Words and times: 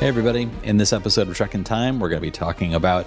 Hey, 0.00 0.08
everybody. 0.08 0.48
In 0.62 0.78
this 0.78 0.94
episode 0.94 1.28
of 1.28 1.36
Trek 1.36 1.54
in 1.54 1.62
Time, 1.62 2.00
we're 2.00 2.08
going 2.08 2.22
to 2.22 2.26
be 2.26 2.30
talking 2.30 2.72
about 2.72 3.06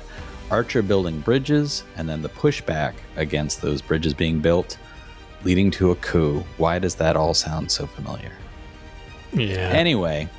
Archer 0.51 0.83
building 0.83 1.21
bridges 1.21 1.83
and 1.97 2.07
then 2.07 2.21
the 2.21 2.29
pushback 2.29 2.93
against 3.15 3.63
those 3.63 3.81
bridges 3.81 4.13
being 4.13 4.41
built, 4.41 4.77
leading 5.43 5.71
to 5.71 5.89
a 5.89 5.95
coup. 5.95 6.43
Why 6.57 6.77
does 6.77 6.93
that 6.97 7.17
all 7.17 7.33
sound 7.33 7.71
so 7.71 7.87
familiar? 7.87 8.31
Yeah. 9.33 9.71
Anyway, 9.73 10.29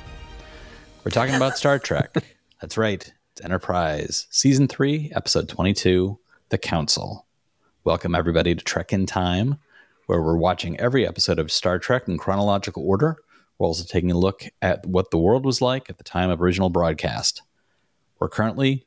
we're 1.03 1.11
talking 1.11 1.35
about 1.35 1.57
Star 1.57 1.77
Trek. 1.77 2.15
That's 2.61 2.77
right. 2.77 3.13
It's 3.33 3.41
Enterprise, 3.43 4.25
Season 4.29 4.69
3, 4.69 5.11
Episode 5.13 5.49
22, 5.49 6.17
The 6.51 6.57
Council. 6.57 7.25
Welcome, 7.83 8.15
everybody, 8.15 8.55
to 8.55 8.63
Trek 8.63 8.93
in 8.93 9.05
Time, 9.05 9.59
where 10.05 10.21
we're 10.21 10.37
watching 10.37 10.79
every 10.79 11.05
episode 11.05 11.37
of 11.37 11.51
Star 11.51 11.79
Trek 11.79 12.07
in 12.07 12.17
chronological 12.17 12.87
order. 12.87 13.17
We're 13.57 13.67
also 13.67 13.85
taking 13.85 14.11
a 14.11 14.17
look 14.17 14.45
at 14.61 14.85
what 14.85 15.11
the 15.11 15.17
world 15.17 15.45
was 15.45 15.61
like 15.61 15.89
at 15.89 15.97
the 15.97 16.03
time 16.03 16.29
of 16.29 16.41
original 16.41 16.69
broadcast. 16.69 17.41
We're 18.19 18.29
currently 18.29 18.85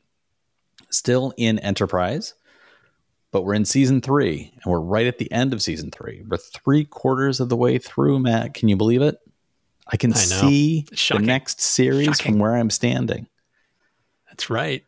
still 0.90 1.32
in 1.36 1.58
Enterprise, 1.58 2.34
but 3.30 3.42
we're 3.42 3.54
in 3.54 3.64
season 3.64 4.00
three, 4.00 4.52
and 4.54 4.70
we're 4.70 4.80
right 4.80 5.06
at 5.06 5.18
the 5.18 5.30
end 5.32 5.52
of 5.52 5.62
season 5.62 5.90
three. 5.90 6.22
We're 6.26 6.36
three 6.36 6.84
quarters 6.84 7.40
of 7.40 7.48
the 7.48 7.56
way 7.56 7.78
through, 7.78 8.18
Matt. 8.18 8.54
Can 8.54 8.68
you 8.68 8.76
believe 8.76 9.02
it? 9.02 9.18
I 9.86 9.96
can 9.96 10.12
I 10.12 10.16
see 10.16 10.86
the 11.10 11.18
next 11.18 11.60
series 11.60 12.08
Shocking. 12.08 12.32
from 12.32 12.38
where 12.40 12.54
I'm 12.54 12.70
standing. 12.70 13.26
That's 14.28 14.50
right. 14.50 14.84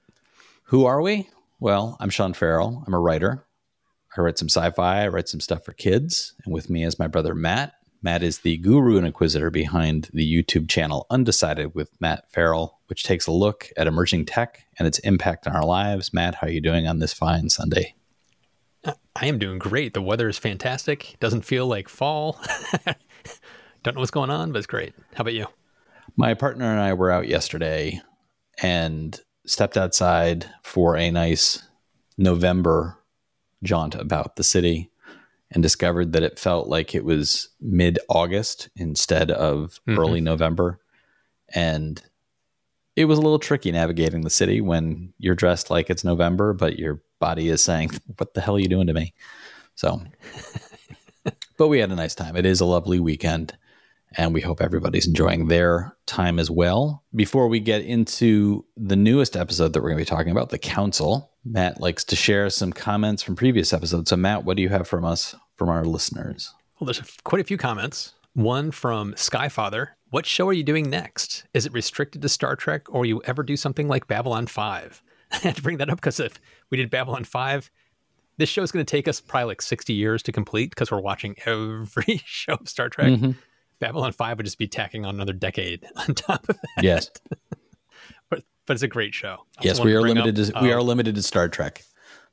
Who 0.65 0.85
are 0.85 1.01
we? 1.01 1.29
Well, 1.59 1.97
I'm 2.01 2.11
Sean 2.11 2.35
Farrell. 2.35 2.85
I'm 2.87 2.95
a 2.95 3.01
writer. 3.01 3.45
I 4.17 4.21
write 4.21 4.39
some 4.39 4.49
sci 4.49 4.71
fi, 4.73 5.05
I 5.05 5.09
write 5.09 5.29
some 5.29 5.41
stuff 5.41 5.65
for 5.65 5.73
kids. 5.73 6.35
And 6.45 6.53
with 6.53 6.69
me 6.69 6.85
is 6.85 6.99
my 6.99 7.07
brother 7.07 7.35
Matt. 7.35 7.75
Matt 8.03 8.23
is 8.23 8.39
the 8.39 8.57
guru 8.57 8.97
and 8.97 9.07
inquisitor 9.07 9.51
behind 9.51 10.09
the 10.13 10.27
YouTube 10.27 10.69
channel 10.69 11.07
Undecided 11.11 11.75
with 11.75 11.91
Matt 12.01 12.31
Farrell, 12.33 12.79
which 12.87 13.05
takes 13.05 13.27
a 13.27 13.33
look 13.33 13.69
at 13.77 13.87
emerging 13.87 14.25
tech 14.25 14.65
and 14.79 14.89
its 14.89 14.99
impact 15.01 15.47
on 15.47 15.55
our 15.55 15.65
lives. 15.65 16.15
Matt, 16.15 16.37
how 16.37 16.47
are 16.47 16.51
you 16.51 16.63
doing 16.63 16.87
on 16.89 16.99
this 16.99 17.13
fine 17.13 17.51
Sunday? 17.51 17.95
Uh, 18.85 18.95
I 19.15 19.27
am 19.27 19.39
doing 19.39 19.59
great. 19.59 19.93
The 19.93 20.01
weather 20.01 20.29
is 20.29 20.39
fantastic. 20.39 21.17
Doesn't 21.21 21.45
feel 21.45 21.67
like 21.67 21.91
fall. 21.91 22.41
Don't 23.83 23.95
know 23.95 24.01
what's 24.01 24.11
going 24.11 24.31
on, 24.31 24.53
but 24.53 24.59
it's 24.59 24.67
great. 24.67 24.95
How 25.15 25.21
about 25.21 25.35
you? 25.35 25.47
My 26.17 26.33
partner 26.33 26.71
and 26.71 26.81
I 26.81 26.95
were 26.95 27.11
out 27.11 27.29
yesterday 27.29 28.01
and 28.63 29.19
stepped 29.45 29.77
outside 29.77 30.47
for 30.63 30.97
a 30.97 31.11
nice 31.11 31.63
November 32.17 32.97
jaunt 33.63 33.95
about 33.95 34.37
the 34.37 34.45
city 34.45 34.91
and 35.53 35.63
discovered 35.63 36.13
that 36.13 36.23
it 36.23 36.39
felt 36.39 36.69
like 36.69 36.95
it 36.95 37.05
was 37.05 37.49
mid 37.61 37.99
August 38.09 38.69
instead 38.77 39.31
of 39.31 39.81
Mhm. 39.89 39.99
early 39.99 40.21
November. 40.21 40.79
And 41.55 42.03
it 42.97 43.07
was 43.07 43.19
a 43.19 43.23
little 43.23 43.39
tricky 43.39 43.73
navigating 43.73 44.23
the 44.23 44.31
city 44.31 44.61
when 44.61 45.13
you're 45.19 45.35
dressed 45.35 45.71
like 45.71 45.91
it's 45.91 46.05
November, 46.05 46.53
but 46.53 46.79
your 46.79 47.03
body 47.19 47.49
is 47.49 47.63
saying, 47.65 47.91
What 48.19 48.35
the 48.35 48.41
hell 48.41 48.57
are 48.57 48.61
you 48.61 48.69
doing 48.69 48.87
to 48.87 48.93
me? 48.93 49.13
So, 49.75 50.03
but 51.57 51.69
we 51.69 51.79
had 51.79 51.91
a 51.91 51.97
nice 51.97 52.15
time. 52.15 52.37
It 52.37 52.47
is 52.47 52.61
a 52.61 52.67
lovely 52.67 53.01
weekend 53.01 53.57
and 54.17 54.35
we 54.35 54.41
hope 54.41 54.61
everybody's 54.61 55.07
enjoying 55.07 55.49
their 55.49 55.97
time 56.07 56.39
as 56.39 56.51
well. 56.51 57.05
Before 57.15 57.49
we 57.49 57.61
get 57.61 57.83
into 57.83 58.65
the 58.77 58.97
newest 58.97 59.37
episode 59.37 59.73
that 59.73 59.81
we're 59.83 59.91
going 59.91 60.05
to 60.05 60.11
be 60.11 60.17
talking 60.17 60.33
about, 60.33 60.51
The 60.51 60.59
Council, 60.59 61.31
Matt 61.45 61.81
likes 61.81 62.05
to 62.05 62.17
share 62.17 62.51
some 62.51 62.73
comments 62.73 63.23
from 63.23 63.37
previous 63.37 63.73
episodes. 63.73 64.11
So, 64.11 64.17
Matt, 64.17 64.45
what 64.45 64.57
do 64.57 64.63
you 64.63 64.69
have 64.69 64.89
from 64.89 65.05
us, 65.05 65.35
from 65.57 65.69
our 65.69 65.85
listeners? 65.85 66.53
Well, 66.79 66.87
there's 66.87 67.03
quite 67.25 67.41
a 67.41 67.45
few 67.45 67.57
comments. 67.57 68.15
One 68.35 68.71
from 68.71 69.13
Skyfather. 69.15 69.89
What 70.11 70.27
show 70.27 70.49
are 70.49 70.53
you 70.53 70.65
doing 70.65 70.91
next? 70.91 71.45
Is 71.55 71.67
it 71.67 71.73
restricted 71.73 72.23
to 72.23 72.29
Star 72.29 72.57
Trek, 72.57 72.93
or 72.93 73.07
you 73.07 73.23
ever 73.27 73.43
do 73.43 73.57
something 73.57 73.87
like 73.87 74.07
Babylon 74.09 74.47
5? 74.47 75.03
I 75.33 75.37
had 75.37 75.57
to 75.57 75.63
bring 75.63 75.77
that 75.79 75.89
up 75.91 75.99
because 75.99 76.19
if 76.19 76.41
we 76.71 76.77
did 76.77 76.91
Babylon 76.91 77.23
5, 77.25 77.71
this 78.39 78.49
show 78.49 78.63
is 78.63 78.73
going 78.73 78.85
to 78.85 78.91
take 78.91 79.07
us 79.07 79.21
probably 79.21 79.47
like 79.47 79.63
60 79.63 79.93
years 79.93 80.23
to 80.25 80.33
complete 80.33 80.71
because 80.71 80.91
we're 80.91 81.01
watching 81.01 81.37
every 81.47 82.23
show 82.27 82.55
of 82.55 82.69
Star 82.69 82.89
Trek. 82.89 83.09
Mhm. 83.13 83.37
Babylon 83.81 84.13
5 84.13 84.37
would 84.37 84.47
just 84.47 84.59
be 84.59 84.69
tacking 84.69 85.05
on 85.05 85.15
another 85.15 85.33
decade 85.33 85.85
on 85.97 86.15
top 86.15 86.49
of 86.49 86.57
that. 86.57 86.85
Yes. 86.85 87.11
But, 88.29 88.45
but 88.65 88.75
it's 88.75 88.85
a 88.85 88.89
great 88.89 89.13
show. 89.13 89.39
I 89.59 89.63
yes, 89.65 89.81
we 89.81 89.93
are 89.93 90.03
limited. 90.03 90.39
up, 90.39 90.55
to, 90.55 90.61
we 90.63 90.73
um, 90.73 90.79
are 90.79 90.83
limited 90.83 91.17
to 91.17 91.23
Star 91.23 91.49
Trek. 91.49 91.83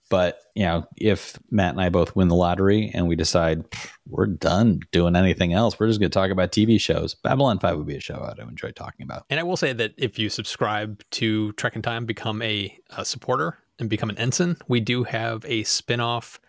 But 0.10 0.40
you 0.56 0.64
know, 0.64 0.88
if 0.96 1.38
Matt 1.50 1.72
and 1.72 1.82
I 1.82 1.90
both 1.90 2.16
win 2.16 2.28
the 2.28 2.36
lottery 2.36 2.92
and 2.94 3.08
we 3.08 3.16
decide 3.16 3.66
we're 4.08 4.28
done 4.28 4.82
doing 4.92 5.16
anything 5.16 5.54
else, 5.54 5.80
we're 5.80 5.88
just 5.88 6.00
going 6.00 6.12
to 6.12 6.14
talk 6.14 6.30
about 6.30 6.52
TV 6.52 6.80
shows. 6.80 7.16
Babylon 7.16 7.60
Five 7.60 7.78
would 7.78 7.88
be 7.88 7.98
a 7.98 8.00
show 8.00 8.22
I'd 8.22 8.40
enjoy 8.40 8.72
talking 8.72 9.04
about. 9.04 9.26
And 9.30 9.40
I 9.40 9.44
will 9.44 9.58
say 9.58 9.74
that 9.74 9.94
if 9.98 10.18
you 10.18 10.30
subscribe 10.30 11.04
to 11.12 11.52
Trek 11.54 11.76
in 11.76 11.82
Time, 11.82 12.06
become 12.06 12.42
a, 12.42 12.78
a 12.96 13.04
supporter 13.04 13.58
and 13.80 13.90
become 13.90 14.10
an 14.10 14.18
ensign, 14.18 14.58
we 14.68 14.80
do 14.80 15.04
have 15.04 15.44
a 15.46 15.64
spin 15.64 16.00
off 16.00 16.40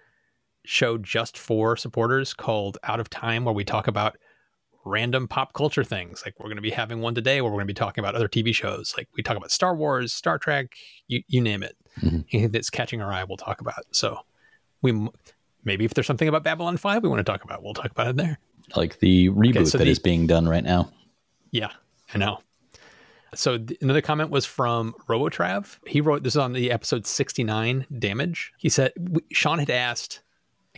show 0.64 0.98
just 0.98 1.38
for 1.38 1.76
supporters 1.76 2.34
called 2.34 2.78
Out 2.84 3.00
of 3.00 3.10
Time, 3.10 3.44
where 3.44 3.54
we 3.54 3.64
talk 3.64 3.88
about 3.88 4.18
random 4.84 5.28
pop 5.28 5.52
culture 5.52 5.84
things. 5.84 6.22
Like 6.24 6.34
we're 6.38 6.46
going 6.46 6.56
to 6.56 6.62
be 6.62 6.70
having 6.70 7.00
one 7.00 7.14
today 7.14 7.40
where 7.40 7.50
we're 7.50 7.56
going 7.58 7.66
to 7.66 7.72
be 7.72 7.74
talking 7.74 8.02
about 8.02 8.14
other 8.14 8.28
TV 8.28 8.54
shows. 8.54 8.94
Like 8.96 9.08
we 9.16 9.22
talk 9.22 9.36
about 9.36 9.50
Star 9.50 9.74
Wars, 9.76 10.12
Star 10.12 10.38
Trek, 10.38 10.74
you, 11.08 11.22
you 11.28 11.40
name 11.40 11.62
it. 11.62 11.76
Mhm. 11.98 12.24
Anything 12.32 12.52
that's 12.52 12.70
catching 12.70 13.02
our 13.02 13.12
eye, 13.12 13.24
we'll 13.24 13.36
talk 13.36 13.60
about. 13.60 13.82
So 13.90 14.20
we 14.82 15.08
maybe 15.64 15.84
if 15.84 15.94
there's 15.94 16.06
something 16.06 16.28
about 16.28 16.44
Babylon 16.44 16.76
5 16.76 17.02
we 17.02 17.08
want 17.08 17.18
to 17.18 17.24
talk 17.24 17.42
about, 17.42 17.60
we'll 17.64 17.74
talk 17.74 17.90
about 17.90 18.06
it 18.06 18.16
there. 18.16 18.38
Like 18.76 19.00
the 19.00 19.30
reboot 19.30 19.66
so 19.66 19.78
that 19.78 19.88
is 19.88 19.98
the- 19.98 20.02
being 20.04 20.28
done 20.28 20.48
right 20.48 20.62
now. 20.62 20.92
Yeah, 21.50 21.70
I 22.14 22.18
know. 22.18 22.38
So 23.34 23.58
th- 23.58 23.78
another 23.82 24.00
comment 24.00 24.30
was 24.30 24.46
from 24.46 24.94
Robotrav. 25.08 25.76
He 25.88 26.00
wrote 26.00 26.22
this 26.22 26.34
is 26.34 26.38
on 26.38 26.52
the 26.52 26.70
episode 26.70 27.04
69 27.04 27.84
damage. 27.98 28.52
He 28.58 28.68
said 28.68 28.92
Sean 29.32 29.58
had 29.58 29.68
asked, 29.70 30.20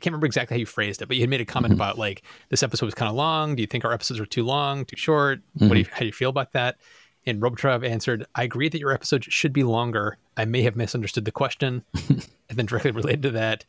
I 0.00 0.02
can't 0.02 0.12
remember 0.12 0.26
exactly 0.26 0.54
how 0.56 0.58
you 0.60 0.66
phrased 0.66 1.02
it, 1.02 1.08
but 1.08 1.16
you 1.18 1.22
had 1.22 1.28
made 1.28 1.42
a 1.42 1.44
comment 1.44 1.72
mm-hmm. 1.74 1.82
about 1.82 1.98
like 1.98 2.22
this 2.48 2.62
episode 2.62 2.86
was 2.86 2.94
kind 2.94 3.10
of 3.10 3.16
long. 3.16 3.54
Do 3.54 3.62
you 3.62 3.66
think 3.66 3.84
our 3.84 3.92
episodes 3.92 4.18
were 4.18 4.24
too 4.24 4.44
long, 4.44 4.86
too 4.86 4.96
short? 4.96 5.40
What 5.58 5.68
do 5.68 5.78
you, 5.78 5.84
mm-hmm. 5.84 5.92
how 5.92 6.00
do 6.00 6.06
you 6.06 6.12
feel 6.12 6.30
about 6.30 6.52
that? 6.52 6.78
And 7.26 7.42
Robotrav 7.42 7.86
answered, 7.86 8.24
I 8.34 8.44
agree 8.44 8.70
that 8.70 8.78
your 8.78 8.92
episodes 8.92 9.26
should 9.26 9.52
be 9.52 9.62
longer. 9.62 10.16
I 10.38 10.46
may 10.46 10.62
have 10.62 10.74
misunderstood 10.74 11.26
the 11.26 11.32
question. 11.32 11.84
and 12.08 12.24
then 12.48 12.64
directly 12.64 12.92
related 12.92 13.22
to 13.24 13.30
that, 13.32 13.66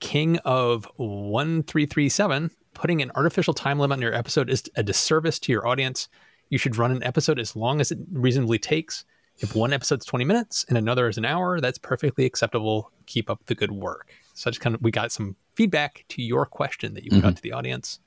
King 0.00 0.38
of 0.38 0.86
1337, 0.96 2.50
putting 2.72 3.02
an 3.02 3.12
artificial 3.14 3.52
time 3.52 3.78
limit 3.78 3.98
on 3.98 4.02
your 4.02 4.14
episode 4.14 4.48
is 4.48 4.62
a 4.74 4.82
disservice 4.82 5.38
to 5.40 5.52
your 5.52 5.66
audience. 5.66 6.08
You 6.48 6.56
should 6.56 6.78
run 6.78 6.92
an 6.92 7.04
episode 7.04 7.38
as 7.38 7.54
long 7.54 7.82
as 7.82 7.92
it 7.92 7.98
reasonably 8.10 8.58
takes. 8.58 9.04
If 9.38 9.54
one 9.54 9.74
episode's 9.74 10.06
20 10.06 10.24
minutes 10.24 10.64
and 10.70 10.78
another 10.78 11.08
is 11.08 11.18
an 11.18 11.26
hour, 11.26 11.60
that's 11.60 11.76
perfectly 11.76 12.24
acceptable. 12.24 12.90
Keep 13.04 13.28
up 13.28 13.44
the 13.46 13.54
good 13.54 13.72
work. 13.72 14.08
So 14.32 14.48
I 14.48 14.50
just 14.50 14.60
kind 14.60 14.74
of 14.74 14.82
we 14.82 14.90
got 14.90 15.12
some 15.12 15.36
feedback 15.54 16.04
to 16.10 16.22
your 16.22 16.46
question 16.46 16.94
that 16.94 17.04
you 17.04 17.10
put 17.10 17.18
out 17.18 17.24
mm-hmm. 17.28 17.34
to 17.34 17.42
the 17.42 17.52
audience. 17.52 18.00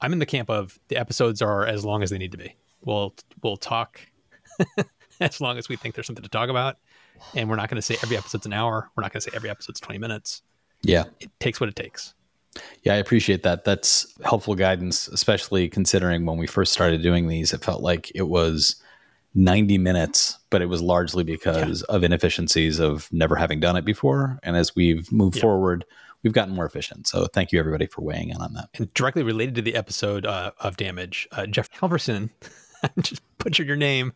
I'm 0.00 0.12
in 0.12 0.18
the 0.18 0.26
camp 0.26 0.50
of 0.50 0.78
the 0.88 0.96
episodes 0.96 1.40
are 1.42 1.66
as 1.66 1.84
long 1.84 2.02
as 2.02 2.10
they 2.10 2.18
need 2.18 2.32
to 2.32 2.38
be. 2.38 2.56
We'll 2.84 3.14
we'll 3.42 3.56
talk 3.56 4.00
as 5.20 5.40
long 5.40 5.58
as 5.58 5.68
we 5.68 5.76
think 5.76 5.94
there's 5.94 6.06
something 6.06 6.24
to 6.24 6.28
talk 6.28 6.48
about. 6.48 6.78
And 7.36 7.48
we're 7.48 7.56
not 7.56 7.68
going 7.68 7.76
to 7.76 7.82
say 7.82 7.96
every 8.02 8.16
episode's 8.16 8.46
an 8.46 8.52
hour. 8.52 8.90
We're 8.96 9.02
not 9.02 9.12
going 9.12 9.20
to 9.20 9.30
say 9.30 9.36
every 9.36 9.48
episode's 9.48 9.78
20 9.80 9.98
minutes. 9.98 10.42
Yeah. 10.82 11.04
It 11.20 11.30
takes 11.38 11.60
what 11.60 11.68
it 11.68 11.76
takes. 11.76 12.14
Yeah, 12.82 12.94
I 12.94 12.96
appreciate 12.96 13.44
that. 13.44 13.64
That's 13.64 14.12
helpful 14.24 14.54
guidance, 14.54 15.08
especially 15.08 15.68
considering 15.68 16.26
when 16.26 16.36
we 16.36 16.46
first 16.46 16.72
started 16.72 17.02
doing 17.02 17.28
these, 17.28 17.52
it 17.52 17.64
felt 17.64 17.82
like 17.82 18.10
it 18.14 18.28
was 18.28 18.76
90 19.34 19.78
minutes, 19.78 20.38
but 20.50 20.60
it 20.60 20.66
was 20.66 20.82
largely 20.82 21.24
because 21.24 21.82
of 21.84 22.04
inefficiencies 22.04 22.78
of 22.78 23.10
never 23.12 23.36
having 23.36 23.60
done 23.60 23.76
it 23.76 23.84
before. 23.84 24.38
And 24.42 24.56
as 24.56 24.76
we've 24.76 25.10
moved 25.10 25.36
Yeah. 25.36 25.42
forward, 25.42 25.84
we've 26.22 26.32
gotten 26.32 26.54
more 26.54 26.66
efficient. 26.66 27.06
So 27.06 27.26
thank 27.26 27.52
you, 27.52 27.58
everybody, 27.58 27.86
for 27.86 28.02
weighing 28.02 28.30
in 28.30 28.36
on 28.38 28.54
that. 28.54 28.68
And 28.74 28.92
directly 28.94 29.22
related 29.22 29.54
to 29.56 29.62
the 29.62 29.74
episode 29.74 30.24
uh, 30.26 30.52
of 30.58 30.76
Damage, 30.76 31.28
uh, 31.32 31.46
Jeff 31.46 31.70
Halverson, 31.72 32.30
just 33.00 33.22
butchered 33.38 33.66
your 33.66 33.76
name. 33.76 34.12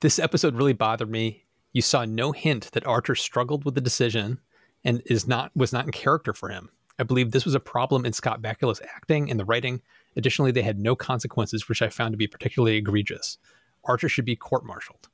This 0.00 0.18
episode 0.18 0.54
really 0.56 0.72
bothered 0.72 1.10
me. 1.10 1.44
You 1.72 1.82
saw 1.82 2.04
no 2.04 2.32
hint 2.32 2.70
that 2.72 2.86
Archer 2.86 3.14
struggled 3.14 3.64
with 3.64 3.74
the 3.74 3.80
decision 3.80 4.40
and 4.84 5.02
is 5.06 5.26
not 5.26 5.50
was 5.56 5.72
not 5.72 5.84
in 5.86 5.92
character 5.92 6.32
for 6.32 6.48
him. 6.48 6.70
I 6.98 7.02
believe 7.02 7.32
this 7.32 7.44
was 7.44 7.54
a 7.56 7.60
problem 7.60 8.04
in 8.04 8.12
Scott 8.12 8.40
Bakula's 8.40 8.80
acting 8.94 9.30
and 9.30 9.40
the 9.40 9.44
writing. 9.44 9.82
Additionally, 10.16 10.52
they 10.52 10.62
had 10.62 10.78
no 10.78 10.94
consequences, 10.94 11.68
which 11.68 11.82
I 11.82 11.88
found 11.88 12.12
to 12.12 12.16
be 12.16 12.28
particularly 12.28 12.76
egregious. 12.76 13.38
Archer 13.84 14.08
should 14.08 14.24
be 14.24 14.36
court-martialed. 14.36 15.08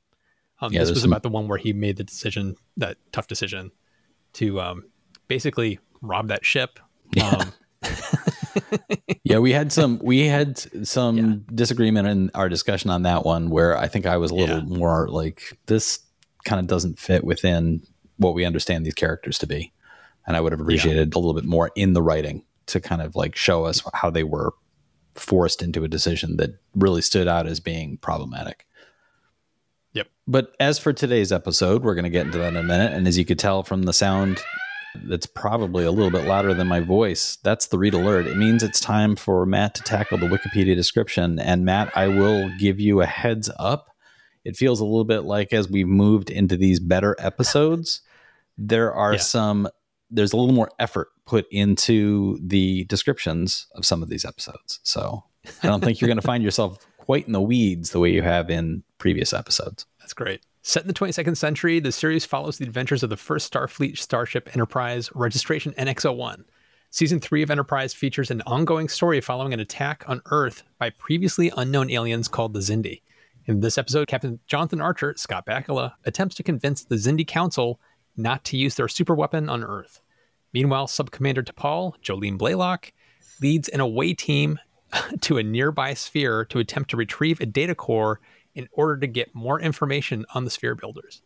Um, 0.60 0.72
Yeah, 0.72 0.81
this 0.81 0.90
was 0.90 1.00
some- 1.00 1.10
about 1.10 1.22
the 1.22 1.31
one 1.31 1.49
where 1.49 1.56
he 1.56 1.72
made 1.72 1.96
the 1.96 2.04
decision, 2.04 2.56
that 2.76 2.99
tough 3.12 3.28
decision, 3.28 3.72
to 4.34 4.60
um, 4.60 4.84
basically 5.26 5.78
rob 6.02 6.29
that 6.29 6.44
ship. 6.44 6.79
Um, 7.23 7.52
yeah, 9.25 9.38
we 9.38 9.52
had 9.52 9.73
some 9.73 9.99
we 10.02 10.26
had 10.26 10.58
some 10.87 11.17
Yeah. 11.17 11.35
disagreement 11.55 12.08
in 12.08 12.31
our 12.35 12.49
discussion 12.49 12.91
on 12.91 13.02
that 13.02 13.25
one 13.25 13.50
where 13.50 13.76
I 13.76 13.88
think 13.88 14.06
I 14.06 14.17
was 14.17 14.31
a 14.31 14.35
little 14.35 14.58
Yeah. 14.58 14.76
more 14.79 15.08
like 15.08 15.58
this 15.67 16.00
kind 16.44 16.61
of 16.61 16.67
doesn't 16.67 16.99
fit 16.99 17.25
within 17.25 17.82
what 18.17 18.35
we 18.35 18.44
understand 18.44 18.85
these 18.85 18.94
characters 18.94 19.38
to 19.38 19.47
be. 19.47 19.73
And 20.26 20.37
I 20.37 20.41
would 20.41 20.52
have 20.52 20.61
appreciated 20.61 21.14
a 21.14 21.19
little 21.19 21.35
bit 21.35 21.44
more 21.44 21.70
in 21.75 21.93
the 21.94 22.02
writing 22.02 22.44
to 22.67 22.81
kind 22.81 23.02
of 23.02 23.17
like 23.17 23.35
show 23.37 23.64
us 23.64 23.82
how 23.94 24.11
they 24.11 24.23
were 24.25 24.52
forced 25.14 25.62
into 25.62 25.82
a 25.85 25.88
decision 25.88 26.37
that 26.37 26.50
really 26.75 27.02
stood 27.02 27.26
out 27.26 27.47
as 27.47 27.58
being 27.61 27.97
problematic. 27.99 28.67
Yep. 29.93 30.06
But 30.29 30.55
as 30.61 30.79
for 30.79 30.93
today's 30.93 31.32
episode, 31.32 31.82
we're 31.82 31.94
going 31.97 32.05
to 32.05 32.11
get 32.11 32.26
into 32.26 32.38
that 32.38 32.49
in 32.49 32.56
a 32.56 32.62
minute. 32.62 32.93
And 32.93 33.08
as 33.08 33.19
you 33.19 33.25
could 33.25 33.38
tell 33.38 33.62
from 33.64 33.82
the 33.82 33.93
sound, 33.93 34.41
that's 35.04 35.26
probably 35.26 35.84
a 35.84 35.90
little 35.90 36.10
bit 36.10 36.25
louder 36.26 36.52
than 36.54 36.66
my 36.66 36.81
voice. 36.81 37.37
That's 37.42 37.66
the 37.69 37.78
red 37.78 37.94
alert. 37.94 38.26
It 38.26 38.37
means 38.37 38.62
it's 38.62 38.81
time 38.81 39.16
for 39.16 39.46
Matt 39.46 39.75
to 39.76 39.82
tackle 39.82 40.19
the 40.19 40.26
Wikipedia 40.26 40.75
description. 40.75 41.38
And 41.38 41.64
Matt, 41.64 41.96
I 41.96 42.08
will 42.08 42.50
give 42.58 42.81
you 42.81 43.00
a 43.00 43.06
heads 43.06 43.50
up. 43.58 43.88
It 44.44 44.56
feels 44.56 44.81
a 44.81 44.84
little 44.84 45.04
bit 45.04 45.20
like 45.20 45.52
as 45.52 45.69
we've 45.69 45.87
moved 45.87 46.31
into 46.31 46.56
these 46.56 46.81
better 46.81 47.14
episodes, 47.19 48.00
there 48.58 48.92
are 48.92 49.12
Yeah. 49.12 49.19
some, 49.20 49.69
there's 50.10 50.32
a 50.32 50.37
little 50.37 50.54
more 50.54 50.70
effort 50.78 51.08
put 51.26 51.46
into 51.52 52.38
the 52.42 52.84
descriptions 52.84 53.66
of 53.75 53.87
some 53.87 54.02
of 54.02 54.08
these 54.08 54.25
episodes. 54.25 54.81
So 54.82 55.25
I 55.62 55.66
don't 55.69 55.84
think 55.84 56.00
you're 56.00 56.08
going 56.08 56.16
to 56.20 56.26
find 56.26 56.42
yourself 56.42 56.78
quite 56.96 57.26
in 57.26 57.32
the 57.32 57.40
weeds 57.40 57.90
the 57.90 58.00
way 58.00 58.10
you 58.10 58.22
have 58.22 58.50
in 58.50 58.82
previous 58.98 59.32
episodes. 59.32 59.87
That's 60.00 60.14
great. 60.14 60.40
Set 60.62 60.82
in 60.82 60.88
the 60.88 60.94
22nd 60.94 61.38
century, 61.38 61.80
the 61.80 61.90
series 61.90 62.26
follows 62.26 62.58
the 62.58 62.66
adventures 62.66 63.02
of 63.02 63.08
the 63.08 63.16
first 63.16 63.50
Starfleet 63.50 63.96
starship 63.96 64.50
Enterprise, 64.52 65.10
registration 65.14 65.72
NX-01. 65.72 66.44
Season 66.90 67.18
3 67.18 67.42
of 67.42 67.50
Enterprise 67.50 67.94
features 67.94 68.30
an 68.30 68.42
ongoing 68.42 68.88
story 68.88 69.22
following 69.22 69.54
an 69.54 69.60
attack 69.60 70.04
on 70.06 70.20
Earth 70.26 70.64
by 70.78 70.90
previously 70.90 71.50
unknown 71.56 71.90
aliens 71.90 72.28
called 72.28 72.52
the 72.52 72.60
Xindi. 72.60 73.00
In 73.46 73.60
this 73.60 73.78
episode, 73.78 74.06
Captain 74.06 74.38
Jonathan 74.46 74.82
Archer, 74.82 75.14
Scott 75.16 75.46
Bakula, 75.46 75.94
attempts 76.04 76.34
to 76.34 76.42
convince 76.42 76.84
the 76.84 76.96
Xindi 76.96 77.26
Council 77.26 77.80
not 78.14 78.44
to 78.44 78.58
use 78.58 78.74
their 78.74 78.86
superweapon 78.86 79.50
on 79.50 79.64
Earth. 79.64 80.02
Meanwhile, 80.52 80.88
Subcommander 80.88 81.42
T'Pol, 81.42 81.94
Jolene 82.02 82.36
Blalock, 82.36 82.92
leads 83.40 83.68
an 83.70 83.80
away 83.80 84.12
team 84.12 84.58
to 85.22 85.38
a 85.38 85.42
nearby 85.42 85.94
sphere 85.94 86.44
to 86.46 86.58
attempt 86.58 86.90
to 86.90 86.98
retrieve 86.98 87.40
a 87.40 87.46
data 87.46 87.74
core 87.74 88.20
in 88.60 88.68
order 88.72 88.98
to 88.98 89.06
get 89.06 89.34
more 89.34 89.58
information 89.58 90.26
on 90.34 90.44
the 90.44 90.50
sphere 90.50 90.74
builders. 90.74 91.22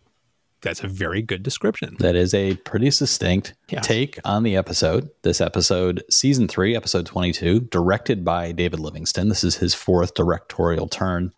That's 0.63 0.83
a 0.85 0.89
very 0.89 1.21
good 1.21 1.43
description. 1.43 1.97
That 1.99 2.15
is 2.17 2.33
a 2.33 2.55
pretty 2.59 2.91
succinct 2.91 3.53
Yeah. 3.71 3.81
take 3.81 4.19
on 4.25 4.45
the 4.45 4.57
episode. 4.57 5.11
This 5.23 5.41
episode, 5.41 6.03
season 6.09 6.47
three, 6.49 6.75
episode 6.77 7.05
22, 7.07 7.61
directed 7.61 8.25
by 8.25 8.53
David 8.53 8.79
Livingston. 8.81 9.29
This 9.29 9.45
is 9.45 9.57
his 9.57 9.75
fourth 9.75 10.15
directorial 10.15 10.87
turn 10.89 11.33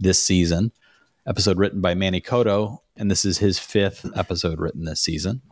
this 0.00 0.22
season. 0.22 0.70
Episode 1.26 1.58
written 1.58 1.80
by 1.80 1.94
Manny 1.94 2.20
Coto, 2.20 2.78
and 2.96 3.10
this 3.10 3.24
is 3.24 3.38
his 3.38 3.58
fifth 3.58 4.06
episode 4.16 4.58
written 4.60 4.84
this 4.84 5.00
season. 5.00 5.42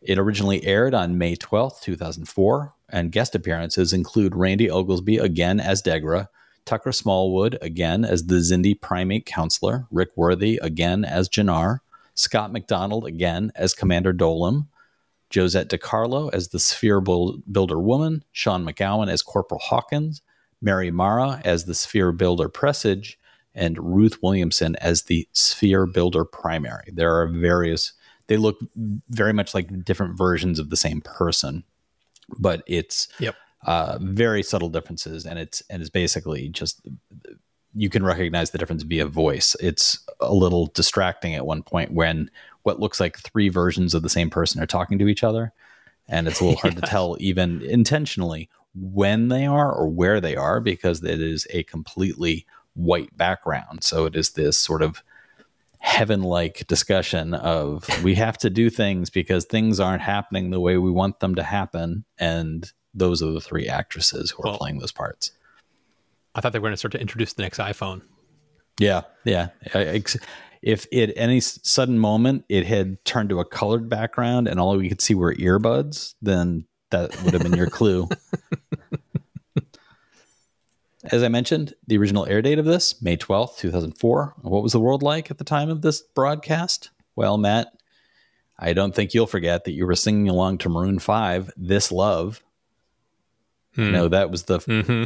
It 0.00 0.18
originally 0.18 0.64
aired 0.64 0.94
on 0.94 1.18
May 1.18 1.34
12th, 1.36 1.80
2004, 1.80 2.72
and 2.88 3.10
guest 3.10 3.34
appearances 3.34 3.92
include 3.92 4.36
Randy 4.36 4.68
Oglesby 4.70 5.16
again 5.18 5.58
as 5.60 5.82
Degra, 5.82 6.28
Tucker 6.64 6.92
Smallwood 6.92 7.58
again 7.60 8.04
as 8.04 8.26
the 8.26 8.36
Zindi 8.36 8.80
primate 8.80 9.26
counselor, 9.26 9.86
Rick 9.90 10.10
Worthy 10.16 10.58
again 10.62 11.04
as 11.04 11.28
Jannar, 11.28 11.80
Scott 12.14 12.52
MacDonald 12.52 13.06
again 13.06 13.52
as 13.54 13.74
Commander 13.74 14.12
Dolim, 14.12 14.66
Josette 15.30 15.68
DiCarlo 15.68 16.30
as 16.32 16.48
the 16.48 16.58
Sphere 16.58 17.00
Buil- 17.00 17.42
Builder 17.50 17.80
woman, 17.80 18.22
Sean 18.32 18.64
McGowan 18.66 19.10
as 19.10 19.22
Corporal 19.22 19.60
Hawkins, 19.60 20.22
Mary 20.60 20.90
Mara 20.90 21.40
as 21.44 21.64
the 21.64 21.74
Sphere 21.74 22.12
Builder 22.12 22.48
Presage, 22.48 23.18
and 23.54 23.78
Ruth 23.78 24.22
Williamson 24.22 24.76
as 24.76 25.02
the 25.02 25.28
Sphere 25.32 25.86
Builder 25.86 26.24
Primary. 26.24 26.90
There 26.92 27.14
are 27.18 27.26
various, 27.26 27.92
they 28.28 28.36
look 28.36 28.58
very 29.10 29.32
much 29.32 29.54
like 29.54 29.84
different 29.84 30.16
versions 30.16 30.58
of 30.58 30.70
the 30.70 30.76
same 30.76 31.00
person, 31.00 31.64
but 32.38 32.62
it's 32.66 33.08
Yep. 33.18 33.34
Uh, 33.64 33.98
very 34.00 34.42
subtle 34.42 34.68
differences, 34.68 35.26
and 35.26 35.38
it's 35.38 35.62
and 35.70 35.80
it's 35.80 35.90
basically 35.90 36.48
just 36.48 36.86
you 37.74 37.88
can 37.88 38.04
recognize 38.04 38.50
the 38.50 38.58
difference 38.58 38.82
via 38.82 39.06
voice. 39.06 39.56
It's 39.60 39.98
a 40.20 40.34
little 40.34 40.66
distracting 40.66 41.34
at 41.34 41.46
one 41.46 41.62
point 41.62 41.92
when 41.92 42.30
what 42.62 42.80
looks 42.80 43.00
like 43.00 43.18
three 43.18 43.48
versions 43.48 43.94
of 43.94 44.02
the 44.02 44.08
same 44.08 44.30
person 44.30 44.62
are 44.62 44.66
talking 44.66 44.98
to 44.98 45.08
each 45.08 45.24
other, 45.24 45.52
and 46.08 46.26
it's 46.26 46.40
a 46.40 46.44
little 46.44 46.60
hard 46.60 46.76
to 46.76 46.82
tell 46.86 47.16
even 47.20 47.62
intentionally 47.62 48.48
when 48.74 49.28
they 49.28 49.46
are 49.46 49.72
or 49.72 49.88
where 49.88 50.20
they 50.20 50.34
are 50.34 50.60
because 50.60 51.02
it 51.02 51.20
is 51.20 51.46
a 51.50 51.62
completely 51.64 52.46
white 52.74 53.16
background. 53.16 53.84
So 53.84 54.06
it 54.06 54.16
is 54.16 54.30
this 54.30 54.56
sort 54.56 54.82
of 54.82 55.02
heaven-like 55.78 56.66
discussion 56.68 57.34
of 57.34 57.88
we 58.04 58.14
have 58.14 58.38
to 58.38 58.48
do 58.48 58.70
things 58.70 59.10
because 59.10 59.44
things 59.44 59.80
aren't 59.80 60.02
happening 60.02 60.50
the 60.50 60.60
way 60.60 60.76
we 60.76 60.92
want 60.92 61.20
them 61.20 61.34
to 61.34 61.42
happen 61.42 62.04
and 62.18 62.72
those 62.94 63.22
are 63.22 63.30
the 63.32 63.40
three 63.40 63.66
actresses 63.68 64.30
who 64.32 64.42
are 64.42 64.50
Well- 64.50 64.58
playing 64.58 64.78
those 64.78 64.92
parts. 64.92 65.32
I 66.34 66.40
thought 66.40 66.52
they 66.52 66.58
were 66.58 66.68
going 66.68 66.72
to 66.72 66.78
start 66.78 66.92
to 66.92 67.00
introduce 67.00 67.32
the 67.34 67.42
next 67.42 67.58
iPhone. 67.58 68.02
yeah 68.80 69.02
yeah. 69.24 69.48
If 70.62 70.86
at 70.92 71.12
any 71.16 71.40
sudden 71.40 71.98
moment 71.98 72.44
it 72.48 72.66
had 72.66 73.04
turned 73.04 73.28
to 73.30 73.40
a 73.40 73.44
colored 73.44 73.88
background 73.88 74.46
and 74.48 74.58
all 74.60 74.76
we 74.76 74.88
could 74.88 75.00
see 75.02 75.14
were 75.14 75.34
earbuds 75.34 76.14
then 76.22 76.64
that 76.90 77.10
would 77.22 77.34
have 77.34 77.42
been 77.42 77.54
your 77.56 77.68
clue. 77.70 78.08
As 81.10 81.22
i 81.24 81.28
mentioned 81.28 81.74
the 81.88 81.98
original 81.98 82.26
air 82.26 82.40
date 82.42 82.58
of 82.60 82.64
this 82.64 83.02
may 83.02 83.16
12th 83.16 83.56
2004 83.58 84.34
what 84.42 84.62
was 84.62 84.72
the 84.72 84.78
world 84.80 85.02
like 85.02 85.30
at 85.32 85.38
the 85.38 85.44
time 85.44 85.68
of 85.68 85.82
this 85.82 86.00
broadcast? 86.00 86.90
Well 87.16 87.36
matt 87.38 87.72
i 88.58 88.72
don't 88.72 88.94
think 88.94 89.12
you'll 89.12 89.26
forget 89.26 89.64
that 89.64 89.72
you 89.72 89.84
were 89.84 89.96
singing 89.96 90.28
along 90.28 90.58
to 90.58 90.68
maroon 90.68 90.98
5 91.00 91.50
this 91.56 91.90
love 91.90 92.40
no 93.76 94.08
that 94.08 94.30
was 94.30 94.44
the 94.44 94.58
Mm-hmm. 94.58 95.04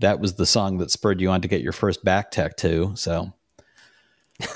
that 0.00 0.20
was 0.20 0.34
the 0.34 0.46
song 0.46 0.78
that 0.78 0.90
spurred 0.90 1.20
you 1.20 1.30
on 1.30 1.40
to 1.42 1.48
get 1.48 1.60
your 1.60 1.72
first 1.72 2.04
back 2.04 2.30
tattoo 2.30 2.92
so 2.94 3.32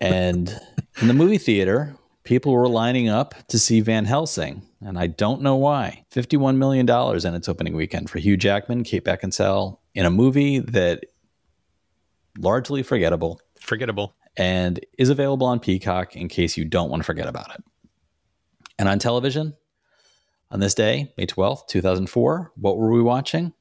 and 0.00 0.58
in 1.00 1.08
the 1.08 1.14
movie 1.14 1.38
theater 1.38 1.94
people 2.24 2.52
were 2.52 2.68
lining 2.68 3.08
up 3.08 3.34
to 3.48 3.58
see 3.58 3.80
van 3.80 4.04
helsing 4.04 4.62
and 4.80 4.98
i 4.98 5.06
don't 5.06 5.42
know 5.42 5.56
why 5.56 6.04
$51 6.12 6.56
million 6.56 6.88
in 6.88 7.34
its 7.34 7.48
opening 7.48 7.74
weekend 7.74 8.10
for 8.10 8.18
hugh 8.18 8.36
jackman 8.36 8.84
kate 8.84 9.04
beckinsale 9.04 9.78
in 9.94 10.06
a 10.06 10.10
movie 10.10 10.58
that 10.58 11.04
largely 12.38 12.82
forgettable 12.82 13.40
Forgettable. 13.60 14.14
and 14.36 14.80
is 14.98 15.08
available 15.10 15.46
on 15.46 15.60
Peacock 15.60 16.16
in 16.16 16.28
case 16.28 16.56
you 16.56 16.64
don't 16.64 16.90
want 16.90 17.00
to 17.00 17.04
forget 17.04 17.28
about 17.28 17.54
it. 17.54 17.62
And 18.78 18.88
on 18.88 18.98
television, 18.98 19.54
on 20.52 20.60
this 20.60 20.74
day, 20.74 21.12
May 21.16 21.26
12th, 21.26 21.66
2004, 21.66 22.52
what 22.56 22.76
were 22.76 22.90
we 22.90 23.02
watching? 23.02 23.54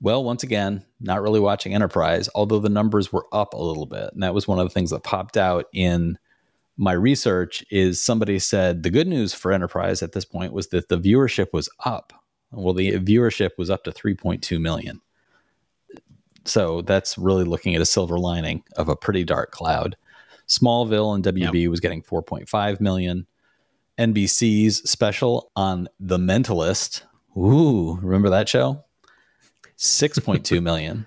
Well, 0.00 0.22
once 0.24 0.44
again, 0.44 0.84
not 1.00 1.20
really 1.20 1.40
watching 1.40 1.74
Enterprise, 1.74 2.28
although 2.34 2.60
the 2.60 2.70
numbers 2.70 3.12
were 3.12 3.26
up 3.32 3.52
a 3.52 3.58
little 3.58 3.86
bit. 3.86 4.10
And 4.12 4.22
that 4.22 4.32
was 4.32 4.46
one 4.48 4.60
of 4.60 4.66
the 4.66 4.72
things 4.72 4.90
that 4.90 5.02
popped 5.02 5.36
out 5.36 5.66
in 5.74 6.16
my 6.76 6.92
research 6.92 7.64
is 7.70 8.00
somebody 8.00 8.38
said 8.38 8.82
the 8.82 8.90
good 8.90 9.08
news 9.08 9.34
for 9.34 9.52
Enterprise 9.52 10.02
at 10.02 10.12
this 10.12 10.24
point 10.24 10.52
was 10.52 10.68
that 10.68 10.88
the 10.88 10.96
viewership 10.96 11.52
was 11.52 11.68
up. 11.84 12.12
Well, 12.52 12.72
the 12.72 12.92
viewership 12.92 13.50
was 13.58 13.68
up 13.68 13.84
to 13.84 13.90
3.2 13.90 14.60
million. 14.60 15.00
So 16.44 16.82
that's 16.82 17.18
really 17.18 17.44
looking 17.44 17.74
at 17.74 17.82
a 17.82 17.86
silver 17.86 18.18
lining 18.18 18.62
of 18.76 18.88
a 18.88 18.96
pretty 18.96 19.24
dark 19.24 19.50
cloud. 19.50 19.96
Smallville 20.48 21.14
and 21.14 21.24
WB 21.24 21.68
was 21.68 21.80
getting 21.80 22.02
4.5 22.02 22.80
million. 22.80 23.26
NBC's 24.00 24.88
special 24.90 25.52
on 25.54 25.88
The 26.00 26.16
Mentalist. 26.16 27.02
Ooh, 27.36 27.98
remember 28.02 28.30
that 28.30 28.48
show? 28.48 28.82
6.2 29.78 30.62
million. 30.62 31.06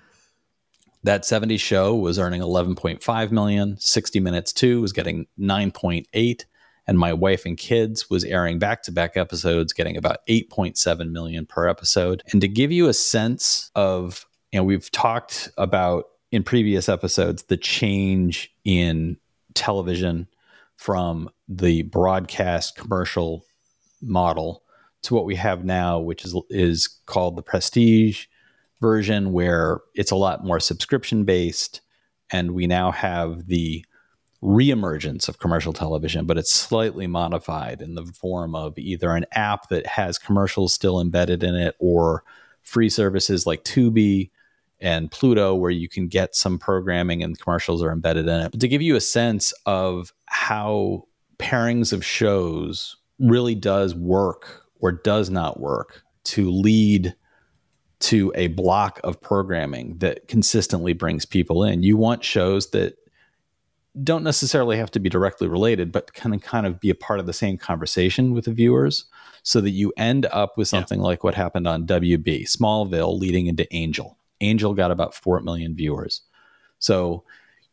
That 1.02 1.24
70s 1.24 1.60
show 1.60 1.94
was 1.94 2.18
earning 2.18 2.40
11.5 2.40 3.30
million. 3.32 3.76
60 3.78 4.20
Minutes 4.20 4.52
2 4.52 4.80
was 4.80 4.92
getting 4.92 5.26
9.8 5.38 6.44
and 6.86 6.98
My 6.98 7.12
Wife 7.12 7.44
and 7.46 7.58
Kids 7.58 8.08
was 8.08 8.24
airing 8.24 8.58
back-to-back 8.58 9.16
episodes 9.16 9.72
getting 9.72 9.96
about 9.96 10.18
8.7 10.28 11.10
million 11.10 11.46
per 11.46 11.66
episode. 11.66 12.22
And 12.30 12.40
to 12.40 12.48
give 12.48 12.70
you 12.70 12.88
a 12.88 12.94
sense 12.94 13.70
of 13.74 14.24
you 14.52 14.60
know, 14.60 14.64
we've 14.64 14.90
talked 14.92 15.50
about 15.58 16.04
in 16.30 16.44
previous 16.44 16.88
episodes 16.88 17.44
the 17.44 17.56
change 17.56 18.54
in 18.64 19.16
television 19.54 20.28
from 20.76 21.28
the 21.48 21.82
broadcast 21.82 22.76
commercial 22.76 23.44
model 24.00 24.62
to 25.02 25.14
what 25.14 25.26
we 25.26 25.34
have 25.34 25.64
now, 25.64 25.98
which 25.98 26.24
is 26.24 26.34
is 26.50 26.88
called 27.06 27.36
the 27.36 27.42
prestige 27.42 28.26
version, 28.80 29.32
where 29.32 29.80
it's 29.94 30.10
a 30.10 30.16
lot 30.16 30.44
more 30.44 30.60
subscription 30.60 31.24
based, 31.24 31.80
and 32.30 32.52
we 32.52 32.66
now 32.66 32.90
have 32.90 33.46
the 33.46 33.84
reemergence 34.42 35.28
of 35.28 35.38
commercial 35.38 35.72
television, 35.72 36.26
but 36.26 36.36
it's 36.36 36.52
slightly 36.52 37.06
modified 37.06 37.80
in 37.80 37.94
the 37.94 38.04
form 38.04 38.54
of 38.54 38.78
either 38.78 39.12
an 39.12 39.24
app 39.32 39.68
that 39.70 39.86
has 39.86 40.18
commercials 40.18 40.72
still 40.74 41.00
embedded 41.00 41.42
in 41.42 41.54
it 41.54 41.74
or 41.78 42.22
free 42.60 42.90
services 42.90 43.46
like 43.46 43.64
Tubi 43.64 44.30
and 44.80 45.10
Pluto, 45.10 45.54
where 45.54 45.70
you 45.70 45.88
can 45.88 46.08
get 46.08 46.34
some 46.34 46.58
programming 46.58 47.22
and 47.22 47.38
commercials 47.38 47.82
are 47.82 47.90
embedded 47.90 48.28
in 48.28 48.40
it. 48.40 48.50
But 48.50 48.60
to 48.60 48.68
give 48.68 48.82
you 48.82 48.96
a 48.96 49.00
sense 49.00 49.54
of 49.64 50.12
how 50.26 51.06
pairings 51.44 51.92
of 51.92 52.04
shows 52.04 52.96
really 53.18 53.54
does 53.54 53.94
work 53.94 54.62
or 54.80 54.92
does 54.92 55.28
not 55.28 55.60
work 55.60 56.02
to 56.24 56.50
lead 56.50 57.14
to 58.00 58.32
a 58.34 58.48
block 58.48 58.98
of 59.04 59.20
programming 59.20 59.98
that 59.98 60.26
consistently 60.26 60.94
brings 60.94 61.26
people 61.26 61.62
in. 61.62 61.82
You 61.82 61.96
want 61.96 62.24
shows 62.24 62.70
that 62.70 62.96
don't 64.02 64.24
necessarily 64.24 64.76
have 64.76 64.90
to 64.90 64.98
be 64.98 65.08
directly 65.08 65.46
related, 65.46 65.92
but 65.92 66.14
can 66.14 66.38
kind 66.40 66.66
of 66.66 66.80
be 66.80 66.90
a 66.90 66.94
part 66.94 67.20
of 67.20 67.26
the 67.26 67.32
same 67.32 67.56
conversation 67.56 68.32
with 68.32 68.46
the 68.46 68.52
viewers 68.52 69.04
so 69.42 69.60
that 69.60 69.70
you 69.70 69.92
end 69.96 70.26
up 70.32 70.56
with 70.56 70.66
something 70.66 70.98
yeah. 71.00 71.06
like 71.06 71.22
what 71.22 71.34
happened 71.34 71.68
on 71.68 71.86
WB, 71.86 72.44
Smallville 72.50 73.18
leading 73.18 73.46
into 73.46 73.72
Angel. 73.74 74.18
Angel 74.40 74.74
got 74.74 74.90
about 74.90 75.14
4 75.14 75.40
million 75.40 75.76
viewers. 75.76 76.22
So 76.78 77.24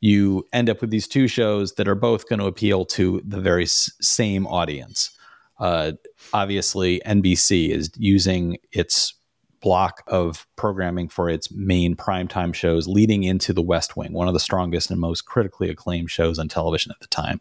you 0.01 0.48
end 0.51 0.70
up 0.70 0.81
with 0.81 0.89
these 0.89 1.08
two 1.08 1.27
shows 1.27 1.74
that 1.75 1.88
are 1.88 1.96
both 1.96 2.27
going 2.27 2.39
to 2.39 2.48
appeal 2.48 2.86
to 2.86 3.22
the 3.24 3.39
very 3.39 3.63
s- 3.63 3.91
same 4.01 4.48
audience. 4.48 5.12
Uh, 5.60 5.93
obviously, 6.34 7.01
NBC 7.05 7.70
is 7.70 7.91
using 7.96 8.58
its 8.72 9.13
block 9.62 10.01
of 10.08 10.48
programming 10.55 11.08
for 11.08 11.29
its 11.29 11.51
main 11.51 11.96
primetime 11.96 12.51
shows 12.51 12.88
leading 12.88 13.24
into 13.24 13.53
The 13.53 13.62
West 13.62 13.96
Wing, 13.96 14.12
one 14.12 14.27
of 14.27 14.34
the 14.34 14.39
strongest 14.39 14.89
and 14.89 15.00
most 15.00 15.27
critically 15.27 15.70
acclaimed 15.70 16.10
shows 16.10 16.39
on 16.39 16.48
television 16.48 16.91
at 16.91 17.00
the 17.00 17.08
time. 17.08 17.39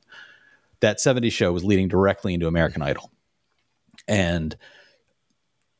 That 0.80 0.98
70s 0.98 1.32
show 1.32 1.50
was 1.52 1.64
leading 1.64 1.88
directly 1.88 2.34
into 2.34 2.46
American 2.46 2.82
Idol. 2.82 3.10
And 4.06 4.54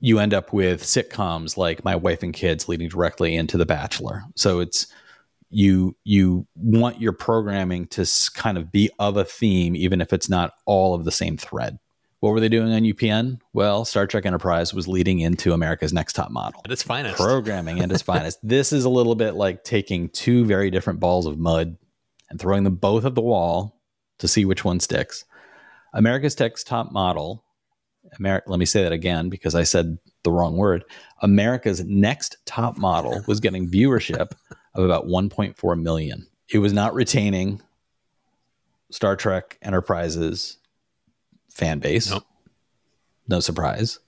you 0.00 0.18
end 0.18 0.32
up 0.32 0.50
with 0.50 0.82
sitcoms 0.82 1.58
like 1.58 1.84
My 1.84 1.94
Wife 1.94 2.22
and 2.22 2.32
Kids 2.32 2.68
leading 2.68 2.88
directly 2.88 3.36
into 3.36 3.58
The 3.58 3.66
Bachelor. 3.66 4.22
So 4.34 4.60
it's 4.60 4.86
you 5.50 5.96
you 6.04 6.46
want 6.54 7.00
your 7.00 7.12
programming 7.12 7.86
to 7.88 8.06
kind 8.34 8.56
of 8.56 8.70
be 8.70 8.90
of 8.98 9.16
a 9.16 9.24
theme 9.24 9.74
even 9.74 10.00
if 10.00 10.12
it's 10.12 10.28
not 10.28 10.52
all 10.64 10.94
of 10.94 11.04
the 11.04 11.12
same 11.12 11.36
thread. 11.36 11.78
What 12.20 12.30
were 12.32 12.40
they 12.40 12.50
doing 12.50 12.70
on 12.72 12.82
UPN? 12.82 13.40
Well, 13.54 13.86
Star 13.86 14.06
Trek 14.06 14.26
Enterprise 14.26 14.74
was 14.74 14.86
leading 14.86 15.20
into 15.20 15.54
America's 15.54 15.92
Next 15.92 16.12
Top 16.12 16.30
Model. 16.30 16.60
At 16.66 16.70
its 16.70 16.82
finest. 16.82 17.16
Programming 17.16 17.80
at 17.80 17.90
its 17.90 18.02
finest. 18.02 18.38
This 18.42 18.74
is 18.74 18.84
a 18.84 18.90
little 18.90 19.14
bit 19.14 19.34
like 19.34 19.64
taking 19.64 20.10
two 20.10 20.44
very 20.44 20.70
different 20.70 21.00
balls 21.00 21.26
of 21.26 21.38
mud 21.38 21.78
and 22.28 22.38
throwing 22.38 22.64
them 22.64 22.76
both 22.76 23.06
at 23.06 23.14
the 23.14 23.22
wall 23.22 23.80
to 24.18 24.28
see 24.28 24.44
which 24.44 24.64
one 24.66 24.80
sticks. 24.80 25.24
America's 25.94 26.38
Next 26.38 26.66
Top 26.66 26.92
Model, 26.92 27.42
Ameri- 28.20 28.42
let 28.46 28.58
me 28.58 28.66
say 28.66 28.82
that 28.82 28.92
again 28.92 29.30
because 29.30 29.54
I 29.54 29.62
said 29.62 29.98
the 30.22 30.30
wrong 30.30 30.58
word. 30.58 30.84
America's 31.22 31.82
Next 31.84 32.36
Top 32.44 32.76
Model 32.76 33.22
was 33.26 33.40
getting 33.40 33.68
viewership 33.68 34.32
of 34.74 34.84
about 34.84 35.06
1.4 35.06 35.80
million. 35.80 36.26
It 36.48 36.58
was 36.58 36.72
not 36.72 36.94
retaining 36.94 37.62
Star 38.90 39.16
Trek 39.16 39.58
Enterprise's 39.62 40.58
fan 41.50 41.78
base. 41.78 42.10
Nope. 42.10 42.24
No 43.28 43.40
surprise. 43.40 43.98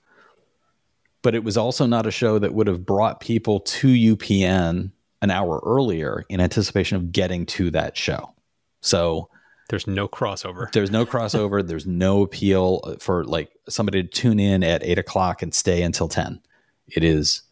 But 1.21 1.35
it 1.35 1.43
was 1.43 1.55
also 1.55 1.85
not 1.85 2.05
a 2.05 2.11
show 2.11 2.39
that 2.39 2.53
would 2.53 2.67
have 2.67 2.85
brought 2.85 3.21
people 3.21 3.61
to 3.61 3.87
UPN 3.87 4.91
an 5.21 5.31
hour 5.31 5.61
earlier 5.65 6.25
in 6.27 6.41
anticipation 6.41 6.97
of 6.97 7.13
getting 7.13 7.45
to 7.45 7.71
that 7.71 7.95
show. 7.95 8.33
So 8.81 9.29
there's 9.69 9.87
no 9.87 10.09
crossover. 10.09 10.69
There's 10.73 10.91
no 10.91 11.05
crossover. 11.05 11.65
there's 11.67 11.87
no 11.87 12.23
appeal 12.23 12.97
for 12.99 13.23
like 13.23 13.51
somebody 13.69 14.03
to 14.03 14.09
tune 14.09 14.39
in 14.39 14.63
at 14.63 14.83
eight 14.83 14.99
o'clock 14.99 15.41
and 15.41 15.53
stay 15.53 15.81
until 15.81 16.09
10. 16.09 16.41
It 16.87 17.05
is 17.05 17.43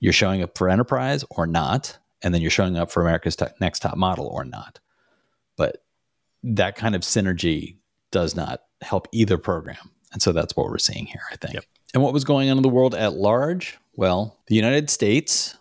you're 0.00 0.12
showing 0.12 0.42
up 0.42 0.58
for 0.58 0.68
Enterprise 0.68 1.24
or 1.30 1.46
not, 1.46 1.98
and 2.22 2.34
then 2.34 2.40
you're 2.40 2.50
showing 2.50 2.76
up 2.76 2.90
for 2.90 3.02
America's 3.02 3.36
Next 3.60 3.80
Top 3.80 3.96
Model 3.96 4.26
or 4.26 4.44
not. 4.44 4.78
But 5.56 5.84
that 6.42 6.76
kind 6.76 6.94
of 6.94 7.02
synergy 7.02 7.76
does 8.10 8.34
not 8.34 8.62
help 8.82 9.08
either 9.12 9.38
program. 9.38 9.90
And 10.12 10.20
so 10.20 10.32
that's 10.32 10.56
what 10.56 10.66
we're 10.66 10.78
seeing 10.78 11.06
here, 11.06 11.22
I 11.30 11.36
think. 11.36 11.54
Yep. 11.54 11.64
And 11.94 12.02
what 12.02 12.12
was 12.12 12.24
going 12.24 12.50
on 12.50 12.56
in 12.56 12.62
the 12.62 12.68
world 12.68 12.94
at 12.94 13.14
large? 13.14 13.78
Well, 13.94 14.38
the 14.46 14.54
United 14.54 14.90
States, 14.90 15.56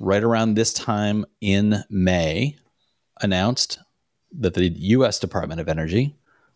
right 0.00 0.22
around 0.22 0.54
this 0.54 0.72
time 0.72 1.24
in 1.40 1.82
May, 1.88 2.56
announced 3.20 3.78
that 4.32 4.54
the 4.54 4.68
US 4.68 5.18
Department 5.18 5.60
of 5.60 5.68
Energy 5.68 6.14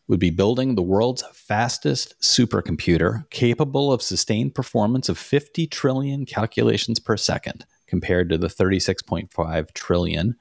would 0.09 0.21
be 0.21 0.31
building 0.31 0.75
the 0.75 0.83
world's 0.83 1.25
fastest 1.33 2.21
supercomputer 2.21 3.29
capable 3.31 3.93
of 3.93 4.03
sustained 4.03 4.55
performance 4.55 5.09
of 5.09 5.17
50 5.17 5.67
trillion 5.69 6.27
calculations 6.27 6.99
per 6.99 7.17
second 7.17 7.65
compared 7.93 8.31
to 8.31 8.39
the 8.39 8.47
36.5 8.47 9.73
trillion 9.75 10.35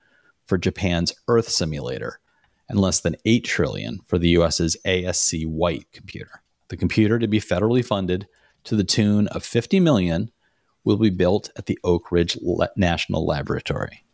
for 0.46 0.58
Japan's 0.58 1.13
Earth 1.27 1.50
simulator 1.50 2.22
and 2.70 2.79
less 2.79 3.01
than 3.01 3.17
8 3.25 3.43
trillion 3.43 4.00
for 4.08 4.17
the 4.17 4.29
US's 4.29 4.77
ASC 4.86 5.46
White 5.46 5.91
computer. 5.91 6.43
The 6.70 6.77
computer 6.77 7.20
to 7.20 7.27
be 7.27 7.41
federally 7.41 7.84
funded 7.84 8.25
to 8.63 8.77
the 8.77 8.86
tune 8.86 9.27
of 9.27 9.43
50 9.43 9.81
million 9.81 10.31
will 10.86 10.96
be 10.96 11.10
built 11.10 11.50
at 11.58 11.65
the 11.65 11.77
Oak 11.84 12.10
Ridge 12.10 12.38
National 12.77 13.25
Laboratory. 13.25 14.05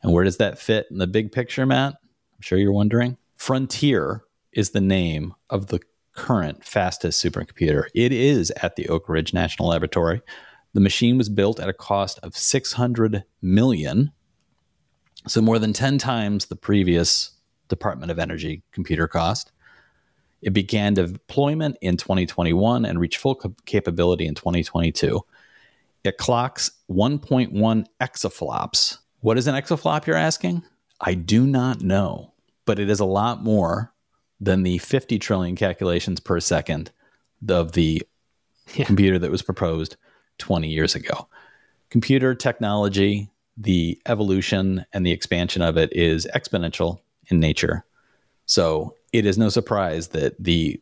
And 0.00 0.12
where 0.12 0.22
does 0.22 0.36
that 0.36 0.60
fit 0.60 0.86
in 0.88 0.98
the 0.98 1.08
big 1.08 1.32
picture, 1.32 1.66
Matt? 1.66 1.94
I'm 1.94 2.42
sure 2.42 2.58
you're 2.58 2.70
wondering. 2.70 3.16
Frontier 3.34 4.22
is 4.52 4.70
the 4.70 4.80
name 4.80 5.34
of 5.50 5.66
the 5.66 5.80
current 6.14 6.64
fastest 6.64 7.20
supercomputer. 7.20 7.88
It 7.92 8.12
is 8.12 8.52
at 8.62 8.76
the 8.76 8.88
Oak 8.88 9.08
Ridge 9.08 9.34
National 9.34 9.70
Laboratory. 9.70 10.22
The 10.74 10.80
machine 10.80 11.18
was 11.18 11.28
built 11.28 11.60
at 11.60 11.68
a 11.68 11.72
cost 11.72 12.18
of 12.22 12.36
600 12.36 13.24
million, 13.40 14.12
so 15.26 15.40
more 15.40 15.58
than 15.58 15.72
10 15.72 15.98
times 15.98 16.46
the 16.46 16.56
previous 16.56 17.30
Department 17.68 18.10
of 18.10 18.18
Energy 18.18 18.62
computer 18.72 19.08
cost. 19.08 19.52
It 20.40 20.52
began 20.52 20.94
deployment 20.94 21.76
in 21.80 21.96
2021 21.96 22.84
and 22.84 23.00
reached 23.00 23.18
full 23.18 23.34
capability 23.66 24.26
in 24.26 24.34
2022. 24.34 25.20
It 26.04 26.16
clocks 26.16 26.70
1.1 26.90 27.86
exaflops. 28.00 28.98
What 29.20 29.36
is 29.36 29.46
an 29.46 29.54
exaflop, 29.54 30.06
you're 30.06 30.16
asking? 30.16 30.62
I 31.00 31.14
do 31.14 31.46
not 31.46 31.82
know, 31.82 32.32
but 32.66 32.78
it 32.78 32.88
is 32.88 33.00
a 33.00 33.04
lot 33.04 33.42
more 33.42 33.92
than 34.40 34.62
the 34.62 34.78
50 34.78 35.18
trillion 35.18 35.56
calculations 35.56 36.20
per 36.20 36.38
second 36.38 36.92
of 37.48 37.72
the 37.72 38.02
yeah. 38.74 38.84
computer 38.84 39.18
that 39.18 39.30
was 39.30 39.42
proposed 39.42 39.96
20 40.38 40.68
years 40.68 40.94
ago. 40.94 41.28
Computer 41.90 42.34
technology, 42.34 43.30
the 43.56 44.00
evolution 44.06 44.84
and 44.92 45.04
the 45.04 45.12
expansion 45.12 45.62
of 45.62 45.76
it 45.76 45.92
is 45.92 46.26
exponential 46.34 47.00
in 47.26 47.40
nature. 47.40 47.84
So 48.46 48.94
it 49.12 49.26
is 49.26 49.38
no 49.38 49.48
surprise 49.48 50.08
that 50.08 50.42
the 50.42 50.80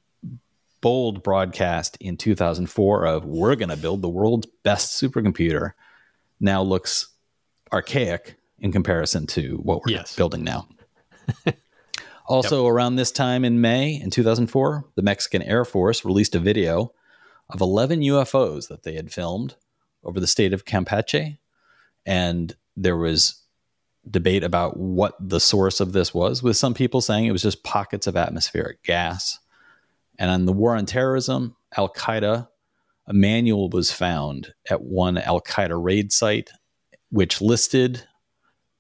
bold 0.81 1.23
broadcast 1.23 1.97
in 2.01 2.17
2004 2.17 3.07
of 3.07 3.25
we're 3.25 3.57
going 3.57 3.71
to 3.71 3.77
build 3.77 4.03
the 4.03 4.09
world's 4.09 4.47
best 4.63 5.01
supercomputer 5.01 5.73
now 6.39 6.63
looks 6.63 7.09
archaic 7.73 8.37
in 8.59 8.73
comparison 8.73 9.27
to 9.27 9.57
what 9.63 9.85
we're 9.85 9.93
yes. 9.93 10.15
building 10.17 10.45
now. 10.45 10.69
also, 12.27 12.65
yep. 12.65 12.73
around 12.73 12.97
this 12.97 13.11
time 13.11 13.45
in 13.45 13.61
May 13.61 14.01
in 14.01 14.11
2004, 14.11 14.85
the 14.95 15.03
Mexican 15.03 15.43
Air 15.43 15.65
Force 15.65 16.05
released 16.05 16.35
a 16.35 16.39
video 16.39 16.93
of 17.51 17.61
11 17.61 18.01
UFOs 18.01 18.69
that 18.69 18.83
they 18.83 18.95
had 18.95 19.13
filmed 19.13 19.57
over 20.05 20.21
the 20.21 20.27
state 20.27 20.53
of 20.53 20.65
Campeche. 20.65 21.39
And 22.05 22.57
there 22.77 22.97
was 22.97 23.43
debate 24.09 24.45
about 24.45 24.77
what 24.77 25.17
the 25.21 25.41
source 25.41 25.81
of 25.81 25.93
this 25.93 26.15
was, 26.15 26.43
with 26.43 26.57
some 26.57 26.75
people 26.75 27.01
saying 27.01 27.27
it 27.27 27.33
was 27.33 27.43
just 27.43 27.65
pockets 27.65 28.07
of 28.07 28.17
atmospheric 28.17 28.83
gas. 28.83 29.39
And 30.19 30.31
on 30.31 30.47
the 30.47 30.53
war 30.53 30.77
on 30.77 30.87
terrorism, 30.87 31.57
Al 31.77 31.89
Qaeda, 31.89 32.49
a 33.09 33.13
manual 33.13 33.69
was 33.69 33.93
found 33.93 34.53
at 34.71 34.83
one 34.83 35.19
Al 35.19 35.41
Qaeda 35.41 35.83
raid 35.83 36.13
site, 36.13 36.51
which 37.11 37.41
listed 37.41 38.05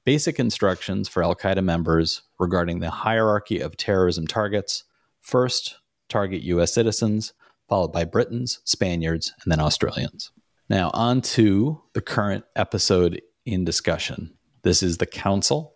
basic 0.05 0.39
instructions 0.39 1.09
for 1.09 1.23
Al 1.23 1.35
Qaeda 1.35 1.63
members 1.63 2.23
regarding 2.39 2.81
the 2.81 2.91
hierarchy 2.91 3.61
of 3.61 3.77
terrorism 3.77 4.27
targets. 4.27 4.85
First, 5.21 5.77
target 6.09 6.43
US 6.43 6.73
citizens, 6.73 7.35
followed 7.69 7.93
by 7.93 8.05
Britons, 8.05 8.61
Spaniards, 8.65 9.33
and 9.43 9.53
then 9.53 9.61
Australians. 9.61 10.31
Now, 10.69 10.91
on 10.95 11.21
to 11.23 11.83
the 11.93 12.01
current 12.01 12.45
episode 12.57 13.21
in 13.45 13.65
discussion 13.65 14.37
this 14.67 14.83
is 14.83 14.99
the 14.99 15.07
Council. 15.07 15.75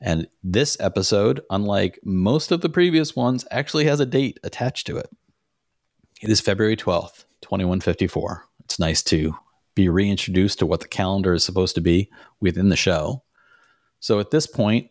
And 0.00 0.26
this 0.42 0.76
episode, 0.80 1.40
unlike 1.50 2.00
most 2.04 2.50
of 2.50 2.62
the 2.62 2.68
previous 2.68 3.14
ones, 3.14 3.46
actually 3.48 3.84
has 3.84 4.00
a 4.00 4.06
date 4.06 4.40
attached 4.42 4.88
to 4.88 4.96
it. 4.96 5.08
It 6.20 6.30
is 6.30 6.40
February 6.40 6.76
12th, 6.76 7.26
2154. 7.42 8.44
It's 8.64 8.80
nice 8.80 9.04
to 9.04 9.36
be 9.76 9.88
reintroduced 9.88 10.58
to 10.58 10.66
what 10.66 10.80
the 10.80 10.88
calendar 10.88 11.32
is 11.32 11.44
supposed 11.44 11.76
to 11.76 11.80
be 11.80 12.10
within 12.40 12.70
the 12.70 12.76
show. 12.76 13.22
So 14.00 14.18
at 14.18 14.32
this 14.32 14.48
point, 14.48 14.90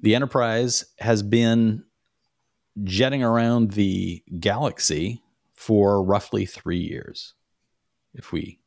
the 0.00 0.14
Enterprise 0.14 0.86
has 1.00 1.22
been 1.22 1.84
jetting 2.82 3.22
around 3.22 3.72
the 3.72 4.22
galaxy 4.40 5.22
for 5.58 6.00
roughly 6.04 6.46
three 6.46 6.78
years, 6.78 7.34
if 8.14 8.30
we 8.30 8.60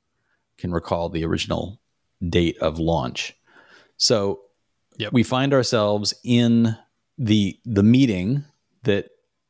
can 0.58 0.74
recall 0.74 1.08
the 1.08 1.24
original 1.24 1.80
date 2.28 2.58
of 2.58 2.80
launch. 2.80 3.34
So 3.96 4.42
yep. 4.98 5.14
we 5.14 5.24
find 5.24 5.54
ourselves 5.54 6.14
in 6.26 6.78
the 7.18 7.58
the 7.64 7.82
meeting 7.82 8.44
that 8.84 9.08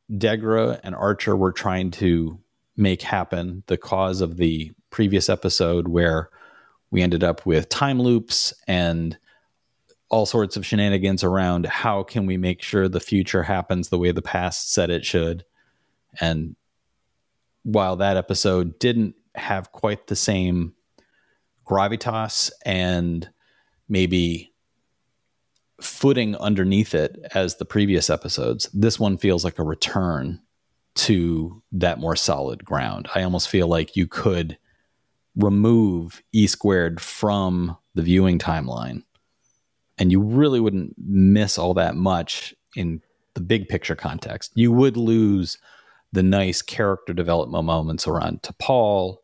Degra 0.08 0.78
and 0.84 0.94
Archer 0.94 1.34
were 1.34 1.50
trying 1.50 1.90
to 1.92 2.38
make 2.76 3.02
happen, 3.02 3.64
the 3.66 3.76
cause 3.76 4.20
of 4.20 4.36
the 4.36 4.70
previous 4.90 5.28
episode 5.28 5.88
where 5.88 6.30
we 6.92 7.02
ended 7.02 7.24
up 7.24 7.44
with 7.44 7.68
time 7.68 8.00
loops 8.00 8.54
and 8.68 9.18
all 10.10 10.26
sorts 10.26 10.56
of 10.56 10.64
shenanigans 10.64 11.24
around 11.24 11.66
how 11.66 12.04
can 12.04 12.24
we 12.24 12.36
make 12.36 12.62
sure 12.62 12.88
the 12.88 13.00
future 13.00 13.42
happens 13.42 13.88
the 13.88 13.98
way 13.98 14.12
the 14.12 14.22
past 14.22 14.72
said 14.72 14.90
it 14.90 15.04
should. 15.04 15.44
And 16.20 16.54
while 17.62 17.96
that 17.96 18.16
episode 18.16 18.78
didn't 18.78 19.14
have 19.34 19.72
quite 19.72 20.06
the 20.06 20.16
same 20.16 20.74
gravitas 21.66 22.50
and 22.64 23.28
maybe 23.88 24.52
footing 25.80 26.36
underneath 26.36 26.94
it 26.94 27.18
as 27.34 27.56
the 27.56 27.64
previous 27.64 28.10
episodes, 28.10 28.68
this 28.72 28.98
one 28.98 29.16
feels 29.16 29.44
like 29.44 29.58
a 29.58 29.64
return 29.64 30.40
to 30.94 31.62
that 31.72 31.98
more 31.98 32.16
solid 32.16 32.64
ground. 32.64 33.08
I 33.14 33.22
almost 33.22 33.48
feel 33.48 33.66
like 33.66 33.96
you 33.96 34.06
could 34.06 34.58
remove 35.36 36.22
E 36.32 36.46
squared 36.46 37.00
from 37.00 37.76
the 37.94 38.02
viewing 38.02 38.38
timeline 38.38 39.02
and 39.98 40.10
you 40.10 40.20
really 40.20 40.60
wouldn't 40.60 40.94
miss 40.98 41.58
all 41.58 41.74
that 41.74 41.94
much 41.94 42.54
in 42.76 43.00
the 43.34 43.40
big 43.40 43.68
picture 43.68 43.96
context. 43.96 44.52
You 44.54 44.72
would 44.72 44.96
lose 44.96 45.58
the 46.12 46.22
nice 46.22 46.62
character 46.62 47.12
development 47.12 47.64
moments 47.64 48.06
around 48.06 48.42
T'Pol 48.42 49.16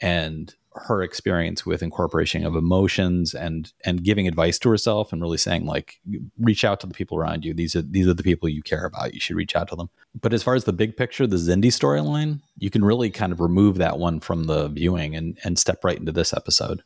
and 0.00 0.54
her 0.74 1.02
experience 1.02 1.66
with 1.66 1.82
incorporation 1.82 2.46
of 2.46 2.56
emotions 2.56 3.34
and 3.34 3.72
and 3.84 4.02
giving 4.02 4.26
advice 4.26 4.58
to 4.58 4.70
herself 4.70 5.12
and 5.12 5.20
really 5.20 5.36
saying 5.36 5.66
like 5.66 6.00
reach 6.38 6.64
out 6.64 6.80
to 6.80 6.86
the 6.86 6.94
people 6.94 7.18
around 7.18 7.44
you. 7.44 7.52
These 7.52 7.76
are 7.76 7.82
these 7.82 8.06
are 8.06 8.14
the 8.14 8.22
people 8.22 8.48
you 8.48 8.62
care 8.62 8.86
about. 8.86 9.12
You 9.12 9.20
should 9.20 9.36
reach 9.36 9.54
out 9.54 9.68
to 9.68 9.76
them. 9.76 9.90
But 10.20 10.32
as 10.32 10.42
far 10.42 10.54
as 10.54 10.64
the 10.64 10.72
big 10.72 10.96
picture 10.96 11.26
the 11.26 11.36
Xindi 11.36 11.66
storyline 11.66 12.40
you 12.56 12.70
can 12.70 12.84
really 12.84 13.10
kind 13.10 13.32
of 13.32 13.40
remove 13.40 13.76
that 13.78 13.98
one 13.98 14.20
from 14.20 14.44
the 14.44 14.68
viewing 14.68 15.14
and 15.14 15.38
and 15.44 15.58
step 15.58 15.84
right 15.84 15.98
into 15.98 16.12
this 16.12 16.32
episode. 16.32 16.82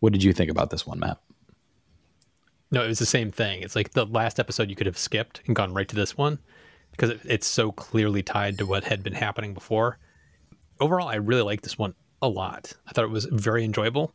What 0.00 0.12
did 0.12 0.22
you 0.22 0.32
think 0.32 0.50
about 0.50 0.70
this 0.70 0.86
one 0.86 0.98
Matt? 0.98 1.18
No 2.70 2.82
it 2.82 2.88
was 2.88 2.98
the 2.98 3.06
same 3.06 3.30
thing. 3.30 3.62
It's 3.62 3.76
like 3.76 3.92
the 3.92 4.06
last 4.06 4.40
episode 4.40 4.70
you 4.70 4.76
could 4.76 4.86
have 4.86 4.98
skipped 4.98 5.42
and 5.46 5.54
gone 5.54 5.74
right 5.74 5.88
to 5.88 5.96
this 5.96 6.16
one 6.16 6.38
because 6.94 7.10
it, 7.10 7.20
it's 7.24 7.46
so 7.46 7.72
clearly 7.72 8.22
tied 8.22 8.58
to 8.58 8.66
what 8.66 8.84
had 8.84 9.02
been 9.02 9.14
happening 9.14 9.52
before 9.54 9.98
overall 10.80 11.08
I 11.08 11.16
really 11.16 11.42
like 11.42 11.62
this 11.62 11.78
one 11.78 11.94
a 12.22 12.28
lot. 12.28 12.72
I 12.86 12.92
thought 12.92 13.04
it 13.04 13.10
was 13.10 13.26
very 13.26 13.64
enjoyable. 13.64 14.14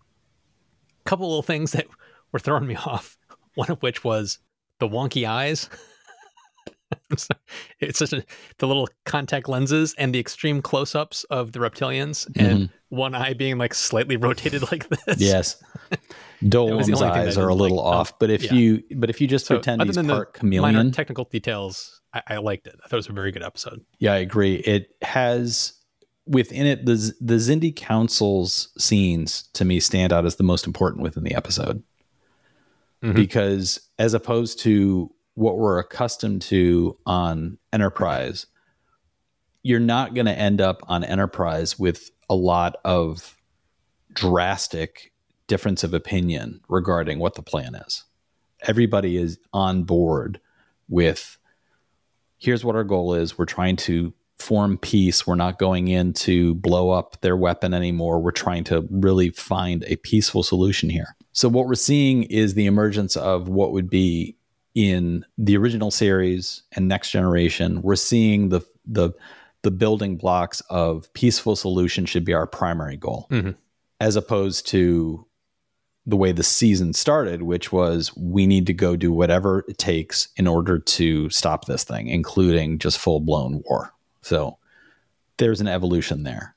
A 1.05 1.09
couple 1.09 1.27
little 1.27 1.43
things 1.43 1.71
that 1.73 1.87
were 2.31 2.39
throwing 2.39 2.67
me 2.67 2.75
off. 2.85 3.17
One 3.55 3.71
of 3.71 3.81
which 3.81 4.03
was 4.03 4.39
the 4.79 4.87
wonky 4.87 5.27
eyes. 5.27 5.69
it's 7.79 7.99
such 7.99 8.13
a 8.13 8.23
the 8.57 8.67
little 8.67 8.87
contact 9.05 9.47
lenses 9.47 9.93
and 9.97 10.13
the 10.13 10.19
extreme 10.19 10.61
close-ups 10.61 11.23
of 11.25 11.51
the 11.51 11.59
reptilians 11.59 12.25
and 12.35 12.63
mm-hmm. 12.63 12.95
one 12.95 13.13
eye 13.13 13.33
being 13.33 13.57
like 13.59 13.75
slightly 13.75 14.17
rotated 14.17 14.71
like 14.71 14.87
this. 14.89 15.19
Yes. 15.19 15.61
Dolim's 16.47 17.01
eyes 17.01 17.37
are 17.37 17.49
a 17.49 17.55
little 17.55 17.77
like, 17.77 17.95
off, 17.95 18.19
but 18.19 18.29
if 18.29 18.43
yeah. 18.43 18.53
you 18.53 18.83
but 18.95 19.09
if 19.09 19.19
you 19.19 19.27
just 19.27 19.45
so 19.45 19.55
pretend 19.55 19.83
he's 19.83 19.95
part 19.95 20.33
the 20.33 20.39
chameleon, 20.39 20.75
minor 20.75 20.91
technical 20.91 21.25
details, 21.25 22.01
I, 22.13 22.21
I 22.27 22.37
liked 22.37 22.67
it. 22.67 22.75
I 22.83 22.87
thought 22.87 22.97
it 22.97 22.99
was 22.99 23.09
a 23.09 23.13
very 23.13 23.31
good 23.31 23.43
episode. 23.43 23.83
Yeah, 23.99 24.13
I 24.13 24.17
agree. 24.17 24.55
It 24.55 24.95
has 25.01 25.73
within 26.25 26.65
it, 26.65 26.85
the 26.85 27.13
the 27.19 27.35
Xindi 27.35 27.75
Council's 27.75 28.69
scenes 28.77 29.43
to 29.53 29.65
me 29.65 29.79
stand 29.79 30.13
out 30.13 30.25
as 30.25 30.35
the 30.35 30.43
most 30.43 30.65
important 30.65 31.03
within 31.03 31.23
the 31.23 31.35
episode, 31.35 31.83
mm-hmm. 33.03 33.13
because 33.13 33.81
as 33.97 34.13
opposed 34.13 34.59
to 34.59 35.13
what 35.33 35.57
we're 35.57 35.79
accustomed 35.79 36.41
to 36.43 36.97
on 37.05 37.57
Enterprise, 37.73 38.45
you're 39.63 39.79
not 39.79 40.13
going 40.13 40.25
to 40.25 40.37
end 40.37 40.61
up 40.61 40.81
on 40.87 41.03
Enterprise 41.03 41.79
with 41.79 42.11
a 42.29 42.35
lot 42.35 42.75
of 42.85 43.35
drastic 44.13 45.13
difference 45.49 45.83
of 45.83 45.93
opinion 45.93 46.61
regarding 46.69 47.19
what 47.19 47.35
the 47.35 47.41
plan 47.41 47.75
is. 47.75 48.05
Everybody 48.61 49.17
is 49.17 49.37
on 49.51 49.83
board 49.83 50.39
with 50.87 51.37
here's 52.37 52.63
what 52.63 52.75
our 52.75 52.85
goal 52.85 53.13
is. 53.13 53.37
We're 53.37 53.45
trying 53.45 53.75
to 53.77 54.13
form 54.37 54.77
peace. 54.77 55.27
We're 55.27 55.35
not 55.35 55.59
going 55.59 55.89
in 55.89 56.13
to 56.13 56.55
blow 56.55 56.91
up 56.91 57.19
their 57.21 57.35
weapon 57.35 57.73
anymore. 57.73 58.21
We're 58.21 58.31
trying 58.31 58.63
to 58.65 58.87
really 58.89 59.31
find 59.31 59.83
a 59.87 59.97
peaceful 59.97 60.43
solution 60.43 60.89
here. 60.89 61.15
So, 61.33 61.49
what 61.49 61.67
we're 61.67 61.75
seeing 61.75 62.23
is 62.23 62.53
the 62.53 62.65
emergence 62.65 63.17
of 63.17 63.49
what 63.49 63.73
would 63.73 63.89
be 63.89 64.37
in 64.75 65.25
the 65.37 65.57
original 65.57 65.91
series 65.91 66.63
and 66.71 66.87
next 66.87 67.11
generation. 67.11 67.81
We're 67.81 67.95
seeing 67.95 68.49
the, 68.49 68.61
the, 68.85 69.11
the 69.61 69.71
building 69.71 70.15
blocks 70.15 70.61
of 70.69 71.11
peaceful 71.13 71.55
solution 71.55 72.05
should 72.05 72.23
be 72.23 72.33
our 72.33 72.47
primary 72.47 72.97
goal, 72.97 73.27
mm-hmm. 73.29 73.51
as 73.99 74.15
opposed 74.15 74.67
to 74.67 75.25
the 76.09 76.17
way 76.17 76.31
the 76.31 76.43
season 76.43 76.93
started, 76.93 77.43
which 77.43 77.71
was 77.71 78.15
we 78.17 78.47
need 78.47 78.65
to 78.67 78.73
go 78.73 78.95
do 78.95 79.11
whatever 79.11 79.63
it 79.67 79.77
takes 79.77 80.29
in 80.35 80.47
order 80.47 80.79
to 80.79 81.29
stop 81.29 81.65
this 81.65 81.83
thing, 81.83 82.07
including 82.07 82.79
just 82.79 82.97
full 82.97 83.19
blown 83.19 83.61
war. 83.65 83.93
So 84.21 84.57
there's 85.37 85.61
an 85.61 85.67
evolution 85.67 86.23
there. 86.23 86.55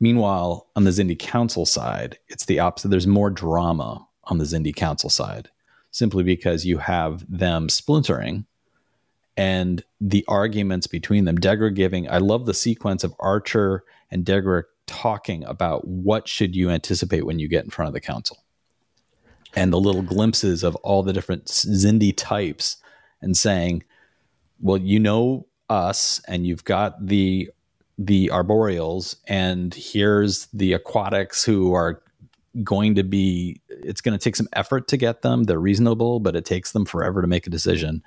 Meanwhile, 0.00 0.66
on 0.76 0.84
the 0.84 0.90
Xindi 0.90 1.18
Council 1.18 1.66
side, 1.66 2.18
it's 2.28 2.46
the 2.46 2.58
opposite. 2.58 2.88
There's 2.88 3.06
more 3.06 3.30
drama 3.30 4.06
on 4.24 4.38
the 4.38 4.44
Xindi 4.44 4.74
Council 4.74 5.08
side, 5.08 5.48
simply 5.90 6.22
because 6.22 6.66
you 6.66 6.78
have 6.78 7.24
them 7.28 7.68
splintering 7.68 8.46
and 9.36 9.84
the 10.00 10.24
arguments 10.28 10.86
between 10.86 11.24
them. 11.24 11.38
Degra 11.38 11.74
giving, 11.74 12.08
I 12.10 12.18
love 12.18 12.46
the 12.46 12.54
sequence 12.54 13.04
of 13.04 13.14
Archer 13.20 13.84
and 14.10 14.24
Degra 14.24 14.64
talking 14.86 15.44
about 15.44 15.86
what 15.86 16.28
should 16.28 16.56
you 16.56 16.70
anticipate 16.70 17.26
when 17.26 17.38
you 17.38 17.48
get 17.48 17.64
in 17.64 17.70
front 17.70 17.88
of 17.88 17.94
the 17.94 18.00
council. 18.00 18.38
And 19.56 19.72
the 19.72 19.80
little 19.80 20.02
glimpses 20.02 20.62
of 20.62 20.76
all 20.76 21.02
the 21.02 21.14
different 21.14 21.46
Xindi 21.46 22.14
types 22.14 22.76
and 23.22 23.36
saying, 23.36 23.82
well, 24.60 24.76
you 24.76 25.00
know 25.00 25.46
us 25.68 26.20
and 26.28 26.46
you've 26.46 26.64
got 26.64 27.06
the 27.06 27.50
the 27.98 28.30
arboreals 28.32 29.16
and 29.26 29.72
here's 29.72 30.46
the 30.52 30.74
aquatics 30.74 31.42
who 31.42 31.72
are 31.72 32.02
going 32.62 32.94
to 32.94 33.02
be 33.02 33.60
it's 33.68 34.02
going 34.02 34.16
to 34.16 34.22
take 34.22 34.36
some 34.36 34.48
effort 34.52 34.86
to 34.88 34.96
get 34.96 35.22
them. 35.22 35.44
They're 35.44 35.58
reasonable 35.58 36.20
but 36.20 36.36
it 36.36 36.44
takes 36.44 36.72
them 36.72 36.84
forever 36.84 37.22
to 37.22 37.28
make 37.28 37.46
a 37.46 37.50
decision. 37.50 38.02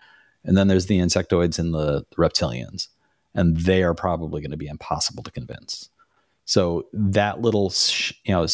And 0.46 0.56
then 0.56 0.68
there's 0.68 0.86
the 0.86 1.00
insectoids 1.00 1.60
and 1.60 1.74
the, 1.74 2.06
the 2.10 2.16
reptilians 2.16 2.88
and 3.34 3.58
they 3.58 3.84
are 3.84 3.96
probably 3.96 4.42
going 4.42 4.52
to 4.52 4.58
be 4.58 4.68
impossible 4.68 5.24
to 5.24 5.32
convince. 5.32 5.90
So 6.46 6.88
that 6.94 7.42
little 7.42 7.74
you 8.24 8.34
know 8.34 8.46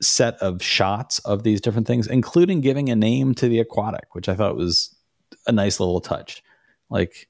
set 0.00 0.34
of 0.36 0.62
shots 0.62 1.18
of 1.20 1.42
these 1.42 1.60
different 1.60 1.86
things 1.86 2.06
including 2.06 2.60
giving 2.60 2.88
a 2.88 2.96
name 2.96 3.34
to 3.34 3.48
the 3.48 3.58
aquatic 3.58 4.14
which 4.14 4.28
i 4.28 4.34
thought 4.34 4.56
was 4.56 4.94
a 5.46 5.52
nice 5.52 5.80
little 5.80 6.00
touch 6.00 6.42
like 6.90 7.28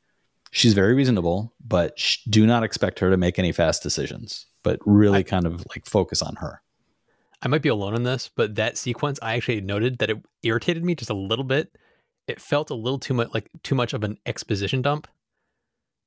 she's 0.51 0.75
very 0.75 0.95
reasonable, 0.95 1.55
but 1.65 1.99
sh- 1.99 2.19
do 2.29 2.47
not 2.47 2.63
expect 2.63 2.99
her 3.01 3.11
to 3.11 3.17
make 3.17 3.39
any 3.39 3.53
fast 3.53 3.83
decisions, 3.83 4.47
but 4.63 4.81
really 4.85 5.19
I, 5.19 5.23
kind 5.23 5.47
of 5.47 5.65
like 5.71 5.87
focus 5.87 6.23
on 6.23 6.37
her. 6.37 6.63
I 7.43 7.49
might 7.49 7.63
be 7.63 7.69
alone 7.69 7.95
in 7.95 8.03
this, 8.03 8.31
but 8.35 8.57
that 8.57 8.77
sequence, 8.77 9.19
I 9.23 9.35
actually 9.35 9.61
noted 9.61 9.99
that 9.99 10.11
it 10.11 10.19
irritated 10.43 10.85
me 10.85 10.95
just 10.95 11.11
a 11.11 11.15
little 11.15 11.45
bit. 11.45 11.77
It 12.27 12.41
felt 12.41 12.71
a 12.71 12.75
little 12.75 12.99
too 12.99 13.15
much 13.15 13.33
like 13.33 13.49
too 13.63 13.75
much 13.75 13.95
of 13.95 14.05
an 14.05 14.19
exposition 14.27 14.83
dump. 14.83 15.09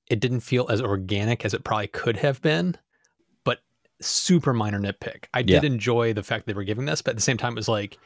It 0.10 0.20
didn't 0.20 0.42
feel 0.42 0.68
as 0.70 0.82
organic 0.82 1.46
as 1.46 1.54
it 1.54 1.64
probably 1.64 1.88
could 1.88 2.18
have 2.18 2.42
been, 2.42 2.78
super 4.02 4.54
minor 4.54 4.80
nitpick. 4.80 5.26
I 5.34 5.42
did 5.42 5.64
yeah. 5.64 5.70
enjoy 5.70 6.14
the 6.14 6.24
fact 6.24 6.48
they 6.48 6.54
were 6.54 6.64
giving 6.64 6.86
this, 6.86 7.02
but 7.02 7.12
at 7.12 7.16
the 7.16 7.22
same 7.22 7.38
time, 7.38 7.54
it 7.54 7.56
was 7.56 7.68
like, 7.68 7.98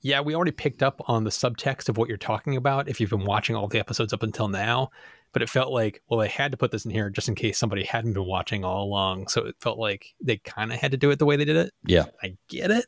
yeah, 0.00 0.20
we 0.20 0.34
already 0.34 0.52
picked 0.52 0.82
up 0.82 1.00
on 1.06 1.24
the 1.24 1.30
subtext 1.30 1.88
of 1.88 1.96
what 1.96 2.08
you're 2.08 2.16
talking 2.16 2.56
about 2.56 2.88
if 2.88 3.00
you've 3.00 3.10
been 3.10 3.24
watching 3.24 3.56
all 3.56 3.68
the 3.68 3.80
episodes 3.80 4.12
up 4.12 4.22
until 4.22 4.48
now 4.48 4.90
but 5.32 5.42
it 5.42 5.48
felt 5.48 5.72
like 5.72 6.02
well 6.08 6.20
they 6.20 6.28
had 6.28 6.50
to 6.50 6.56
put 6.56 6.70
this 6.70 6.84
in 6.84 6.90
here 6.90 7.10
just 7.10 7.28
in 7.28 7.34
case 7.34 7.58
somebody 7.58 7.84
hadn't 7.84 8.14
been 8.14 8.24
watching 8.24 8.64
all 8.64 8.84
along. 8.84 9.28
So 9.28 9.46
it 9.46 9.56
felt 9.60 9.78
like 9.78 10.14
they 10.20 10.38
kind 10.38 10.72
of 10.72 10.78
had 10.78 10.92
to 10.92 10.96
do 10.96 11.10
it 11.10 11.18
the 11.18 11.26
way 11.26 11.36
they 11.36 11.44
did 11.44 11.56
it. 11.56 11.72
Yeah. 11.84 12.06
I 12.22 12.36
get 12.48 12.70
it. 12.70 12.86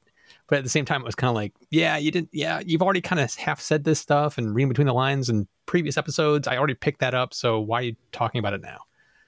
But 0.48 0.58
at 0.58 0.64
the 0.64 0.70
same 0.70 0.84
time 0.84 1.02
it 1.02 1.06
was 1.06 1.14
kind 1.14 1.28
of 1.28 1.34
like 1.34 1.52
yeah 1.70 1.96
you 1.96 2.10
didn't 2.10 2.30
yeah 2.32 2.60
you've 2.64 2.82
already 2.82 3.00
kind 3.00 3.20
of 3.20 3.34
half 3.34 3.60
said 3.60 3.84
this 3.84 4.00
stuff 4.00 4.38
and 4.38 4.54
reading 4.54 4.68
between 4.68 4.86
the 4.86 4.92
lines 4.92 5.28
in 5.28 5.46
previous 5.66 5.96
episodes. 5.96 6.48
I 6.48 6.56
already 6.56 6.74
picked 6.74 7.00
that 7.00 7.14
up. 7.14 7.34
So 7.34 7.60
why 7.60 7.80
are 7.80 7.84
you 7.84 7.96
talking 8.12 8.38
about 8.38 8.54
it 8.54 8.62
now 8.62 8.80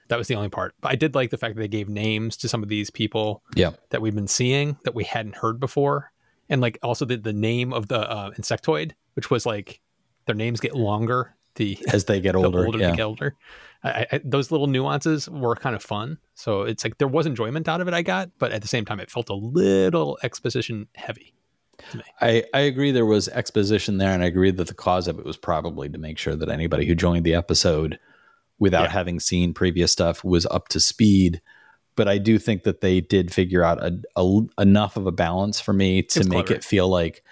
that 0.07 0.17
was 0.17 0.27
the 0.27 0.35
only 0.35 0.49
part 0.49 0.73
but 0.81 0.91
i 0.91 0.95
did 0.95 1.15
like 1.15 1.29
the 1.29 1.37
fact 1.37 1.55
that 1.55 1.61
they 1.61 1.67
gave 1.67 1.89
names 1.89 2.37
to 2.37 2.47
some 2.47 2.63
of 2.63 2.69
these 2.69 2.89
people 2.89 3.41
yeah. 3.55 3.71
that 3.89 4.01
we've 4.01 4.15
been 4.15 4.27
seeing 4.27 4.77
that 4.83 4.95
we 4.95 5.03
hadn't 5.03 5.35
heard 5.35 5.59
before 5.59 6.11
and 6.49 6.61
like 6.61 6.77
also 6.83 7.05
the, 7.05 7.17
the 7.17 7.33
name 7.33 7.73
of 7.73 7.87
the 7.87 7.99
uh, 7.99 8.31
insectoid 8.31 8.91
which 9.15 9.29
was 9.29 9.45
like 9.45 9.79
their 10.25 10.35
names 10.35 10.59
get 10.59 10.75
longer 10.75 11.35
the 11.55 11.77
as 11.91 12.05
they 12.05 12.19
get 12.19 12.35
older, 12.35 12.51
the 12.61 12.65
older 12.65 12.77
yeah. 12.79 12.91
they 12.91 12.97
get 12.97 13.03
older. 13.03 13.35
I, 13.83 14.05
I, 14.11 14.21
those 14.23 14.51
little 14.51 14.67
nuances 14.67 15.29
were 15.29 15.55
kind 15.55 15.75
of 15.75 15.83
fun. 15.83 16.17
So 16.35 16.61
it's 16.63 16.83
like 16.83 16.97
there 16.99 17.07
was 17.07 17.25
enjoyment 17.25 17.67
out 17.67 17.81
of 17.81 17.87
it. 17.87 17.93
I 17.93 18.01
got, 18.01 18.29
but 18.39 18.51
at 18.51 18.61
the 18.61 18.67
same 18.67 18.85
time, 18.85 18.99
it 18.99 19.11
felt 19.11 19.29
a 19.29 19.33
little 19.33 20.17
exposition 20.23 20.87
heavy. 20.95 21.33
I, 22.21 22.45
I 22.53 22.61
agree 22.61 22.91
there 22.91 23.05
was 23.05 23.27
exposition 23.29 23.97
there, 23.97 24.11
and 24.11 24.23
I 24.23 24.27
agree 24.27 24.51
that 24.51 24.67
the 24.67 24.73
cause 24.73 25.07
of 25.07 25.19
it 25.19 25.25
was 25.25 25.35
probably 25.35 25.89
to 25.89 25.97
make 25.97 26.17
sure 26.17 26.35
that 26.35 26.49
anybody 26.49 26.85
who 26.85 26.95
joined 26.95 27.25
the 27.25 27.35
episode 27.35 27.99
without 28.63 28.83
yeah. 28.89 28.93
having 28.99 29.19
seen 29.19 29.53
previous 29.53 29.91
stuff 29.91 30.23
was 30.23 30.45
up 30.47 30.67
to 30.69 30.79
speed. 30.79 31.41
but 31.95 32.07
I 32.07 32.17
do 32.17 32.39
think 32.39 32.63
that 32.63 32.81
they 32.81 33.01
did 33.01 33.31
figure 33.33 33.63
out 33.63 33.77
a, 33.83 33.91
a, 34.15 34.25
enough 34.57 34.97
of 34.97 35.05
a 35.05 35.11
balance 35.11 35.59
for 35.61 35.73
me 35.73 36.01
to 36.01 36.19
It's 36.21 36.29
make 36.29 36.47
clever. 36.47 36.57
it 36.59 36.63
feel 36.63 36.87
like 36.89 37.23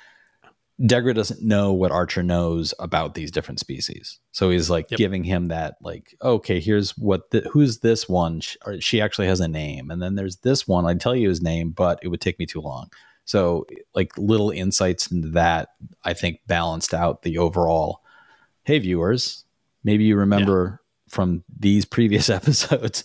Degra 0.79 1.13
doesn't 1.15 1.41
know 1.43 1.73
what 1.73 1.91
Archer 1.91 2.23
knows 2.23 2.73
about 2.79 3.13
these 3.13 3.31
different 3.31 3.59
species. 3.59 4.19
So 4.31 4.49
he's 4.49 4.69
like 4.69 4.89
Yep. 4.91 4.97
giving 4.97 5.23
him 5.23 5.47
that 5.49 5.75
like, 5.81 6.15
okay, 6.21 6.59
here's 6.59 6.97
what 6.97 7.29
the, 7.31 7.41
who's 7.51 7.79
this 7.79 8.09
one? 8.09 8.39
She, 8.41 8.57
she 8.79 9.01
actually 9.01 9.27
has 9.27 9.39
a 9.39 9.47
name, 9.47 9.91
and 9.91 10.01
then 10.01 10.15
there's 10.15 10.37
this 10.37 10.67
one. 10.67 10.85
I'd 10.85 10.99
tell 11.01 11.15
you 11.15 11.29
his 11.29 11.41
name, 11.41 11.71
but 11.71 11.99
it 12.03 12.07
would 12.09 12.21
take 12.21 12.37
me 12.39 12.45
too 12.45 12.61
long. 12.61 12.89
So 13.25 13.65
like 13.93 14.11
little 14.17 14.49
insights 14.49 15.11
into 15.11 15.29
that, 15.29 15.69
I 16.03 16.13
think 16.13 16.39
balanced 16.47 16.93
out 16.93 17.21
the 17.21 17.37
overall. 17.37 18.01
Hey 18.63 18.79
viewers, 18.79 19.45
maybe 19.83 20.03
you 20.03 20.15
remember 20.17 20.81
from 21.11 21.43
these 21.59 21.85
previous 21.85 22.29
episodes, 22.39 23.03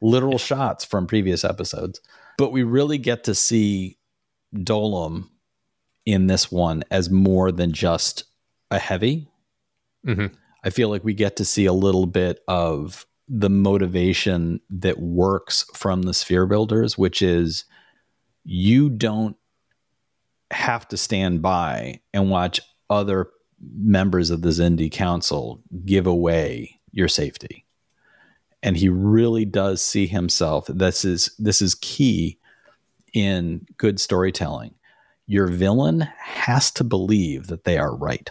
literal 0.00 0.38
shots 0.38 0.84
from 0.84 1.06
previous 1.06 1.44
episodes, 1.44 2.00
but 2.38 2.52
we 2.52 2.62
really 2.62 2.98
get 2.98 3.24
to 3.24 3.34
see 3.34 3.98
Dolim 4.54 5.28
in 6.06 6.26
this 6.26 6.50
one 6.50 6.84
as 6.90 7.10
more 7.10 7.52
than 7.52 7.72
just 7.72 8.24
a 8.70 8.78
heavy. 8.78 9.28
Mhm. 10.06 10.32
I 10.64 10.70
feel 10.70 10.88
like 10.88 11.04
we 11.04 11.14
get 11.14 11.36
to 11.36 11.44
see 11.44 11.66
a 11.66 11.72
little 11.72 12.06
bit 12.06 12.40
of 12.48 13.06
the 13.28 13.50
motivation 13.50 14.60
that 14.70 14.98
works 14.98 15.64
from 15.74 16.02
the 16.02 16.14
sphere 16.14 16.46
builders, 16.46 16.96
which 16.96 17.20
is 17.20 17.64
you 18.44 18.88
don't 18.88 19.36
have 20.50 20.88
to 20.88 20.96
stand 20.96 21.42
by 21.42 22.00
and 22.14 22.30
watch 22.30 22.60
other 22.88 23.28
members 23.60 24.30
of 24.30 24.40
the 24.40 24.48
Xindi 24.48 24.90
Council 24.90 25.62
give 25.84 26.06
away 26.06 26.77
your 26.98 27.08
safety. 27.08 27.64
And 28.62 28.76
he 28.76 28.88
really 28.88 29.44
does 29.44 29.80
see 29.80 30.06
himself. 30.08 30.66
This 30.66 31.04
is 31.04 31.30
this 31.38 31.62
is 31.62 31.76
key 31.76 32.38
in 33.14 33.66
good 33.76 34.00
storytelling. 34.00 34.74
Your 35.26 35.46
villain 35.46 36.00
has 36.18 36.70
to 36.72 36.84
believe 36.84 37.46
that 37.46 37.64
they 37.64 37.78
are 37.78 37.94
right. 37.94 38.30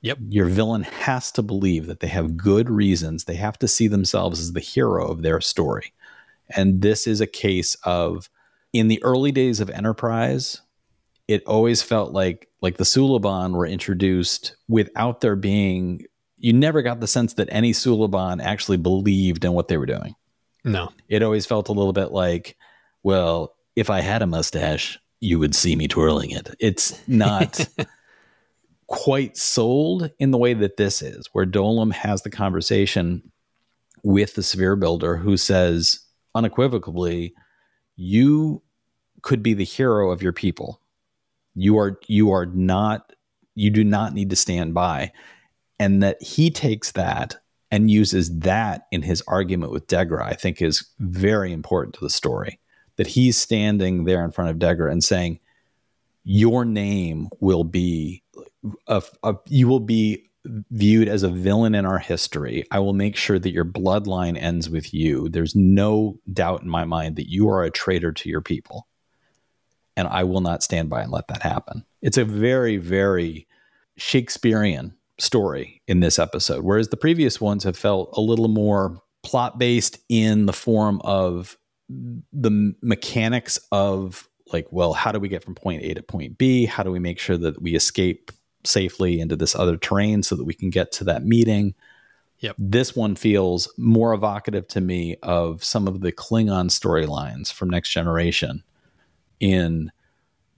Yep. 0.00 0.18
Your 0.28 0.46
villain 0.46 0.82
has 0.82 1.30
to 1.32 1.42
believe 1.42 1.86
that 1.86 2.00
they 2.00 2.08
have 2.08 2.36
good 2.36 2.68
reasons. 2.68 3.24
They 3.24 3.36
have 3.36 3.58
to 3.60 3.68
see 3.68 3.86
themselves 3.86 4.40
as 4.40 4.52
the 4.52 4.60
hero 4.60 5.06
of 5.06 5.22
their 5.22 5.40
story. 5.40 5.92
And 6.54 6.82
this 6.82 7.06
is 7.06 7.20
a 7.20 7.26
case 7.26 7.76
of 7.84 8.28
in 8.72 8.88
the 8.88 9.02
early 9.02 9.32
days 9.32 9.60
of 9.60 9.70
Enterprise, 9.70 10.60
it 11.28 11.44
always 11.44 11.82
felt 11.82 12.12
like 12.12 12.48
like 12.60 12.78
the 12.78 12.84
Suliban 12.84 13.52
were 13.52 13.66
introduced 13.66 14.56
without 14.68 15.20
there 15.20 15.36
being 15.36 16.04
you 16.46 16.52
never 16.52 16.80
got 16.80 17.00
the 17.00 17.08
sense 17.08 17.34
that 17.34 17.48
any 17.50 17.72
Suliban 17.72 18.40
actually 18.40 18.76
believed 18.76 19.44
in 19.44 19.52
what 19.52 19.66
they 19.66 19.76
were 19.76 19.84
doing. 19.84 20.14
No. 20.62 20.92
It 21.08 21.24
always 21.24 21.44
felt 21.44 21.68
a 21.68 21.72
little 21.72 21.92
bit 21.92 22.12
like, 22.12 22.56
well, 23.02 23.56
if 23.74 23.90
I 23.90 23.98
had 23.98 24.22
a 24.22 24.28
mustache, 24.28 24.96
you 25.18 25.40
would 25.40 25.56
see 25.56 25.74
me 25.74 25.88
twirling 25.88 26.30
it. 26.30 26.54
It's 26.60 26.96
not 27.08 27.68
quite 28.86 29.36
sold 29.36 30.12
in 30.20 30.30
the 30.30 30.38
way 30.38 30.54
that 30.54 30.76
this 30.76 31.02
is, 31.02 31.28
where 31.32 31.46
Dolim 31.46 31.92
has 31.92 32.22
the 32.22 32.30
conversation 32.30 33.32
with 34.04 34.36
the 34.36 34.44
sphere 34.44 34.76
builder 34.76 35.16
who 35.16 35.36
says 35.36 35.98
unequivocally, 36.36 37.34
you 37.96 38.62
could 39.22 39.42
be 39.42 39.54
the 39.54 39.64
hero 39.64 40.12
of 40.12 40.22
your 40.22 40.32
people. 40.32 40.80
You 41.56 41.76
are 41.80 41.98
you 42.06 42.30
are 42.30 42.46
not 42.46 43.12
you 43.56 43.70
do 43.70 43.82
not 43.82 44.14
need 44.14 44.30
to 44.30 44.36
stand 44.36 44.74
by. 44.74 45.10
And 45.78 46.02
that 46.02 46.22
he 46.22 46.50
takes 46.50 46.92
that 46.92 47.36
and 47.70 47.90
uses 47.90 48.38
that 48.38 48.86
in 48.90 49.02
his 49.02 49.22
argument 49.26 49.72
with 49.72 49.86
Degra, 49.86 50.22
I 50.22 50.34
think 50.34 50.62
is 50.62 50.88
very 50.98 51.52
important 51.52 51.94
to 51.94 52.00
the 52.00 52.10
story. 52.10 52.58
That 52.96 53.08
he's 53.08 53.36
standing 53.36 54.04
there 54.04 54.24
in 54.24 54.30
front 54.30 54.50
of 54.50 54.56
Degra 54.56 54.90
and 54.90 55.04
saying, 55.04 55.40
Your 56.24 56.64
name 56.64 57.28
will 57.40 57.64
be 57.64 58.22
a, 58.86 59.02
a, 59.22 59.34
you 59.48 59.68
will 59.68 59.80
be 59.80 60.30
viewed 60.70 61.08
as 61.08 61.22
a 61.22 61.28
villain 61.28 61.74
in 61.74 61.84
our 61.84 61.98
history. 61.98 62.64
I 62.70 62.78
will 62.78 62.92
make 62.92 63.16
sure 63.16 63.38
that 63.38 63.52
your 63.52 63.64
bloodline 63.64 64.40
ends 64.40 64.70
with 64.70 64.94
you. 64.94 65.28
There's 65.28 65.54
no 65.54 66.18
doubt 66.32 66.62
in 66.62 66.68
my 66.68 66.84
mind 66.84 67.16
that 67.16 67.30
you 67.30 67.48
are 67.48 67.64
a 67.64 67.70
traitor 67.70 68.12
to 68.12 68.28
your 68.28 68.40
people. 68.40 68.86
And 69.96 70.06
I 70.08 70.24
will 70.24 70.40
not 70.40 70.62
stand 70.62 70.88
by 70.88 71.02
and 71.02 71.10
let 71.10 71.28
that 71.28 71.42
happen. 71.42 71.84
It's 72.02 72.18
a 72.18 72.24
very, 72.24 72.76
very 72.76 73.46
Shakespearean 73.96 74.94
story 75.18 75.82
in 75.86 76.00
this 76.00 76.18
episode, 76.18 76.64
whereas 76.64 76.88
the 76.88 76.96
previous 76.96 77.40
ones 77.40 77.64
have 77.64 77.76
felt 77.76 78.10
a 78.12 78.20
little 78.20 78.48
more 78.48 79.00
plot 79.22 79.58
based 79.58 79.98
in 80.08 80.46
the 80.46 80.52
form 80.52 81.00
of 81.04 81.56
the 81.88 82.74
mechanics 82.82 83.58
of 83.72 84.28
like, 84.52 84.66
well, 84.70 84.92
how 84.92 85.12
do 85.12 85.18
we 85.18 85.28
get 85.28 85.42
from 85.42 85.54
point 85.54 85.82
A 85.82 85.94
to 85.94 86.02
point 86.02 86.38
B? 86.38 86.66
How 86.66 86.82
do 86.82 86.90
we 86.90 86.98
make 86.98 87.18
sure 87.18 87.36
that 87.36 87.60
we 87.60 87.74
escape 87.74 88.30
safely 88.64 89.20
into 89.20 89.36
this 89.36 89.54
other 89.54 89.76
terrain 89.76 90.22
so 90.22 90.36
that 90.36 90.44
we 90.44 90.54
can 90.54 90.70
get 90.70 90.92
to 90.92 91.04
that 91.04 91.24
meeting? 91.24 91.74
Yep. 92.40 92.56
This 92.58 92.94
one 92.94 93.16
feels 93.16 93.72
more 93.78 94.12
evocative 94.12 94.68
to 94.68 94.80
me 94.80 95.16
of 95.22 95.64
some 95.64 95.88
of 95.88 96.00
the 96.00 96.12
Klingon 96.12 96.68
storylines 96.68 97.52
from 97.52 97.70
Next 97.70 97.90
Generation 97.90 98.62
in 99.40 99.90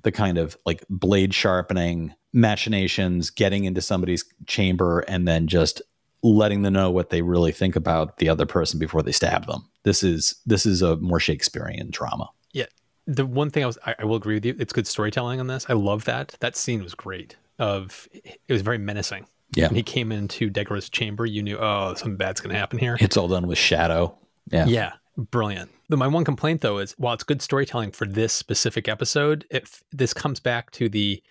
the 0.08 0.12
kind 0.12 0.38
of 0.38 0.56
like 0.64 0.82
blade 0.88 1.34
sharpening 1.34 2.14
machinations, 2.32 3.28
getting 3.28 3.64
into 3.64 3.82
somebody's 3.82 4.24
chamber 4.46 5.00
and 5.00 5.28
then 5.28 5.46
just 5.46 5.82
letting 6.22 6.62
them 6.62 6.72
know 6.72 6.90
what 6.90 7.10
they 7.10 7.20
really 7.20 7.52
think 7.52 7.76
about 7.76 8.16
the 8.16 8.26
other 8.26 8.46
person 8.46 8.78
before 8.80 9.02
they 9.02 9.12
stab 9.12 9.46
them. 9.46 9.68
This 9.82 10.02
is 10.02 10.36
this 10.46 10.64
is 10.64 10.80
a 10.80 10.96
more 10.96 11.20
Shakespearean 11.20 11.90
drama. 11.90 12.30
Yeah. 12.54 12.64
The 13.06 13.26
one 13.26 13.50
thing 13.50 13.64
I 13.64 13.66
was, 13.66 13.76
I, 13.84 13.96
I 13.98 14.04
will 14.06 14.16
agree 14.16 14.36
with 14.36 14.46
you. 14.46 14.56
It's 14.58 14.72
good 14.72 14.86
storytelling 14.86 15.40
on 15.40 15.46
this. 15.46 15.66
I 15.68 15.74
love 15.74 16.06
that. 16.06 16.36
That 16.40 16.56
scene 16.56 16.82
was 16.82 16.94
great. 16.94 17.36
Of 17.58 18.08
it 18.14 18.40
was 18.48 18.62
very 18.62 18.78
menacing. 18.78 19.26
Yeah. 19.54 19.66
When 19.66 19.76
he 19.76 19.82
came 19.82 20.10
into 20.10 20.48
Degra's 20.48 20.88
chamber, 20.88 21.26
you 21.26 21.42
knew, 21.42 21.58
oh, 21.58 21.92
something 21.96 22.16
bad's 22.16 22.40
going 22.40 22.54
to 22.54 22.58
happen 22.58 22.78
here. 22.78 22.96
It's 22.98 23.18
all 23.18 23.28
done 23.28 23.46
with 23.46 23.58
shadow. 23.58 24.16
Yeah. 24.50 24.64
Yeah, 24.66 24.92
brilliant. 25.18 25.70
My 25.90 26.06
one 26.06 26.24
complaint 26.24 26.60
though 26.60 26.78
is 26.78 26.92
while 26.98 27.14
it's 27.14 27.24
good 27.24 27.40
storytelling 27.40 27.92
for 27.92 28.06
this 28.06 28.32
specific 28.32 28.88
episode, 28.88 29.46
if 29.50 29.82
this 29.90 30.12
comes 30.12 30.38
back 30.38 30.70
to 30.72 30.88
the 30.88 31.22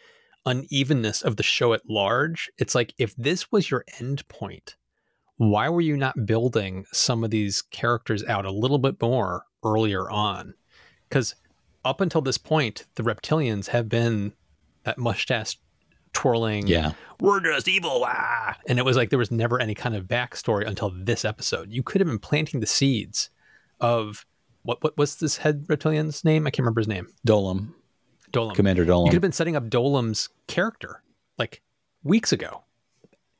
unevenness 0.45 1.21
of 1.21 1.35
the 1.37 1.43
show 1.43 1.73
at 1.73 1.87
large, 1.87 2.49
it's 2.57 2.73
like 2.73 2.93
if 2.97 3.15
this 3.15 3.51
was 3.51 3.69
your 3.69 3.83
end 3.99 4.27
point, 4.29 4.75
why 5.35 5.69
were 5.69 5.81
you 5.81 5.95
not 5.95 6.25
building 6.25 6.85
some 6.91 7.23
of 7.23 7.29
these 7.29 7.61
characters 7.61 8.23
out 8.25 8.45
a 8.45 8.51
little 8.51 8.79
bit 8.79 8.99
more 9.01 9.43
earlier 9.63 10.09
on? 10.09 10.55
Because 11.07 11.35
up 11.85 12.01
until 12.01 12.21
this 12.21 12.39
point, 12.39 12.85
the 12.95 13.03
reptilians 13.03 13.67
have 13.67 13.87
been 13.87 14.33
that 14.83 14.97
mustache 14.97 15.57
twirling, 16.13 16.65
Yeah. 16.65 16.93
we're 17.19 17.41
just 17.41 17.67
evil. 17.67 18.03
Ah! 18.07 18.57
And 18.67 18.79
it 18.79 18.85
was 18.85 18.97
like 18.97 19.11
there 19.11 19.19
was 19.19 19.29
never 19.29 19.61
any 19.61 19.75
kind 19.75 19.95
of 19.95 20.05
backstory 20.05 20.65
until 20.65 20.89
this 20.89 21.23
episode. 21.23 21.71
You 21.71 21.83
could 21.83 22.01
have 22.01 22.07
been 22.07 22.17
planting 22.17 22.59
the 22.59 22.65
seeds 22.65 23.29
of 23.79 24.25
what 24.67 24.83
what 24.83 24.97
what's 24.97 25.15
this 25.15 25.37
head 25.37 25.65
reptilian's 25.67 26.25
name? 26.25 26.45
I 26.45 26.49
can't 26.49 26.65
remember 26.65 26.81
his 26.81 26.89
name. 26.89 27.07
Dolim, 27.25 27.73
Dolim. 28.31 28.53
Commander 28.53 28.85
Dolim. 28.85 29.05
You 29.05 29.11
could 29.11 29.15
have 29.15 29.21
been 29.21 29.31
setting 29.31 29.55
up 29.55 29.69
Dolim's 29.69 30.29
character 30.47 31.01
like 31.37 31.61
weeks 32.03 32.31
ago. 32.33 32.63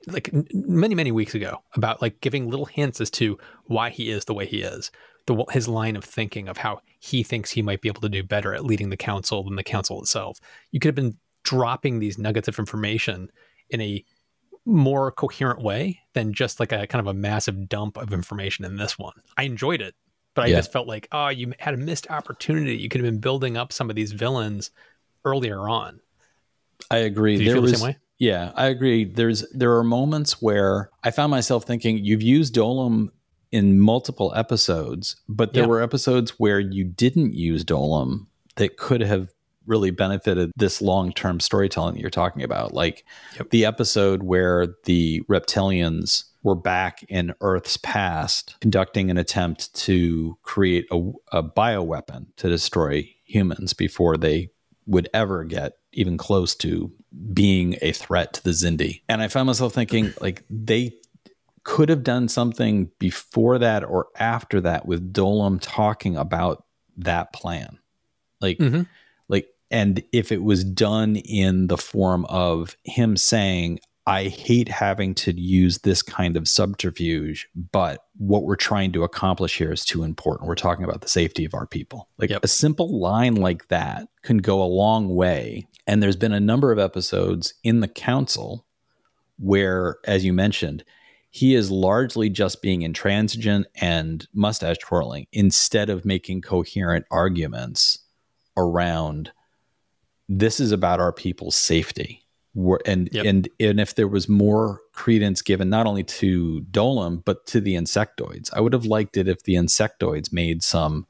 Like 0.07 0.29
many, 0.53 0.95
many 0.95 1.11
weeks 1.11 1.35
ago, 1.35 1.61
about 1.73 2.01
like 2.01 2.21
giving 2.21 2.49
little 2.49 2.65
hints 2.65 3.01
as 3.01 3.09
to 3.11 3.37
why 3.65 3.89
he 3.89 4.09
is 4.09 4.23
the 4.23 4.33
way 4.33 4.45
he 4.45 4.61
is, 4.61 4.89
the 5.25 5.43
his 5.51 5.67
line 5.67 5.97
of 5.97 6.05
thinking 6.05 6.47
of 6.47 6.57
how 6.57 6.79
he 6.99 7.23
thinks 7.23 7.51
he 7.51 7.61
might 7.61 7.81
be 7.81 7.89
able 7.89 7.99
to 8.01 8.09
do 8.09 8.23
better 8.23 8.53
at 8.53 8.63
leading 8.63 8.89
the 8.89 8.95
council 8.95 9.43
than 9.43 9.57
the 9.57 9.63
council 9.63 10.01
itself. 10.01 10.39
You 10.71 10.79
could 10.79 10.87
have 10.87 10.95
been 10.95 11.17
dropping 11.43 11.99
these 11.99 12.17
nuggets 12.17 12.47
of 12.47 12.57
information 12.57 13.29
in 13.69 13.81
a 13.81 14.05
more 14.65 15.11
coherent 15.11 15.61
way 15.61 15.99
than 16.13 16.33
just 16.33 16.59
like 16.59 16.71
a 16.71 16.87
kind 16.87 17.01
of 17.01 17.07
a 17.07 17.13
massive 17.13 17.67
dump 17.67 17.97
of 17.97 18.13
information 18.13 18.63
in 18.63 18.77
this 18.77 18.97
one. 18.97 19.15
I 19.35 19.43
enjoyed 19.43 19.81
it, 19.81 19.95
but 20.37 20.45
I 20.45 20.49
Yeah. 20.49 20.57
just 20.57 20.71
felt 20.71 20.87
like, 20.87 21.07
oh, 21.11 21.29
you 21.29 21.51
had 21.57 21.73
a 21.73 21.77
missed 21.77 22.09
opportunity. 22.11 22.77
You 22.77 22.89
could 22.89 23.01
have 23.01 23.11
been 23.11 23.19
building 23.19 23.57
up 23.57 23.73
some 23.73 23.89
of 23.89 23.95
these 23.95 24.11
villains 24.11 24.69
earlier 25.25 25.67
on. 25.67 25.99
I 26.91 26.97
agree. 26.97 27.43
There 27.43 27.55
feel 27.55 27.63
was, 27.63 27.71
the 27.71 27.77
same 27.79 27.87
way? 27.87 27.97
Yeah, 28.19 28.51
I 28.55 28.67
agree. 28.67 29.03
There's 29.03 29.43
there 29.51 29.75
are 29.75 29.83
moments 29.83 30.39
where 30.39 30.91
I 31.03 31.09
found 31.09 31.31
myself 31.31 31.65
thinking 31.65 32.05
you've 32.05 32.21
used 32.21 32.53
Dolim 32.53 33.09
in 33.51 33.79
multiple 33.79 34.31
episodes, 34.35 35.15
but 35.27 35.53
there 35.53 35.63
Yeah. 35.63 35.69
were 35.69 35.81
episodes 35.81 36.31
where 36.37 36.59
you 36.59 36.83
didn't 36.83 37.33
use 37.33 37.63
Dolim 37.65 38.27
that 38.57 38.77
could 38.77 39.01
have 39.01 39.29
really 39.65 39.89
benefited 39.91 40.51
this 40.55 40.81
long-term 40.83 41.39
storytelling 41.39 41.95
that 41.95 41.99
you're 42.01 42.09
talking 42.09 42.43
about. 42.43 42.73
Like 42.75 43.05
Yep. 43.37 43.49
the 43.49 43.65
episode 43.65 44.21
where 44.23 44.67
the 44.85 45.21
reptilians 45.27 46.25
were 46.47 46.55
back 46.55 47.03
in 47.09 47.35
Earth's 47.41 47.75
past 47.75 48.55
conducting 48.61 49.11
an 49.11 49.17
attempt 49.17 49.75
to 49.75 50.37
create 50.43 50.87
a, 50.91 51.11
a 51.33 51.43
bioweapon 51.43 52.27
to 52.37 52.47
destroy 52.47 53.13
humans 53.25 53.73
before 53.73 54.15
they 54.15 54.49
would 54.85 55.09
ever 55.13 55.43
get 55.43 55.73
even 55.91 56.17
close 56.17 56.55
to 56.55 56.89
being 57.33 57.75
a 57.81 57.91
threat 57.91 58.31
to 58.31 58.43
the 58.43 58.51
Xindi. 58.51 59.01
And 59.09 59.21
I 59.21 59.27
found 59.27 59.47
myself 59.47 59.73
thinking, 59.73 60.13
like, 60.21 60.43
they 60.49 60.93
could 61.65 61.89
have 61.89 62.03
done 62.03 62.29
something 62.29 62.91
before 62.97 63.59
that 63.59 63.83
or 63.83 64.07
after 64.17 64.61
that 64.61 64.85
with 64.85 65.11
Dolim 65.11 65.59
talking 65.61 66.15
about 66.15 66.63
that 66.95 67.33
plan. 67.33 67.77
Like, 68.39 68.57
mm-hmm. 68.59 68.83
like, 69.27 69.49
and 69.69 70.01
if 70.13 70.31
it 70.31 70.41
was 70.41 70.63
done 70.63 71.17
in 71.17 71.67
the 71.67 71.77
form 71.77 72.23
of 72.29 72.77
him 72.85 73.17
saying, 73.17 73.79
I 74.07 74.29
hate 74.29 74.69
having 74.69 75.13
to 75.15 75.37
use 75.37 75.79
this 75.79 76.01
kind 76.01 76.37
of 76.37 76.47
subterfuge, 76.47 77.49
but 77.73 78.05
what 78.15 78.43
we're 78.43 78.55
trying 78.55 78.93
to 78.93 79.03
accomplish 79.03 79.57
here 79.57 79.73
is 79.73 79.83
too 79.83 80.03
important. 80.03 80.47
We're 80.47 80.55
talking 80.55 80.85
about 80.85 81.01
the 81.01 81.09
safety 81.09 81.43
of 81.43 81.53
our 81.53 81.67
people. 81.67 82.07
Like 82.17 82.29
Yep. 82.29 82.45
a 82.45 82.47
simple 82.47 82.99
line 82.99 83.35
like 83.35 83.67
that 83.67 84.07
can 84.23 84.37
go 84.37 84.63
a 84.63 84.65
long 84.65 85.13
way. 85.13 85.67
And 85.85 86.01
there's 86.01 86.15
been 86.15 86.31
a 86.31 86.39
number 86.39 86.71
of 86.71 86.79
episodes 86.79 87.53
in 87.63 87.81
the 87.81 87.87
council 87.89 88.65
where, 89.39 89.97
as 90.05 90.23
you 90.23 90.31
mentioned, 90.31 90.85
he 91.29 91.53
is 91.53 91.69
largely 91.69 92.29
just 92.29 92.61
being 92.61 92.83
intransigent 92.83 93.67
and 93.75 94.25
mustache 94.33 94.77
twirling 94.77 95.27
instead 95.33 95.89
of 95.89 96.05
making 96.05 96.41
coherent 96.41 97.05
arguments 97.11 97.99
around 98.55 99.31
this 100.29 100.59
is 100.59 100.71
about 100.71 100.99
our 100.99 101.13
people's 101.13 101.55
safety. 101.55 102.26
We're- 102.57 102.81
And 102.87 103.07
Yep. 103.11 103.25
and 103.25 103.49
and 103.59 103.79
if 103.79 103.93
there 103.93 104.07
was 104.07 104.27
more 104.27 104.81
credence 104.91 105.43
given 105.43 105.69
not 105.69 105.85
only 105.85 106.03
to 106.03 106.61
Dolim 106.71 107.23
but 107.23 107.45
to 107.47 107.61
the 107.61 107.75
insectoids, 107.75 108.49
I 108.51 108.61
would 108.61 108.73
have 108.73 108.85
liked 108.85 109.15
it 109.15 109.27
if 109.27 109.43
the 109.43 109.53
insectoids 109.53 110.33
made 110.33 110.63
some 110.63 111.05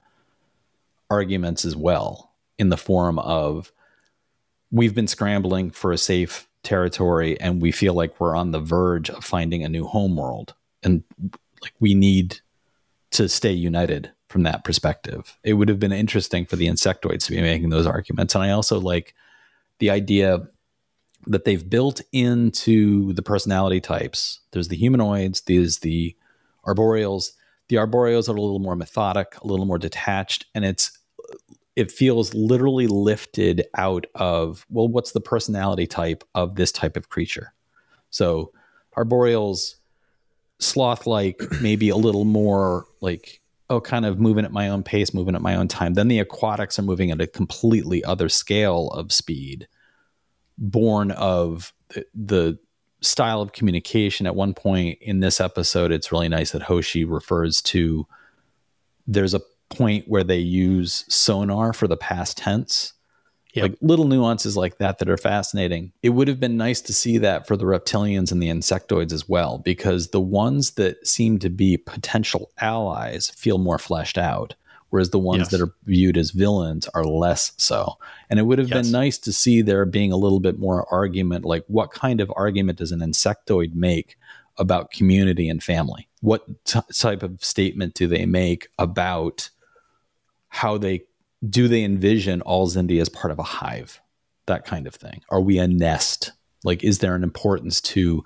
arguments 1.09 1.63
as 1.63 1.73
well 1.73 2.33
in 2.59 2.67
the 2.67 2.75
form 2.75 3.17
of 3.19 3.71
we've 4.71 4.93
been 4.93 5.07
scrambling 5.07 5.71
for 5.71 5.93
a 5.93 5.97
safe 5.97 6.49
territory 6.63 7.39
and 7.39 7.61
we 7.61 7.71
feel 7.71 7.93
like 7.93 8.19
we're 8.19 8.35
on 8.35 8.51
the 8.51 8.59
verge 8.59 9.09
of 9.09 9.23
finding 9.23 9.63
a 9.63 9.69
new 9.69 9.85
homeworld 9.87 10.53
and 10.83 11.01
like 11.61 11.71
we 11.79 11.93
need 11.95 12.41
to 13.11 13.29
stay 13.29 13.53
united 13.53 14.11
from 14.27 14.43
that 14.43 14.65
perspective. 14.65 15.37
It 15.45 15.53
would 15.53 15.69
have 15.69 15.79
been 15.79 15.93
interesting 15.93 16.45
for 16.45 16.57
the 16.57 16.67
insectoids 16.67 17.23
to 17.27 17.31
be 17.31 17.39
making 17.39 17.69
those 17.69 17.87
arguments. 17.87 18.35
And 18.35 18.43
i 18.43 18.49
also 18.49 18.81
like 18.81 19.13
the 19.79 19.89
idea 19.89 20.45
that 21.27 21.45
they've 21.45 21.69
built 21.69 22.01
into 22.11 23.13
the 23.13 23.21
personality 23.21 23.81
types. 23.81 24.39
There's 24.51 24.69
the 24.69 24.77
humanoids 24.77 25.41
there's 25.41 25.79
the 25.79 26.15
arboreals. 26.65 27.31
The 27.69 27.75
arboreals 27.75 28.29
are 28.29 28.35
a 28.35 28.41
little 28.41 28.59
more 28.59 28.75
methodic 28.75 29.37
a 29.41 29.47
little 29.47 29.65
more 29.65 29.77
detached 29.77 30.45
and 30.55 30.65
it's 30.65 30.97
it 31.75 31.91
feels 31.91 32.33
literally 32.33 32.87
lifted 32.87 33.65
out 33.77 34.07
of 34.15 34.65
well 34.69 34.87
what's 34.87 35.11
the 35.11 35.21
personality 35.21 35.85
type 35.85 36.23
of 36.33 36.55
this 36.55 36.71
type 36.71 36.97
of 36.97 37.09
creature? 37.09 37.53
So 38.09 38.51
arboreals 38.97 39.75
sloth 40.59 41.05
like 41.05 41.41
maybe 41.61 41.89
a 41.89 41.95
little 41.95 42.25
more 42.25 42.85
like 43.01 43.41
oh 43.69 43.81
kind 43.81 44.05
of 44.05 44.17
moving 44.17 44.45
at 44.45 44.51
my 44.51 44.69
own 44.69 44.81
pace 44.81 45.13
moving 45.13 45.35
at 45.35 45.41
my 45.41 45.55
own 45.55 45.67
time. 45.67 45.93
Then 45.93 46.07
the 46.07 46.19
aquatics 46.19 46.79
are 46.79 46.83
moving 46.83 47.11
at 47.11 47.21
a 47.21 47.27
completely 47.27 48.03
other 48.03 48.29
scale 48.29 48.87
of 48.89 49.11
speed 49.11 49.67
born 50.57 51.11
of 51.11 51.73
the, 51.89 52.05
the 52.13 52.59
style 53.01 53.41
of 53.41 53.53
communication. 53.53 54.25
At 54.25 54.35
one 54.35 54.53
point 54.53 54.99
in 55.01 55.19
this 55.19 55.39
episode 55.39 55.91
it's 55.91 56.11
really 56.11 56.29
nice 56.29 56.51
that 56.51 56.63
hoshi 56.63 57.05
refers 57.05 57.61
to 57.63 58.07
there's 59.07 59.33
a 59.33 59.41
point 59.69 60.07
where 60.07 60.23
they 60.23 60.37
use 60.37 61.05
sonar 61.07 61.73
for 61.73 61.87
the 61.87 61.97
past 61.97 62.37
tense. 62.37 62.93
Yep. 63.53 63.63
like 63.63 63.77
little 63.81 64.05
nuances 64.05 64.55
like 64.55 64.77
that 64.77 64.99
that 64.99 65.09
are 65.09 65.17
fascinating. 65.17 65.91
It 66.03 66.09
would 66.09 66.27
have 66.27 66.39
been 66.39 66.57
nice 66.57 66.79
to 66.81 66.93
see 66.93 67.17
that 67.17 67.47
for 67.47 67.57
the 67.57 67.65
reptilians 67.65 68.31
and 68.31 68.43
the 68.43 68.49
insectoids 68.49 69.11
as 69.11 69.27
well 69.27 69.57
because 69.57 70.09
the 70.09 70.21
ones 70.21 70.71
that 70.71 71.07
seem 71.07 71.39
to 71.39 71.49
be 71.49 71.75
potential 71.75 72.51
allies 72.59 73.31
feel 73.31 73.57
more 73.57 73.79
fleshed 73.79 74.17
out 74.17 74.53
whereas 74.89 75.09
the 75.09 75.19
ones 75.19 75.39
Yes. 75.39 75.51
that 75.51 75.61
are 75.61 75.73
viewed 75.85 76.17
as 76.17 76.31
villains 76.31 76.87
are 76.93 77.03
less 77.05 77.51
so 77.57 77.97
and 78.29 78.39
it 78.39 78.43
would 78.43 78.59
have 78.59 78.69
Yes. 78.69 78.85
been 78.85 78.91
nice 78.91 79.17
to 79.19 79.33
see 79.33 79.61
there 79.61 79.85
being 79.85 80.11
a 80.11 80.17
little 80.17 80.39
bit 80.39 80.57
more 80.59 80.85
argument 80.93 81.45
like 81.45 81.63
what 81.67 81.91
kind 81.91 82.21
of 82.21 82.31
argument 82.35 82.77
does 82.79 82.91
an 82.91 82.99
insectoid 82.99 83.73
make 83.73 84.17
about 84.57 84.91
community 84.91 85.47
and 85.49 85.61
family 85.63 86.07
what 86.21 86.43
t- 86.65 86.79
type 86.93 87.21
of 87.23 87.43
statement 87.43 87.93
do 87.93 88.07
they 88.07 88.25
make 88.25 88.67
about 88.79 89.49
how 90.49 90.77
they 90.77 91.03
do 91.47 91.67
they 91.67 91.83
envision 91.83 92.41
all 92.41 92.67
Xindi 92.67 92.99
as 92.99 93.09
part 93.09 93.31
of 93.31 93.37
a 93.37 93.43
hive, 93.43 94.01
that 94.47 94.65
kind 94.65 94.87
of 94.87 94.95
thing. 94.95 95.21
Are 95.29 95.39
we 95.39 95.59
a 95.59 95.67
nest? 95.67 96.31
Like, 96.63 96.83
is 96.83 96.97
there 96.97 97.13
an 97.13 97.23
importance 97.23 97.79
to 97.81 98.23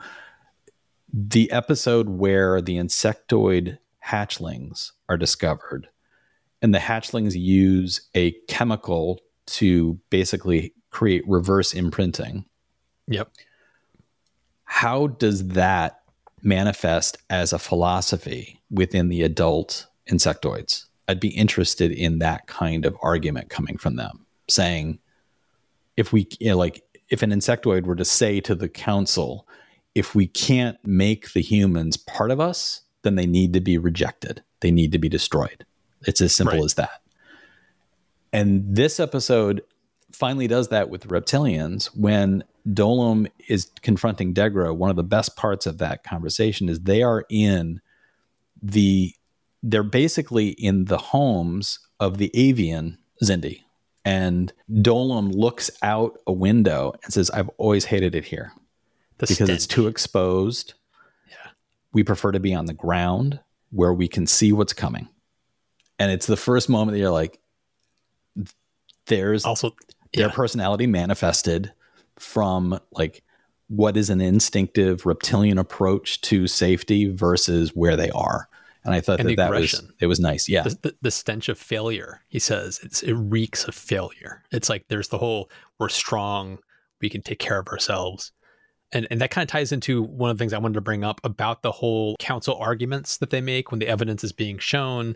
the 1.14 1.52
episode 1.52 2.08
where 2.08 2.62
the 2.62 2.78
insectoid 2.78 3.80
hatchlings 4.08 4.92
are 5.10 5.18
discovered, 5.18 5.90
and 6.62 6.74
the 6.74 6.80
hatchlings 6.80 7.36
use 7.36 8.02
a 8.16 8.32
chemical 8.48 9.20
to 9.48 10.00
basically 10.10 10.74
create 10.92 11.24
reverse 11.28 11.74
imprinting? 11.74 12.46
Yep. 13.08 13.30
how 14.66 15.08
does 15.08 15.50
that 15.50 16.02
manifest 16.44 17.18
as 17.30 17.52
a 17.52 17.60
philosophy 17.60 18.62
within 18.70 19.10
the 19.10 19.22
adult 19.22 19.86
insectoids? 20.10 20.86
I'd 21.08 21.20
be 21.20 21.30
interested 21.30 21.92
in 21.92 22.20
that 22.20 22.48
kind 22.48 22.86
of 22.86 22.96
argument 23.04 23.50
coming 23.50 23.78
from 23.78 23.98
them, 23.98 24.26
saying, 24.48 25.00
if 25.98 26.14
we 26.14 26.28
you 26.40 26.50
know, 26.50 26.58
like, 26.58 26.84
if 27.10 27.22
an 27.22 27.32
insectoid 27.32 27.86
were 27.86 27.98
to 27.98 28.06
say 28.06 28.40
to 28.40 28.56
the 28.56 28.70
council, 28.70 29.46
if 29.94 30.16
we 30.16 30.26
can't 30.26 30.78
make 30.86 31.34
the 31.34 31.42
humans 31.42 31.98
part 31.98 32.32
of 32.32 32.40
us, 32.40 32.82
then 33.04 33.16
they 33.16 33.26
need 33.26 33.52
to 33.54 33.60
be 33.60 33.78
rejected. 33.78 34.42
They 34.62 34.72
need 34.72 34.94
to 34.94 35.00
be 35.00 35.10
destroyed. 35.10 35.66
It's 36.06 36.22
as 36.22 36.34
simple 36.34 36.58
Right. 36.58 36.66
as 36.66 36.74
that. 36.76 37.02
And 38.34 38.76
this 38.76 39.00
episode 39.00 39.62
finally 40.12 40.48
does 40.48 40.70
that 40.70 40.90
with 40.90 41.08
reptilians 41.08 41.86
when 41.96 42.44
Dolim 42.68 43.30
is 43.48 43.72
confronting 43.82 44.34
Degra. 44.34 44.76
One 44.76 44.90
of 44.90 44.96
the 44.96 45.04
best 45.04 45.36
parts 45.36 45.66
of 45.66 45.78
that 45.80 46.04
conversation 46.04 46.70
is 46.70 46.82
they 46.82 47.02
are 47.04 47.26
in 47.30 47.82
the 48.62 49.14
they're 49.64 49.84
basically 49.84 50.50
in 50.50 50.86
the 50.86 50.98
homes 50.98 51.80
of 52.00 52.18
the 52.18 52.32
avian 52.34 52.98
Xindi. 53.24 53.62
And 54.04 54.52
Dolim 54.72 55.32
looks 55.36 55.70
out 55.84 56.18
a 56.26 56.32
window 56.34 56.94
and 57.04 57.14
says, 57.14 57.30
I've 57.30 57.50
always 57.60 57.86
hated 57.86 58.16
it 58.16 58.26
here 58.26 58.52
The 59.20 59.28
because 59.28 59.50
it's 59.50 59.68
too 59.68 59.86
exposed. 59.86 60.74
Yeah. 61.30 61.52
We 61.94 62.04
prefer 62.04 62.32
to 62.32 62.40
be 62.40 62.56
on 62.56 62.66
the 62.66 62.74
ground 62.74 63.40
where 63.70 63.94
we 63.94 64.08
can 64.08 64.26
see 64.26 64.52
what's 64.52 64.74
coming. 64.74 65.08
And 66.02 66.12
it's 66.12 66.26
the 66.26 66.36
first 66.36 66.68
moment 66.68 66.96
that 66.96 67.00
you're 67.00 67.12
like, 67.12 67.40
there's 69.06 69.46
also 69.46 69.76
their 70.16 70.32
personality 70.32 70.88
manifested 70.88 71.72
from 72.18 72.80
like 72.92 73.22
what 73.68 73.96
is 73.96 74.10
an 74.10 74.20
instinctive 74.20 75.06
reptilian 75.06 75.60
approach 75.60 76.20
to 76.22 76.48
safety 76.48 77.06
versus 77.06 77.76
where 77.76 77.96
they 77.96 78.10
are. 78.10 78.50
And 78.84 78.96
I 78.96 79.02
thought 79.02 79.20
And 79.20 79.30
that 79.30 79.36
that 79.36 79.52
was 79.52 79.84
it 80.00 80.08
was 80.08 80.20
nice. 80.20 80.50
Yeah. 80.50 80.64
the, 80.64 80.80
the, 80.82 80.96
the 81.04 81.12
stench 81.12 81.50
of 81.50 81.60
failure. 81.60 82.22
He 82.30 82.40
says 82.40 82.80
it's, 82.82 83.04
it 83.04 83.14
reeks 83.14 83.66
of 83.66 83.76
failure. 83.76 84.42
It's 84.52 84.70
like 84.70 84.86
there's 84.88 85.10
the 85.10 85.20
whole 85.20 85.52
we're 85.78 85.90
strong, 85.90 86.58
we 87.00 87.12
can 87.12 87.22
take 87.22 87.38
care 87.38 87.60
of 87.60 87.68
ourselves. 87.68 88.32
And, 88.92 89.08
and 89.12 89.22
that 89.22 89.30
kind 89.30 89.44
of 89.44 89.52
ties 89.52 89.72
into 89.72 90.02
one 90.02 90.32
of 90.32 90.38
the 90.40 90.42
things 90.42 90.52
I 90.52 90.58
wanted 90.58 90.74
to 90.74 90.82
bring 90.82 91.04
up 91.04 91.22
about 91.24 91.62
the 91.62 91.72
whole 91.72 92.16
council 92.18 92.56
arguments 92.56 93.18
that 93.18 93.30
they 93.30 93.40
make 93.40 93.70
when 93.70 93.78
the 93.78 93.88
evidence 93.88 94.24
is 94.24 94.32
being 94.32 94.58
shown 94.58 95.16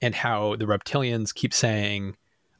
and 0.00 0.14
how 0.14 0.56
the 0.56 0.64
reptilians 0.66 1.34
keep 1.34 1.52
saying, 1.52 2.16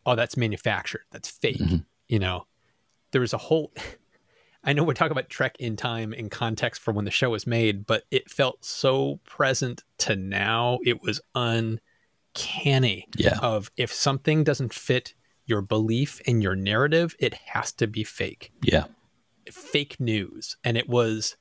oh, 0.06 0.14
that's 0.16 0.36
manufactured, 0.36 1.02
that's 1.10 1.28
fake. 1.28 1.58
Mhm. 1.58 1.84
You 2.08 2.18
know, 2.18 2.46
there 3.12 3.20
was 3.20 3.32
a 3.32 3.38
whole. 3.38 3.72
I 4.64 4.72
know 4.72 4.82
we're 4.82 4.94
talking 4.94 5.12
about 5.12 5.28
Trek 5.30 5.56
in 5.60 5.76
time 5.76 6.12
in 6.12 6.28
context 6.28 6.82
for 6.82 6.92
when 6.92 7.04
the 7.04 7.10
show 7.12 7.30
was 7.30 7.46
made, 7.46 7.86
but 7.86 8.04
it 8.10 8.28
felt 8.28 8.64
so 8.64 9.20
present 9.24 9.84
to 9.98 10.16
now. 10.16 10.78
It 10.84 11.00
was 11.00 11.20
uncanny 12.34 13.06
Yeah. 13.16 13.38
of 13.40 13.70
if 13.76 13.92
something 13.92 14.44
doesn't 14.44 14.74
fit 14.74 15.14
your 15.46 15.62
belief 15.62 16.20
and 16.26 16.42
your 16.42 16.56
narrative, 16.56 17.14
it 17.18 17.34
has 17.34 17.72
to 17.74 17.86
be 17.86 18.04
fake. 18.04 18.52
Yeah. 18.62 18.84
Fake 19.50 19.98
news. 20.00 20.56
And 20.64 20.76
it 20.76 20.88
was 20.88 21.36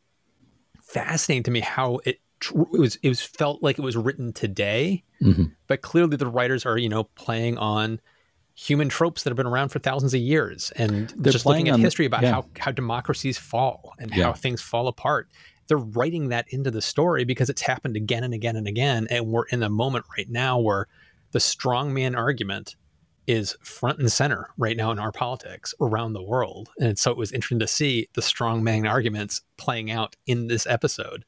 fascinating 0.82 1.44
to 1.44 1.52
me 1.52 1.60
how 1.60 2.00
it 2.06 2.20
it 2.42 2.80
was 2.80 2.98
it 3.02 3.10
was 3.10 3.22
felt 3.22 3.64
like 3.64 3.78
it 3.80 3.82
was 3.82 3.98
written 3.98 4.34
today, 4.34 5.04
Mhm. 5.22 5.54
but 5.68 5.82
clearly 5.82 6.18
the 6.18 6.28
writers 6.28 6.66
are, 6.66 6.78
you 6.78 6.90
know, 6.90 7.06
playing 7.16 7.58
on 7.58 8.00
human 8.56 8.90
tropes 8.90 9.24
that 9.24 9.30
have 9.30 9.38
been 9.38 9.46
around 9.48 9.70
for 9.70 9.80
thousands 9.80 10.14
of 10.16 10.20
years 10.20 10.72
and 10.78 11.14
They're 11.18 11.32
just 11.32 11.44
playing 11.46 11.66
looking 11.66 11.80
at 11.80 11.84
history 11.84 12.06
about 12.08 12.24
yeah. 12.24 12.32
how 12.32 12.46
how 12.60 12.72
democracies 12.72 13.38
fall 13.38 13.94
and 14.00 14.12
Yeah. 14.16 14.26
how 14.26 14.34
things 14.34 14.62
fall 14.62 14.88
apart. 14.88 15.30
They're 15.68 15.78
writing 15.78 16.30
that 16.30 16.46
into 16.50 16.72
the 16.72 16.82
story 16.82 17.24
because 17.26 17.50
it's 17.50 17.62
happened 17.62 17.96
again 17.96 18.24
and 18.24 18.34
again 18.34 18.56
and 18.56 18.68
again 18.68 19.08
and 19.10 19.28
we're 19.28 19.46
in 19.52 19.62
a 19.64 19.70
moment 19.70 20.06
right 20.18 20.30
now 20.30 20.58
where 20.60 20.88
the 21.34 21.40
strongman 21.40 22.16
argument 22.16 22.76
is 23.28 23.58
front 23.62 24.00
and 24.00 24.10
center 24.12 24.48
right 24.58 24.78
now 24.78 24.90
in 24.90 24.98
our 25.00 25.12
politics 25.12 25.74
around 25.82 26.14
the 26.14 26.24
world. 26.24 26.70
And 26.80 26.98
so 26.98 27.12
it 27.12 27.18
was 27.18 27.34
interesting 27.34 27.60
to 27.60 27.68
see 27.68 28.08
the 28.14 28.22
strongman 28.22 28.90
arguments 28.90 29.42
playing 29.58 29.92
out 29.92 30.16
in 30.26 30.48
this 30.48 30.66
episode. 30.66 31.26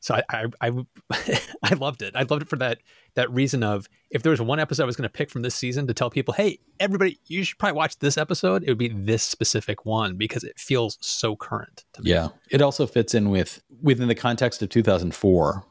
So 0.00 0.14
I, 0.14 0.22
I, 0.30 0.70
I, 1.10 1.40
I 1.62 1.74
loved 1.74 2.02
it. 2.02 2.16
I 2.16 2.22
loved 2.22 2.42
it 2.42 2.48
for 2.48 2.56
that 2.56 2.78
that 3.14 3.30
reason 3.30 3.62
of 3.62 3.88
if 4.10 4.22
there 4.22 4.30
was 4.30 4.40
one 4.40 4.58
episode 4.58 4.84
I 4.84 4.86
was 4.86 4.96
going 4.96 5.08
to 5.08 5.12
pick 5.12 5.30
from 5.30 5.42
this 5.42 5.54
season 5.54 5.86
to 5.88 5.94
tell 5.94 6.10
people, 6.10 6.32
hey, 6.32 6.58
everybody, 6.78 7.18
you 7.26 7.44
should 7.44 7.58
probably 7.58 7.76
watch 7.76 7.98
this 7.98 8.16
episode. 8.16 8.62
It 8.62 8.68
would 8.68 8.78
be 8.78 8.88
this 8.88 9.22
specific 9.22 9.84
one 9.84 10.16
because 10.16 10.42
it 10.42 10.58
feels 10.58 10.96
so 11.00 11.36
current 11.36 11.84
to 11.94 12.02
me. 12.02 12.10
Yeah, 12.10 12.28
it 12.50 12.62
also 12.62 12.86
fits 12.86 13.14
in 13.14 13.30
with 13.30 13.62
within 13.82 14.08
the 14.08 14.14
context 14.14 14.62
of 14.62 14.70
2004. 14.70 15.64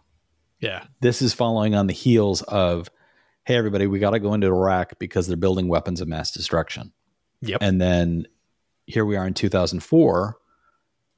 Yeah, 0.59 0.85
this 1.01 1.21
is 1.21 1.33
following 1.33 1.73
on 1.73 1.87
the 1.87 1.93
heels 1.93 2.41
of, 2.43 2.89
hey, 3.45 3.55
everybody, 3.55 3.87
we 3.87 3.99
got 3.99 4.11
to 4.11 4.19
go 4.19 4.33
into 4.33 4.47
Iraq 4.47 4.99
because 4.99 5.27
they're 5.27 5.37
building 5.37 5.67
weapons 5.67 6.01
of 6.01 6.07
mass 6.07 6.31
destruction. 6.31 6.93
Yep. 7.41 7.59
And 7.61 7.79
then 7.79 8.27
here 8.85 9.05
we 9.05 9.15
are 9.15 9.25
in 9.25 9.33
2004 9.33 10.37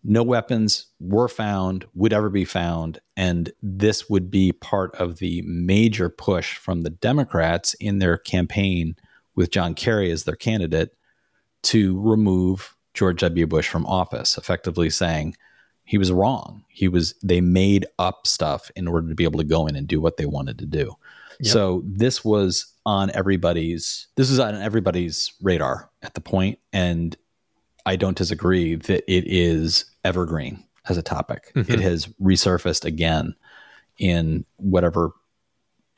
no 0.03 0.23
weapons 0.23 0.87
were 0.99 1.27
found, 1.27 1.85
would 1.93 2.13
ever 2.13 2.29
be 2.29 2.45
found. 2.45 2.99
And 3.15 3.51
this 3.61 4.09
would 4.09 4.31
be 4.31 4.51
part 4.51 4.95
of 4.95 5.17
the 5.17 5.43
major 5.43 6.09
push 6.09 6.57
from 6.57 6.81
the 6.81 6.89
Democrats 6.89 7.73
in 7.75 7.99
their 7.99 8.17
campaign 8.17 8.95
with 9.35 9.51
John 9.51 9.75
Kerry 9.75 10.11
as 10.11 10.23
their 10.23 10.35
candidate 10.35 10.95
to 11.63 11.99
remove 12.01 12.75
George 12.93 13.21
W. 13.21 13.47
Bush 13.47 13.69
from 13.69 13.85
office, 13.85 14.37
effectively 14.37 14.89
saying 14.89 15.35
he 15.83 15.97
was 15.97 16.11
wrong. 16.11 16.63
He 16.67 16.87
was 16.87 17.13
they 17.23 17.41
made 17.41 17.85
up 17.99 18.25
stuff 18.25 18.71
in 18.75 18.87
order 18.87 19.07
to 19.09 19.15
be 19.15 19.23
able 19.23 19.39
to 19.39 19.45
go 19.45 19.67
in 19.67 19.75
and 19.75 19.87
do 19.87 20.01
what 20.01 20.17
they 20.17 20.25
wanted 20.25 20.57
to 20.59 20.65
do. 20.65 20.95
Yep. 21.39 21.53
So 21.53 21.83
this 21.85 22.25
was 22.25 22.73
on 22.85 23.11
everybody's 23.11 24.07
this 24.15 24.29
is 24.29 24.39
on 24.39 24.55
everybody's 24.55 25.33
radar 25.41 25.89
at 26.01 26.13
the 26.13 26.21
point 26.21 26.59
and 26.73 27.15
I 27.85 27.95
don't 27.95 28.17
disagree 28.17 28.75
that 28.75 29.03
it 29.11 29.23
is 29.27 29.85
evergreen 30.03 30.63
as 30.89 30.97
a 30.97 31.01
topic. 31.01 31.51
Mm-hmm. 31.55 31.71
It 31.71 31.79
has 31.79 32.07
resurfaced 32.21 32.85
again 32.85 33.35
in 33.97 34.45
whatever 34.57 35.11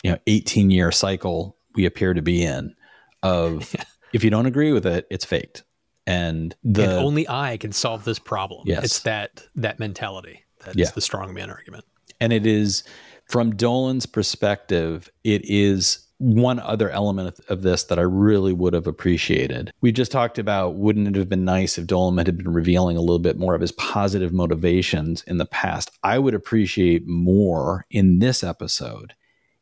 you 0.04 0.12
know 0.12 0.18
18 0.28 0.72
year 0.72 0.92
cycle 0.92 1.58
we 1.76 1.86
appear 1.86 2.14
to 2.14 2.22
be 2.22 2.44
in 2.44 2.76
of 3.22 3.76
if 4.14 4.24
you 4.24 4.30
don't 4.30 4.46
agree 4.46 4.72
with 4.72 4.86
it, 4.86 5.08
it's 5.10 5.26
faked. 5.26 5.64
And 6.06 6.54
the 6.64 6.84
and 6.84 6.92
only 6.94 7.28
I 7.30 7.58
can 7.58 7.72
solve 7.72 8.04
this 8.04 8.20
problem. 8.20 8.64
Yes. 8.66 8.84
It's 8.84 9.00
that 9.02 9.44
that 9.56 9.80
mentality. 9.80 10.44
That's 10.66 10.78
yeah. 10.78 10.90
the 10.94 11.02
strongman 11.02 11.50
argument. 11.50 11.86
And 12.20 12.32
it 12.32 12.46
is 12.46 12.84
from 13.30 13.56
Dolim's 13.56 14.06
perspective, 14.06 15.10
it 15.24 15.44
is 15.46 16.06
one 16.24 16.60
other 16.60 16.90
element 16.90 17.38
of 17.50 17.64
this 17.64 17.84
that 17.86 18.00
I 18.00 18.04
really 18.04 18.54
would 18.54 18.74
have 18.74 18.88
appreciated. 18.88 19.74
We 19.82 19.92
just 19.92 20.12
talked 20.12 20.40
about 20.40 20.76
wouldn't 20.76 21.08
it 21.08 21.16
have 21.16 21.28
been 21.28 21.44
nice 21.44 21.78
if 21.78 21.86
Dolim 21.86 22.18
had 22.26 22.38
been 22.38 22.54
revealing 22.54 22.96
a 22.96 23.02
little 23.02 23.20
bit 23.20 23.38
more 23.38 23.56
of 23.56 23.62
his 23.62 23.74
positive 23.74 24.32
motivations 24.32 25.24
in 25.24 25.38
the 25.38 25.46
past. 25.46 25.92
I 26.02 26.20
would 26.20 26.34
appreciate 26.34 27.06
more 27.06 27.86
in 27.90 28.20
this 28.20 28.42
episode 28.42 29.14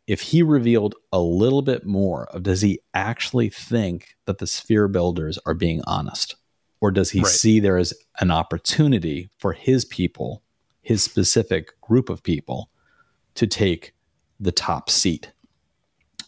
if 0.05 0.21
he 0.21 0.43
revealed 0.43 0.93
a 1.11 1.19
little 1.19 1.63
bit 1.63 1.85
more 1.85 2.25
of 2.25 2.43
does 2.43 2.61
he 2.61 2.79
actually 2.93 3.49
think 3.49 4.15
that 4.25 4.37
the 4.37 4.47
sphere 4.47 4.87
builders 4.87 5.39
are 5.45 5.53
being 5.53 5.81
honest? 5.87 6.35
Or 6.79 6.91
does 6.91 7.11
he 7.11 7.21
right. 7.21 7.27
see 7.27 7.59
there 7.59 7.77
as 7.77 7.93
an 8.19 8.29
opportunity 8.29 9.29
for 9.37 9.53
his 9.53 9.85
people, 9.85 10.43
his 10.81 11.03
specific 11.03 11.79
group 11.81 12.09
of 12.09 12.23
people, 12.23 12.69
to 13.35 13.47
take 13.47 13.93
the 14.39 14.51
top 14.51 14.89
seat? 14.89 15.31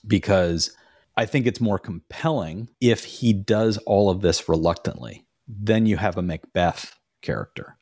Because 0.05 0.75
I 1.15 1.25
think 1.25 1.45
it's 1.45 1.61
more 1.61 1.79
compelling 1.79 2.69
if 2.81 3.03
he 3.03 3.33
does 3.33 3.77
all 3.79 4.09
of 4.09 4.21
this 4.21 4.49
reluctantly. 4.49 5.25
Then 5.47 5.85
you 5.85 5.97
have 5.97 6.17
a 6.17 6.21
Macbeth 6.21 6.97
character. 7.21 7.77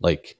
Like, 0.00 0.36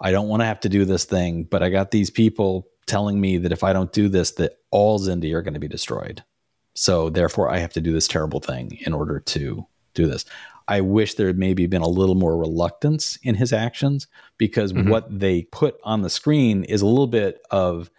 I 0.00 0.10
don't 0.10 0.28
want 0.28 0.40
to 0.40 0.46
have 0.46 0.60
to 0.60 0.68
do 0.68 0.84
this 0.84 1.04
thing, 1.04 1.44
but 1.44 1.62
I 1.62 1.70
got 1.70 1.90
these 1.90 2.10
people 2.10 2.68
telling 2.86 3.20
me 3.20 3.36
that 3.38 3.52
if 3.52 3.62
I 3.62 3.72
don't 3.72 3.92
do 3.92 4.08
this, 4.08 4.32
that 4.32 4.58
all 4.70 4.98
Xindi 4.98 5.34
are 5.34 5.42
going 5.42 5.54
to 5.54 5.60
be 5.60 5.68
destroyed. 5.68 6.24
So 6.74 7.10
therefore, 7.10 7.50
I 7.50 7.58
have 7.58 7.72
to 7.72 7.80
do 7.80 7.92
this 7.92 8.08
terrible 8.08 8.40
thing 8.40 8.78
in 8.86 8.92
order 8.94 9.20
to 9.20 9.66
do 9.94 10.06
this. 10.06 10.24
I 10.68 10.80
wish 10.82 11.14
there 11.14 11.26
had 11.26 11.38
maybe 11.38 11.66
been 11.66 11.82
a 11.82 11.88
little 11.88 12.14
more 12.14 12.36
reluctance 12.36 13.18
in 13.22 13.34
his 13.34 13.52
actions 13.52 14.06
because 14.36 14.72
mm-hmm. 14.72 14.88
what 14.88 15.18
they 15.18 15.42
put 15.42 15.78
on 15.82 16.02
the 16.02 16.10
screen 16.10 16.64
is 16.64 16.82
a 16.82 16.86
little 16.86 17.06
bit 17.06 17.42
of 17.50 17.90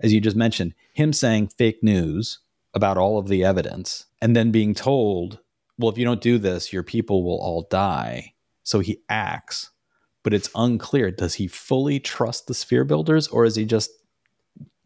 as 0.00 0.12
you 0.12 0.20
just 0.20 0.36
mentioned, 0.36 0.74
him 0.98 1.12
saying 1.12 1.46
fake 1.46 1.80
news 1.80 2.40
about 2.74 2.98
all 2.98 3.18
of 3.18 3.28
the 3.28 3.44
evidence 3.44 4.06
and 4.20 4.34
then 4.34 4.50
being 4.50 4.74
told, 4.74 5.38
well, 5.78 5.88
if 5.90 5.96
you 5.96 6.04
don't 6.04 6.20
do 6.20 6.38
this, 6.38 6.72
your 6.72 6.82
people 6.82 7.22
will 7.22 7.38
all 7.38 7.68
die. 7.70 8.34
So 8.64 8.80
he 8.80 9.00
acts, 9.08 9.70
but 10.24 10.34
it's 10.34 10.50
unclear. 10.56 11.12
Does 11.12 11.34
he 11.34 11.46
fully 11.46 12.00
trust 12.00 12.48
the 12.48 12.54
sphere 12.54 12.82
builders 12.82 13.28
or 13.28 13.44
is 13.44 13.54
he 13.54 13.64
just, 13.64 13.90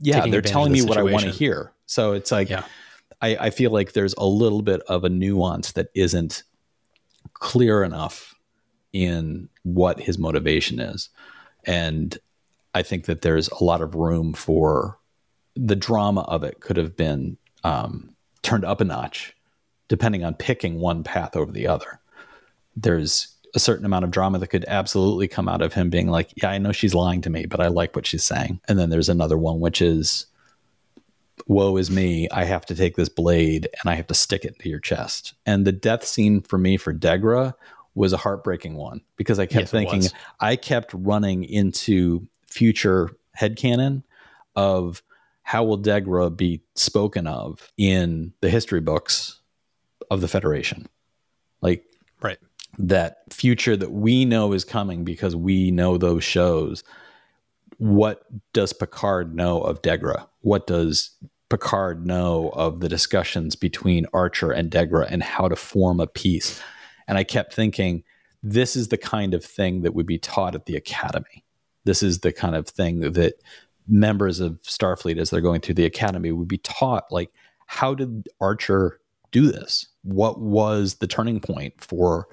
yeah, 0.00 0.26
they're 0.26 0.42
telling 0.42 0.70
me 0.70 0.82
what 0.82 0.98
I 0.98 1.02
want 1.02 1.24
to 1.24 1.30
hear. 1.30 1.72
So 1.86 2.12
it's 2.12 2.30
like, 2.30 2.50
yeah. 2.50 2.64
I, 3.22 3.36
I 3.46 3.50
feel 3.50 3.70
like 3.70 3.94
there's 3.94 4.14
a 4.18 4.26
little 4.26 4.60
bit 4.60 4.82
of 4.82 5.04
a 5.04 5.08
nuance 5.08 5.72
that 5.72 5.88
isn't 5.94 6.42
clear 7.32 7.82
enough 7.82 8.34
in 8.92 9.48
what 9.62 9.98
his 9.98 10.18
motivation 10.18 10.78
is. 10.78 11.08
And 11.64 12.18
I 12.74 12.82
think 12.82 13.06
that 13.06 13.22
there's 13.22 13.48
a 13.48 13.64
lot 13.64 13.80
of 13.80 13.94
room 13.94 14.34
for 14.34 14.98
the 15.54 15.76
drama 15.76 16.22
of 16.22 16.44
it 16.44 16.60
could 16.60 16.76
have 16.76 16.96
been 16.96 17.36
um, 17.64 18.14
turned 18.42 18.64
up 18.64 18.80
a 18.80 18.84
notch 18.84 19.34
depending 19.88 20.24
on 20.24 20.34
picking 20.34 20.80
one 20.80 21.04
path 21.04 21.36
over 21.36 21.52
the 21.52 21.66
other. 21.66 22.00
There's 22.74 23.28
a 23.54 23.58
certain 23.58 23.84
amount 23.84 24.04
of 24.04 24.10
drama 24.10 24.38
that 24.38 24.46
could 24.46 24.64
absolutely 24.66 25.28
come 25.28 25.48
out 25.48 25.60
of 25.60 25.74
him 25.74 25.90
being 25.90 26.08
like, 26.08 26.32
Yeah, 26.36 26.50
I 26.50 26.58
know 26.58 26.72
she's 26.72 26.94
lying 26.94 27.20
to 27.22 27.30
me, 27.30 27.44
but 27.44 27.60
I 27.60 27.68
like 27.68 27.94
what 27.94 28.06
she's 28.06 28.24
saying. 28.24 28.60
And 28.68 28.78
then 28.78 28.88
there's 28.88 29.10
another 29.10 29.36
one, 29.36 29.60
which 29.60 29.82
is, 29.82 30.26
Woe 31.46 31.76
is 31.76 31.90
me. 31.90 32.28
I 32.30 32.44
have 32.44 32.64
to 32.66 32.74
take 32.74 32.96
this 32.96 33.08
blade 33.10 33.68
and 33.80 33.90
I 33.90 33.94
have 33.94 34.06
to 34.06 34.14
stick 34.14 34.44
it 34.44 34.54
into 34.54 34.70
your 34.70 34.80
chest. 34.80 35.34
And 35.44 35.66
the 35.66 35.72
death 35.72 36.04
scene 36.06 36.40
for 36.40 36.56
me 36.56 36.76
for 36.76 36.94
Degra 36.94 37.54
was 37.94 38.12
a 38.12 38.18
heartbreaking 38.18 38.76
one 38.76 39.02
because 39.16 39.38
I 39.38 39.46
kept 39.46 39.64
yes, 39.64 39.70
thinking, 39.70 40.04
I 40.40 40.56
kept 40.56 40.94
running 40.94 41.44
into 41.44 42.26
future 42.48 43.10
headcanon 43.38 44.04
of 44.56 45.02
how 45.42 45.64
will 45.64 45.78
Degra 45.78 46.34
be 46.34 46.62
spoken 46.74 47.26
of 47.26 47.72
in 47.76 48.32
the 48.40 48.50
history 48.50 48.80
books 48.80 49.40
of 50.10 50.20
the 50.20 50.28
Federation? 50.28 50.86
Like, 51.60 51.84
right. 52.22 52.38
That 52.78 53.18
future 53.30 53.76
that 53.76 53.92
we 53.92 54.24
know 54.24 54.52
is 54.52 54.64
coming 54.64 55.04
because 55.04 55.36
we 55.36 55.70
know 55.70 55.98
those 55.98 56.24
shows. 56.24 56.84
What 57.78 58.24
does 58.52 58.72
Picard 58.72 59.34
know 59.34 59.60
of 59.60 59.82
Degra? 59.82 60.26
What 60.40 60.66
does 60.66 61.10
Picard 61.50 62.06
know 62.06 62.50
of 62.54 62.80
the 62.80 62.88
discussions 62.88 63.56
between 63.56 64.06
Archer 64.14 64.52
and 64.52 64.70
Degra 64.70 65.06
and 65.10 65.22
how 65.22 65.48
to 65.48 65.56
form 65.56 66.00
a 66.00 66.06
peace? 66.06 66.62
And 67.06 67.18
I 67.18 67.24
kept 67.24 67.52
thinking, 67.52 68.04
this 68.42 68.74
is 68.74 68.88
the 68.88 68.98
kind 68.98 69.34
of 69.34 69.44
thing 69.44 69.82
that 69.82 69.94
would 69.94 70.06
be 70.06 70.18
taught 70.18 70.54
at 70.54 70.66
the 70.66 70.76
academy. 70.76 71.44
This 71.84 72.02
is 72.02 72.20
the 72.20 72.32
kind 72.32 72.56
of 72.56 72.68
thing 72.68 73.00
that 73.00 73.34
members 73.88 74.40
of 74.40 74.60
Starfleet 74.62 75.18
as 75.18 75.30
they're 75.30 75.40
going 75.40 75.60
through 75.60 75.74
the 75.74 75.84
academy 75.84 76.32
would 76.32 76.48
be 76.48 76.58
taught 76.58 77.10
like 77.10 77.30
how 77.66 77.94
did 77.94 78.28
Archer 78.40 79.00
do 79.30 79.50
this? 79.50 79.86
What 80.02 80.40
was 80.40 80.96
the 80.96 81.06
turning 81.06 81.40
point 81.40 81.74
for 81.78 82.28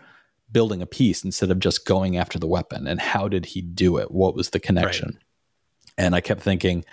building 0.52 0.82
a 0.82 0.86
piece 0.86 1.24
instead 1.24 1.50
of 1.50 1.60
just 1.60 1.86
going 1.86 2.18
after 2.18 2.38
the 2.38 2.48
weapon? 2.48 2.88
And 2.88 3.00
how 3.00 3.28
did 3.28 3.46
he 3.46 3.62
do 3.62 3.98
it? 3.98 4.12
What 4.12 4.36
was 4.36 4.50
the 4.50 4.60
connection? 4.60 5.14
Right. 5.14 5.24
And 5.98 6.16
I 6.16 6.22
kept 6.22 6.42
thinking, 6.42 6.84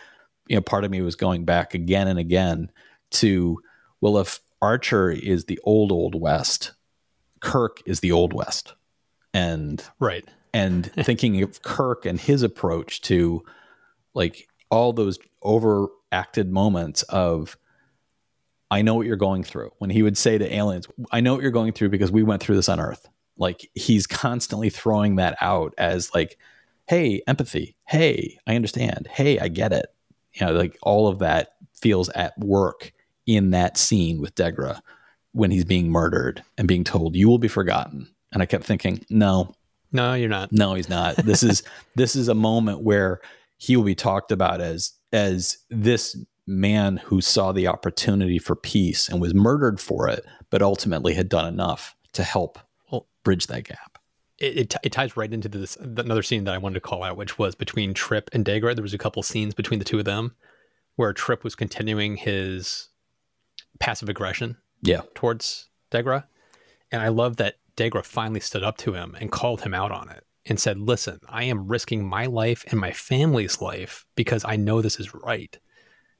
you 0.46 0.56
know, 0.56 0.62
part 0.62 0.84
of 0.84 0.90
me 0.90 1.00
was 1.00 1.16
going 1.16 1.44
back 1.44 1.74
again 1.74 2.06
and 2.06 2.18
again 2.18 2.70
to, 3.12 3.60
well, 4.00 4.18
if 4.18 4.40
Archer 4.62 5.10
is 5.10 5.46
the 5.46 5.58
old 5.64 5.92
old 5.92 6.14
west, 6.14 6.72
Kirk 7.40 7.82
is 7.84 8.00
the 8.00 8.12
old 8.12 8.32
west, 8.32 8.74
and 9.34 9.84
right, 10.00 10.24
and 10.54 10.90
thinking 11.04 11.42
of 11.42 11.62
Kirk 11.62 12.06
and 12.06 12.18
his 12.18 12.42
approach 12.42 13.02
to 13.02 13.44
like 14.16 14.48
all 14.70 14.92
those 14.92 15.18
overacted 15.42 16.50
moments 16.50 17.02
of 17.04 17.56
I 18.70 18.82
know 18.82 18.94
what 18.94 19.06
you're 19.06 19.16
going 19.16 19.44
through. 19.44 19.70
When 19.78 19.90
he 19.90 20.02
would 20.02 20.18
say 20.18 20.38
to 20.38 20.52
aliens, 20.52 20.88
I 21.12 21.20
know 21.20 21.34
what 21.34 21.42
you're 21.42 21.52
going 21.52 21.72
through 21.72 21.90
because 21.90 22.10
we 22.10 22.24
went 22.24 22.42
through 22.42 22.56
this 22.56 22.68
on 22.68 22.80
Earth. 22.80 23.06
Like 23.36 23.70
he's 23.74 24.06
constantly 24.06 24.70
throwing 24.70 25.16
that 25.16 25.36
out 25.40 25.74
as 25.78 26.12
like, 26.14 26.38
hey, 26.88 27.22
empathy. 27.28 27.76
Hey, 27.84 28.38
I 28.46 28.56
understand. 28.56 29.06
Hey, 29.08 29.38
I 29.38 29.48
get 29.48 29.72
it. 29.72 29.86
You 30.32 30.46
know, 30.46 30.52
like 30.54 30.76
all 30.82 31.06
of 31.06 31.20
that 31.20 31.50
feels 31.74 32.08
at 32.08 32.36
work 32.38 32.92
in 33.26 33.50
that 33.50 33.76
scene 33.76 34.20
with 34.20 34.34
Degra 34.34 34.80
when 35.32 35.50
he's 35.50 35.64
being 35.64 35.90
murdered 35.90 36.42
and 36.56 36.66
being 36.66 36.84
told, 36.84 37.14
you 37.14 37.28
will 37.28 37.38
be 37.38 37.48
forgotten. 37.48 38.08
And 38.32 38.42
I 38.42 38.46
kept 38.46 38.64
thinking, 38.64 39.04
no. 39.10 39.54
No, 39.92 40.14
you're 40.14 40.28
not. 40.28 40.50
No, 40.50 40.74
he's 40.74 40.88
not. 40.88 41.16
This 41.16 41.42
is 41.42 41.62
this 41.94 42.16
is 42.16 42.28
a 42.28 42.34
moment 42.34 42.80
where 42.80 43.20
he 43.56 43.76
will 43.76 43.84
be 43.84 43.94
talked 43.94 44.30
about 44.32 44.60
as 44.60 44.92
as 45.12 45.58
this 45.70 46.16
man 46.46 46.98
who 46.98 47.20
saw 47.20 47.52
the 47.52 47.66
opportunity 47.66 48.38
for 48.38 48.54
peace 48.54 49.08
and 49.08 49.20
was 49.20 49.34
murdered 49.34 49.80
for 49.80 50.08
it, 50.08 50.24
but 50.50 50.62
ultimately 50.62 51.14
had 51.14 51.28
done 51.28 51.46
enough 51.46 51.96
to 52.12 52.22
help 52.22 52.58
bridge 53.24 53.48
that 53.48 53.64
gap. 53.64 53.98
it, 54.38 54.56
it, 54.56 54.74
it 54.84 54.92
ties 54.92 55.16
right 55.16 55.32
into 55.32 55.48
this 55.48 55.74
another 55.76 56.22
scene 56.22 56.44
that 56.44 56.54
I 56.54 56.58
wanted 56.58 56.74
to 56.74 56.80
call 56.80 57.02
out, 57.02 57.16
which 57.16 57.38
was 57.38 57.54
between 57.56 57.92
Trip 57.94 58.30
and 58.32 58.44
Degra. 58.44 58.74
There 58.76 58.82
was 58.82 58.94
a 58.94 58.98
couple 58.98 59.22
scenes 59.24 59.54
between 59.54 59.78
the 59.80 59.84
two 59.84 59.98
of 59.98 60.04
them 60.04 60.36
where 60.94 61.12
Trip 61.12 61.42
was 61.42 61.54
continuing 61.56 62.16
his 62.16 62.88
passive 63.80 64.08
aggression 64.08 64.56
Yeah. 64.82 65.00
towards 65.14 65.68
Degra. 65.90 66.24
And 66.92 67.02
I 67.02 67.08
love 67.08 67.36
that 67.38 67.56
Degra 67.76 68.04
finally 68.04 68.40
stood 68.40 68.62
up 68.62 68.76
to 68.78 68.92
him 68.94 69.16
and 69.20 69.32
called 69.32 69.62
him 69.62 69.74
out 69.74 69.90
on 69.90 70.08
it 70.08 70.24
and 70.48 70.58
said, 70.60 70.78
Listen, 70.78 71.18
I 71.28 71.44
am 71.44 71.66
risking 71.68 72.04
my 72.06 72.26
life 72.26 72.64
and 72.68 72.80
my 72.80 72.92
family's 72.92 73.60
life 73.60 74.04
because 74.14 74.44
I 74.44 74.56
know 74.56 74.80
this 74.80 74.98
is 75.00 75.14
right. 75.14 75.58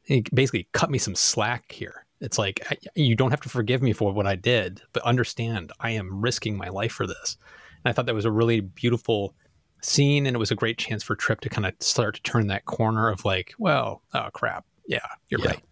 He 0.02 0.24
basically 0.34 0.68
cut 0.72 0.90
me 0.90 0.98
some 0.98 1.14
slack 1.14 1.70
here. 1.72 2.04
It's 2.20 2.38
like, 2.38 2.60
I- 2.70 2.76
you 2.94 3.14
don't 3.14 3.30
have 3.30 3.40
to 3.42 3.48
forgive 3.48 3.82
me 3.82 3.92
for 3.92 4.12
what 4.12 4.26
I 4.26 4.34
did, 4.36 4.80
but 4.92 5.02
understand 5.02 5.72
I 5.80 5.90
am 5.90 6.20
risking 6.20 6.56
my 6.56 6.68
life 6.68 6.92
for 6.92 7.06
this. 7.06 7.36
And 7.84 7.90
I 7.90 7.92
thought 7.92 8.06
that 8.06 8.14
was 8.14 8.24
a 8.24 8.30
really 8.30 8.60
beautiful 8.60 9.34
scene. 9.82 10.26
And 10.26 10.34
it 10.34 10.38
was 10.38 10.50
a 10.50 10.54
great 10.56 10.78
chance 10.78 11.02
for 11.02 11.14
Trip 11.14 11.40
to 11.40 11.48
kind 11.48 11.66
of 11.66 11.74
start 11.80 12.16
to 12.16 12.22
turn 12.22 12.46
that 12.48 12.64
corner 12.64 13.08
of 13.08 13.24
like, 13.24 13.54
well, 13.58 14.02
oh 14.14 14.28
crap. 14.32 14.64
Yeah, 14.88 15.00
you're 15.28 15.40
Yeah. 15.40 15.48
right. 15.48 15.62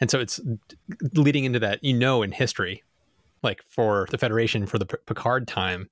And 0.00 0.10
so 0.10 0.20
it's 0.20 0.40
leading 1.14 1.44
into 1.44 1.58
that, 1.60 1.82
you 1.82 1.92
know, 1.92 2.22
in 2.22 2.32
history, 2.32 2.82
like 3.42 3.62
for 3.68 4.06
the 4.10 4.18
Federation, 4.18 4.66
for 4.66 4.78
the 4.78 4.86
P- 4.86 4.96
Picard 5.06 5.46
time, 5.48 5.88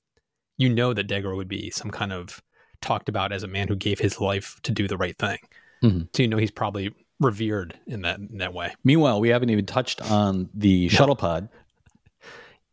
you 0.59 0.69
know 0.69 0.93
that 0.95 1.09
Degra 1.09 1.37
would 1.37 1.49
be 1.49 1.71
some 1.71 1.91
kind 1.91 2.13
of 2.13 2.43
talked 2.81 3.09
about 3.09 3.33
as 3.33 3.43
a 3.43 3.49
man 3.49 3.69
who 3.69 3.77
gave 3.77 3.99
his 3.99 4.21
life 4.21 4.59
to 4.63 4.73
do 4.73 4.87
the 4.89 4.97
right 4.97 5.17
thing. 5.19 5.39
Mhm. 5.83 6.09
So 6.15 6.23
you 6.23 6.29
know 6.29 6.37
he's 6.37 6.51
probably 6.51 6.93
revered 7.21 7.79
in 7.87 8.03
that 8.03 8.19
in 8.19 8.39
that 8.39 8.53
way. 8.55 8.75
Meanwhile, 8.85 9.21
we 9.21 9.29
haven't 9.31 9.51
even 9.51 9.67
touched 9.67 10.03
on 10.11 10.49
the 10.55 10.89
shuttle 10.89 11.17
pod, 11.17 11.49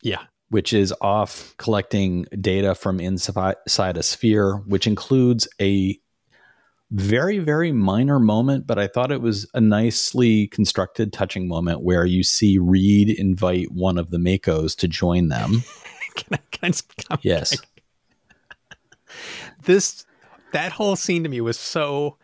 Yeah, 0.01 0.23
which 0.49 0.73
is 0.73 0.93
off 1.01 1.55
collecting 1.57 2.25
data 2.39 2.75
from 2.75 2.99
inside 2.99 3.55
a 3.97 4.03
sphere, 4.03 4.57
which 4.67 4.87
includes 4.87 5.47
a 5.61 5.97
very, 6.91 7.39
very 7.39 7.71
minor 7.71 8.19
moment, 8.19 8.67
but 8.67 8.77
I 8.77 8.87
thought 8.87 9.11
it 9.11 9.21
was 9.21 9.49
a 9.55 9.61
nicely 9.61 10.47
constructed, 10.47 11.11
touching 11.11 11.47
moment 11.47 11.81
where 11.81 12.05
you 12.05 12.21
see 12.21 12.59
Reed 12.59 13.09
invite 13.09 13.71
one 13.71 13.97
of 13.97 14.11
the 14.11 14.17
MACOs 14.19 14.75
to 14.77 14.87
join 14.87 15.29
them. 15.29 15.63
can 16.15 16.33
I, 16.33 16.39
can 16.51 16.73
I? 17.09 17.17
Yes. 17.23 17.57
This 19.65 20.05
that 20.51 20.71
whole 20.71 20.95
scene 20.95 21.23
to 21.23 21.29
me 21.29 21.41
was 21.41 21.57
so 21.57 22.17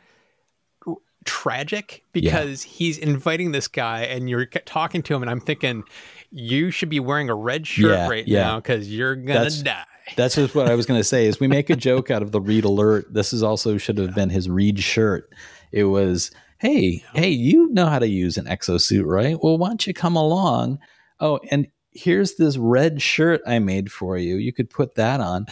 tragic 1.25 2.03
because 2.13 2.63
he's 2.63 2.97
inviting 2.97 3.51
this 3.51 3.67
guy 3.67 4.01
and 4.03 4.29
you're 4.29 4.45
talking 4.45 5.01
to 5.03 5.13
him 5.15 5.21
and 5.21 5.29
I'm 5.29 5.41
thinking 5.41 5.83
you 6.31 6.71
should 6.71 6.89
be 6.89 6.99
wearing 6.99 7.29
a 7.29 7.35
red 7.35 7.67
shirt 7.67 7.91
Yeah, 7.91 8.07
right 8.09 8.27
yeah. 8.27 8.41
now 8.43 8.59
because 8.59 8.89
you're 8.93 9.15
gonna 9.15 9.33
That's- 9.39 9.61
die. 9.61 9.83
That's 10.15 10.33
just 10.33 10.55
what 10.55 10.67
I 10.67 10.73
was 10.73 10.87
going 10.87 10.99
to 10.99 11.03
say. 11.03 11.27
Is 11.27 11.39
we 11.39 11.47
make 11.47 11.69
a 11.69 11.75
joke 11.89 12.09
out 12.09 12.23
of 12.23 12.31
the 12.31 12.41
Reed 12.41 12.63
alert. 12.65 13.13
This 13.13 13.31
is 13.31 13.43
also 13.43 13.77
should 13.77 13.99
have 13.99 14.15
been 14.15 14.31
his 14.31 14.49
Reed 14.49 14.79
shirt. 14.79 15.31
It 15.71 15.83
was, 15.83 16.31
hey, 16.57 17.03
hey, 17.13 17.29
you 17.29 17.69
know 17.73 17.85
how 17.85 17.99
to 17.99 18.07
use 18.07 18.35
an 18.35 18.45
exosuit, 18.45 19.05
right? 19.05 19.37
Well, 19.43 19.59
why 19.59 19.67
don't 19.67 19.85
you 19.85 19.93
come 19.93 20.15
along? 20.15 20.79
Oh, 21.19 21.39
and 21.51 21.67
here's 21.91 22.37
this 22.37 22.57
red 22.57 23.03
shirt 23.03 23.41
I 23.45 23.59
made 23.59 23.91
for 23.91 24.17
you. 24.17 24.37
You 24.37 24.51
could 24.51 24.71
put 24.71 24.95
that 24.95 25.19
on. 25.19 25.45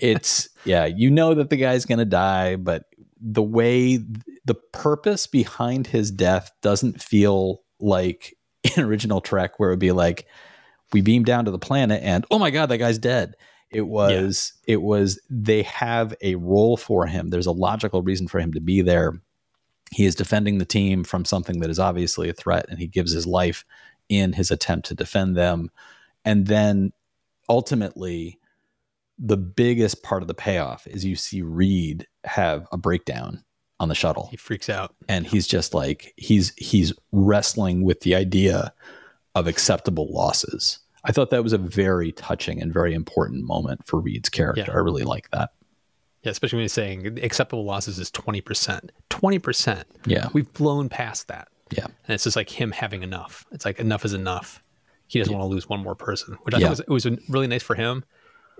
It's 0.00 0.48
yeah, 0.64 0.86
you 0.86 1.10
know 1.10 1.34
that 1.34 1.50
the 1.50 1.56
guy's 1.56 1.84
going 1.84 1.98
to 1.98 2.04
die, 2.04 2.56
but 2.56 2.84
the 3.20 3.42
way 3.42 3.98
the 4.44 4.54
purpose 4.72 5.26
behind 5.26 5.86
his 5.86 6.10
death 6.10 6.50
doesn't 6.60 7.02
feel 7.02 7.62
like 7.78 8.36
an 8.76 8.84
original 8.84 9.20
Trek, 9.20 9.58
where 9.58 9.70
it 9.70 9.72
would 9.72 9.78
be 9.78 9.92
like 9.92 10.26
we 10.92 11.00
beam 11.00 11.24
down 11.24 11.44
to 11.44 11.50
the 11.50 11.58
planet 11.58 12.02
and 12.02 12.24
oh 12.30 12.38
my 12.38 12.50
god, 12.50 12.66
that 12.66 12.78
guy's 12.78 12.98
dead. 12.98 13.34
It 13.70 13.86
was 13.86 14.52
it 14.66 14.82
was 14.82 15.20
they 15.30 15.62
have 15.62 16.14
a 16.20 16.34
role 16.34 16.76
for 16.76 17.06
him. 17.06 17.30
There's 17.30 17.46
a 17.46 17.52
logical 17.52 18.02
reason 18.02 18.28
for 18.28 18.38
him 18.38 18.52
to 18.52 18.60
be 18.60 18.82
there. 18.82 19.20
He 19.92 20.04
is 20.04 20.14
defending 20.14 20.58
the 20.58 20.64
team 20.64 21.04
from 21.04 21.24
something 21.24 21.60
that 21.60 21.70
is 21.70 21.78
obviously 21.78 22.28
a 22.28 22.34
threat, 22.34 22.66
and 22.68 22.78
he 22.78 22.86
gives 22.86 23.12
his 23.12 23.26
life 23.26 23.64
in 24.08 24.34
his 24.34 24.50
attempt 24.50 24.88
to 24.88 24.94
defend 24.94 25.36
them. 25.36 25.70
And 26.24 26.46
then 26.46 26.92
ultimately, 27.48 28.38
the 29.24 29.36
biggest 29.36 30.02
part 30.02 30.22
of 30.22 30.28
the 30.28 30.34
payoff 30.34 30.86
is 30.88 31.04
you 31.04 31.14
see 31.14 31.42
Reed 31.42 32.06
have 32.24 32.66
a 32.72 32.76
breakdown 32.76 33.44
on 33.78 33.88
the 33.88 33.94
shuttle 33.94 34.28
He 34.30 34.36
freaks 34.36 34.68
out. 34.68 34.94
and 35.08 35.26
he's 35.26 35.46
just 35.46 35.74
like 35.74 36.12
he's 36.16 36.52
he's 36.56 36.92
wrestling 37.12 37.84
with 37.84 38.00
the 38.00 38.14
idea 38.16 38.72
of 39.34 39.46
acceptable 39.46 40.12
losses. 40.12 40.78
I 41.04 41.12
thought 41.12 41.30
that 41.30 41.42
was 41.42 41.52
a 41.52 41.58
very 41.58 42.12
touching 42.12 42.60
and 42.60 42.72
very 42.72 42.94
important 42.94 43.44
moment 43.44 43.86
for 43.86 43.98
Reed's 44.00 44.28
character. 44.28 44.64
Yeah. 44.68 44.72
I 44.74 44.78
really 44.78 45.02
like 45.04 45.30
that. 45.30 45.50
Yeah, 46.22 46.30
especially 46.30 46.58
when 46.58 46.64
he's 46.64 46.72
saying 46.72 47.18
acceptable 47.22 47.64
losses 47.64 47.98
is 47.98 48.10
twenty 48.10 48.40
percent. 48.40 48.92
Twenty 49.08 49.38
percent. 49.38 49.86
Yeah. 50.06 50.28
We've 50.32 50.52
blown 50.52 50.88
past 50.88 51.28
that. 51.28 51.48
Yeah. 51.70 51.86
And 51.86 52.14
it's 52.14 52.24
just 52.24 52.36
like 52.36 52.50
him 52.50 52.70
having 52.72 53.02
enough. 53.02 53.44
It's 53.52 53.64
like 53.64 53.78
enough 53.80 54.04
is 54.04 54.14
enough. 54.14 54.62
He 55.08 55.18
doesn't 55.18 55.32
want 55.32 55.42
to 55.42 55.48
lose 55.48 55.68
one 55.68 55.80
more 55.80 55.94
person, 55.96 56.38
which 56.42 56.54
I 56.54 56.58
Yeah. 56.58 56.66
thought 56.74 56.88
was, 56.88 57.06
it 57.06 57.10
was 57.10 57.20
really 57.28 57.46
nice 57.48 57.62
for 57.62 57.74
him. 57.74 58.04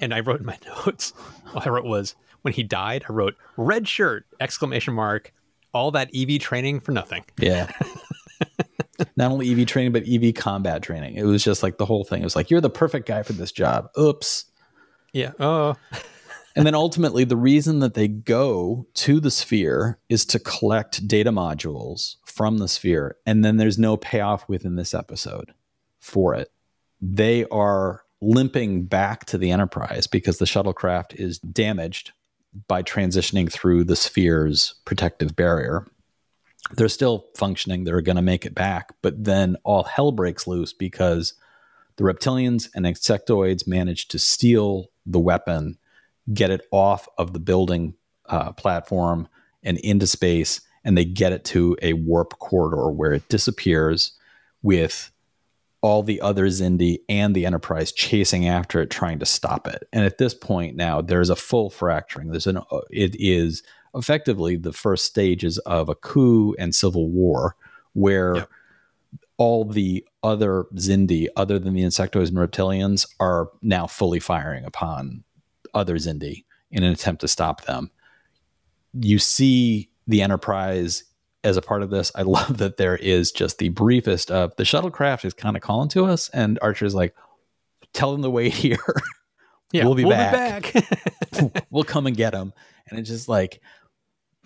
And 0.02 0.12
I 0.12 0.20
wrote 0.20 0.40
in 0.40 0.46
my 0.46 0.58
notes, 0.66 1.14
all 1.54 1.62
I 1.64 1.70
wrote 1.70 1.84
was 1.84 2.14
when 2.42 2.52
he 2.52 2.62
died, 2.62 3.04
I 3.08 3.12
wrote 3.12 3.34
red 3.56 3.88
shirt, 3.88 4.26
exclamation 4.40 4.92
mark, 4.92 5.32
all 5.72 5.90
that 5.92 6.10
EV 6.14 6.40
training 6.40 6.80
for 6.80 6.92
nothing. 6.92 7.24
Yeah. 7.38 7.70
Not 9.16 9.32
only 9.32 9.50
EV 9.50 9.66
training, 9.66 9.92
but 9.92 10.04
EV 10.06 10.34
combat 10.34 10.82
training. 10.82 11.14
It 11.14 11.24
was 11.24 11.42
just 11.42 11.62
like 11.62 11.78
the 11.78 11.86
whole 11.86 12.04
thing. 12.04 12.20
It 12.20 12.24
was 12.24 12.36
like, 12.36 12.50
you're 12.50 12.60
the 12.60 12.68
perfect 12.68 13.08
guy 13.08 13.22
for 13.22 13.32
this 13.32 13.50
job. 13.52 13.88
Oops. 13.98 14.44
Yeah. 15.12 15.32
Oh, 15.40 15.76
And 16.54 16.66
then 16.66 16.74
ultimately, 16.74 17.24
the 17.24 17.36
reason 17.36 17.78
that 17.80 17.94
they 17.94 18.08
go 18.08 18.86
to 18.94 19.20
the 19.20 19.30
sphere 19.30 19.98
is 20.08 20.24
to 20.26 20.38
collect 20.38 21.08
data 21.08 21.32
modules 21.32 22.16
from 22.26 22.58
the 22.58 22.68
sphere. 22.68 23.16
And 23.24 23.44
then 23.44 23.56
there's 23.56 23.78
no 23.78 23.96
payoff 23.96 24.48
within 24.48 24.76
this 24.76 24.92
episode 24.92 25.54
for 25.98 26.34
it. 26.34 26.52
They 27.00 27.46
are 27.46 28.04
limping 28.22 28.84
back 28.84 29.26
to 29.26 29.36
the 29.36 29.50
Enterprise 29.50 30.06
because 30.06 30.38
the 30.38 30.44
shuttlecraft 30.44 31.14
is 31.16 31.38
damaged 31.40 32.12
by 32.68 32.82
transitioning 32.82 33.50
through 33.50 33.84
the 33.84 33.96
sphere's 33.96 34.76
protective 34.84 35.34
barrier. 35.34 35.86
They're 36.70 36.88
still 36.88 37.26
functioning, 37.36 37.84
they're 37.84 38.00
going 38.00 38.16
to 38.16 38.22
make 38.22 38.46
it 38.46 38.54
back. 38.54 38.92
But 39.02 39.24
then 39.24 39.56
all 39.64 39.82
hell 39.82 40.12
breaks 40.12 40.46
loose 40.46 40.72
because 40.72 41.34
the 41.96 42.04
reptilians 42.04 42.68
and 42.74 42.86
insectoids 42.86 43.66
manage 43.66 44.08
to 44.08 44.18
steal 44.18 44.90
the 45.04 45.20
weapon 45.20 45.78
get 46.32 46.50
it 46.50 46.62
off 46.70 47.08
of 47.18 47.32
the 47.32 47.40
building 47.40 47.94
uh, 48.26 48.52
platform 48.52 49.28
and 49.64 49.78
into 49.78 50.06
space, 50.06 50.60
and 50.84 50.96
they 50.96 51.04
get 51.04 51.32
it 51.32 51.44
to 51.44 51.76
a 51.82 51.94
warp 51.94 52.38
corridor 52.38 52.90
where 52.90 53.12
it 53.12 53.28
disappears 53.28 54.12
with 54.62 55.10
all 55.82 56.02
the 56.02 56.20
other 56.20 56.46
Xindi 56.46 56.98
and 57.08 57.34
the 57.34 57.44
Enterprise 57.44 57.92
chasing 57.92 58.46
after 58.48 58.80
it, 58.80 58.88
trying 58.90 59.18
to 59.18 59.26
stop 59.26 59.66
it. 59.66 59.86
And 59.92 60.04
at 60.04 60.18
this 60.18 60.32
point 60.32 60.76
now, 60.76 61.00
there's 61.00 61.28
a 61.28 61.36
full 61.36 61.70
fracturing. 61.70 62.28
There's 62.28 62.46
an 62.46 62.60
it 62.90 63.14
is 63.18 63.62
effectively 63.94 64.56
the 64.56 64.72
first 64.72 65.04
stages 65.04 65.58
of 65.58 65.88
a 65.88 65.94
coup 65.94 66.54
and 66.58 66.74
civil 66.74 67.10
war 67.10 67.56
where 67.92 68.36
Yep. 68.36 68.48
all 69.36 69.64
the 69.64 70.06
other 70.22 70.64
Xindi, 70.76 71.26
other 71.36 71.58
than 71.58 71.74
the 71.74 71.82
insectoids 71.82 72.28
and 72.28 72.38
reptilians, 72.38 73.06
are 73.18 73.50
now 73.60 73.86
fully 73.86 74.20
firing 74.20 74.64
upon 74.64 75.24
other 75.74 75.96
Xindi 75.96 76.44
in 76.70 76.84
an 76.84 76.92
attempt 76.92 77.20
to 77.22 77.28
stop 77.28 77.64
them. 77.64 77.90
You 78.94 79.18
see 79.18 79.90
the 80.06 80.22
Enterprise 80.22 81.04
as 81.44 81.56
a 81.56 81.62
part 81.62 81.82
of 81.82 81.90
this. 81.90 82.12
I 82.14 82.22
love 82.22 82.58
that 82.58 82.76
there 82.76 82.96
is 82.96 83.32
just 83.32 83.58
the 83.58 83.70
briefest 83.70 84.30
of 84.30 84.54
the 84.56 84.64
shuttlecraft 84.64 85.24
is 85.24 85.34
kind 85.34 85.56
of 85.56 85.62
calling 85.62 85.88
to 85.90 86.04
us, 86.04 86.28
and 86.30 86.58
Archer's 86.62 86.94
like, 86.94 87.14
tell 87.92 88.12
them 88.12 88.22
to 88.22 88.30
wait 88.30 88.52
here. 88.52 88.78
yeah. 89.72 89.84
We'll 89.84 89.94
be 89.94 90.04
back. 90.04 90.72
we'll 91.70 91.84
come 91.84 92.06
and 92.06 92.16
get 92.16 92.32
them. 92.32 92.52
And 92.88 92.98
it's 92.98 93.08
just 93.08 93.28
like, 93.28 93.60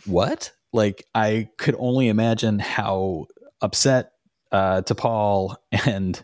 what? 0.05 0.53
Like, 0.73 1.05
I 1.15 1.49
could 1.57 1.75
only 1.79 2.09
imagine 2.09 2.59
how 2.59 3.27
upset 3.61 4.13
uh, 4.53 4.83
T'Pol 4.83 5.57
and 5.87 6.23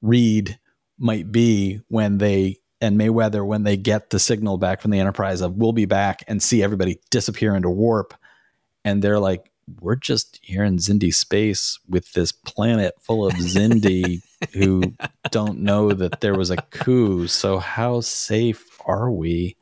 Reed 0.00 0.58
might 0.98 1.30
be 1.32 1.80
when 1.88 2.18
they 2.18 2.58
and 2.80 2.98
Mayweather 2.98 3.46
when 3.46 3.62
they 3.62 3.76
get 3.76 4.10
the 4.10 4.18
signal 4.18 4.58
back 4.58 4.80
from 4.80 4.90
the 4.90 4.98
Enterprise 4.98 5.40
of 5.40 5.56
we'll 5.56 5.72
be 5.72 5.84
back 5.84 6.24
and 6.26 6.42
see 6.42 6.62
everybody 6.64 6.98
disappear 7.10 7.54
into 7.54 7.70
warp. 7.70 8.12
And 8.84 9.00
they're 9.00 9.20
like, 9.20 9.51
we're 9.80 9.96
just 9.96 10.38
here 10.42 10.64
in 10.64 10.76
Xindi 10.76 11.14
space 11.14 11.78
with 11.88 12.12
this 12.12 12.32
planet 12.32 12.94
full 13.00 13.26
of 13.26 13.34
Xindi 13.34 14.22
who 14.52 14.94
don't 15.30 15.60
know 15.60 15.92
that 15.92 16.20
there 16.20 16.34
was 16.34 16.50
a 16.50 16.56
coup. 16.56 17.26
So 17.26 17.58
how 17.58 18.00
safe 18.00 18.80
are 18.86 19.10
we? 19.10 19.56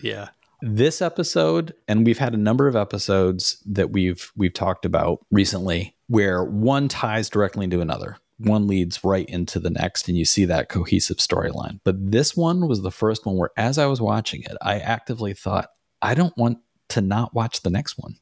yeah. 0.00 0.28
this 0.60 1.00
episode 1.00 1.72
and 1.88 2.04
we've 2.04 2.18
had 2.18 2.34
a 2.34 2.38
number 2.38 2.68
of 2.68 2.76
episodes 2.76 3.62
that 3.64 3.90
we've 3.90 4.32
we've 4.36 4.52
talked 4.52 4.84
about 4.84 5.24
recently 5.30 5.94
where 6.08 6.44
one 6.44 6.88
ties 6.88 7.30
directly 7.30 7.64
into 7.64 7.80
another 7.80 8.18
one 8.38 8.66
leads 8.66 9.02
right 9.04 9.28
into 9.28 9.58
the 9.58 9.70
next 9.70 10.08
and 10.08 10.18
you 10.18 10.24
see 10.24 10.44
that 10.44 10.68
cohesive 10.68 11.18
storyline. 11.18 11.80
But 11.84 12.10
this 12.10 12.36
one 12.36 12.66
was 12.66 12.82
the 12.82 12.90
first 12.90 13.24
one 13.26 13.36
where 13.36 13.50
as 13.56 13.78
I 13.78 13.86
was 13.86 14.00
watching 14.00 14.42
it, 14.42 14.56
I 14.60 14.78
actively 14.78 15.34
thought, 15.34 15.68
I 16.02 16.14
don't 16.14 16.36
want 16.36 16.58
to 16.90 17.00
not 17.00 17.34
watch 17.34 17.62
the 17.62 17.70
next 17.70 17.96
one. 17.98 18.16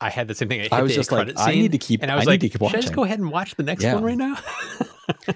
I 0.00 0.10
had 0.10 0.28
the 0.28 0.34
same 0.34 0.48
thing. 0.48 0.68
I 0.70 0.82
was 0.82 0.94
just 0.94 1.10
like, 1.12 1.32
I 1.36 1.54
need 1.54 1.72
to 1.72 1.78
keep. 1.78 2.02
and 2.02 2.10
I 2.10 2.16
was 2.16 2.26
I 2.26 2.30
like, 2.32 2.42
need 2.42 2.48
to 2.52 2.58
keep 2.58 2.60
should 2.60 2.62
watching. 2.62 2.78
I 2.78 2.82
just 2.82 2.94
go 2.94 3.04
ahead 3.04 3.18
and 3.18 3.30
watch 3.30 3.54
the 3.56 3.62
next 3.62 3.82
Yeah. 3.82 3.94
one 3.94 4.04
right 4.04 4.16
now? 4.16 4.36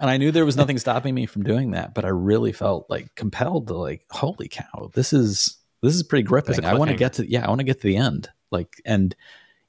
and 0.00 0.10
I 0.10 0.16
knew 0.16 0.30
there 0.32 0.44
was 0.44 0.56
nothing 0.56 0.78
stopping 0.78 1.14
me 1.14 1.26
from 1.26 1.44
doing 1.44 1.70
that, 1.72 1.94
but 1.94 2.04
I 2.04 2.08
really 2.08 2.52
felt 2.52 2.88
like 2.90 3.14
compelled 3.14 3.68
to 3.68 3.74
like, 3.74 4.04
holy 4.10 4.48
cow, 4.48 4.90
this 4.94 5.12
is 5.12 5.56
this 5.82 5.94
is 5.94 6.02
pretty 6.02 6.24
gripping. 6.24 6.64
I 6.64 6.74
want 6.74 6.90
to 6.90 6.96
get 6.96 7.14
to 7.14 7.30
yeah, 7.30 7.46
I 7.46 7.48
want 7.48 7.60
to 7.60 7.64
get 7.64 7.80
to 7.80 7.86
the 7.86 7.96
end. 7.96 8.28
Like, 8.50 8.82
and 8.84 9.14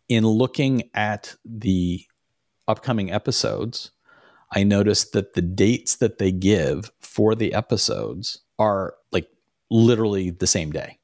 in 0.09 0.25
looking 0.25 0.89
at 0.93 1.35
the 1.45 2.03
upcoming 2.67 3.11
episodes, 3.11 3.91
I 4.53 4.63
noticed 4.63 5.13
that 5.13 5.33
the 5.33 5.41
dates 5.41 5.95
that 5.97 6.17
they 6.17 6.31
give 6.31 6.91
for 6.99 7.35
the 7.35 7.53
episodes 7.53 8.39
are 8.59 8.95
like 9.11 9.27
literally 9.69 10.31
the 10.31 10.47
same 10.47 10.71
day. 10.71 10.97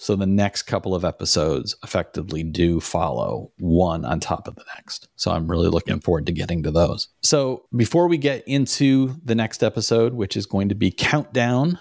So 0.00 0.14
the 0.14 0.26
next 0.26 0.62
couple 0.62 0.94
of 0.94 1.04
episodes 1.04 1.74
effectively 1.82 2.44
do 2.44 2.78
follow 2.80 3.50
one 3.58 4.04
on 4.04 4.20
top 4.20 4.46
of 4.46 4.54
the 4.54 4.64
next. 4.76 5.08
So 5.16 5.32
I'm 5.32 5.50
really 5.50 5.68
looking 5.68 5.98
forward 6.00 6.24
to 6.26 6.32
getting 6.32 6.62
to 6.62 6.70
those. 6.70 7.08
So 7.22 7.66
before 7.76 8.06
we 8.06 8.16
get 8.16 8.46
into 8.46 9.16
the 9.24 9.34
next 9.34 9.62
episode, 9.64 10.14
which 10.14 10.36
is 10.36 10.46
going 10.46 10.68
to 10.68 10.76
be 10.76 10.92
Countdown, 10.92 11.80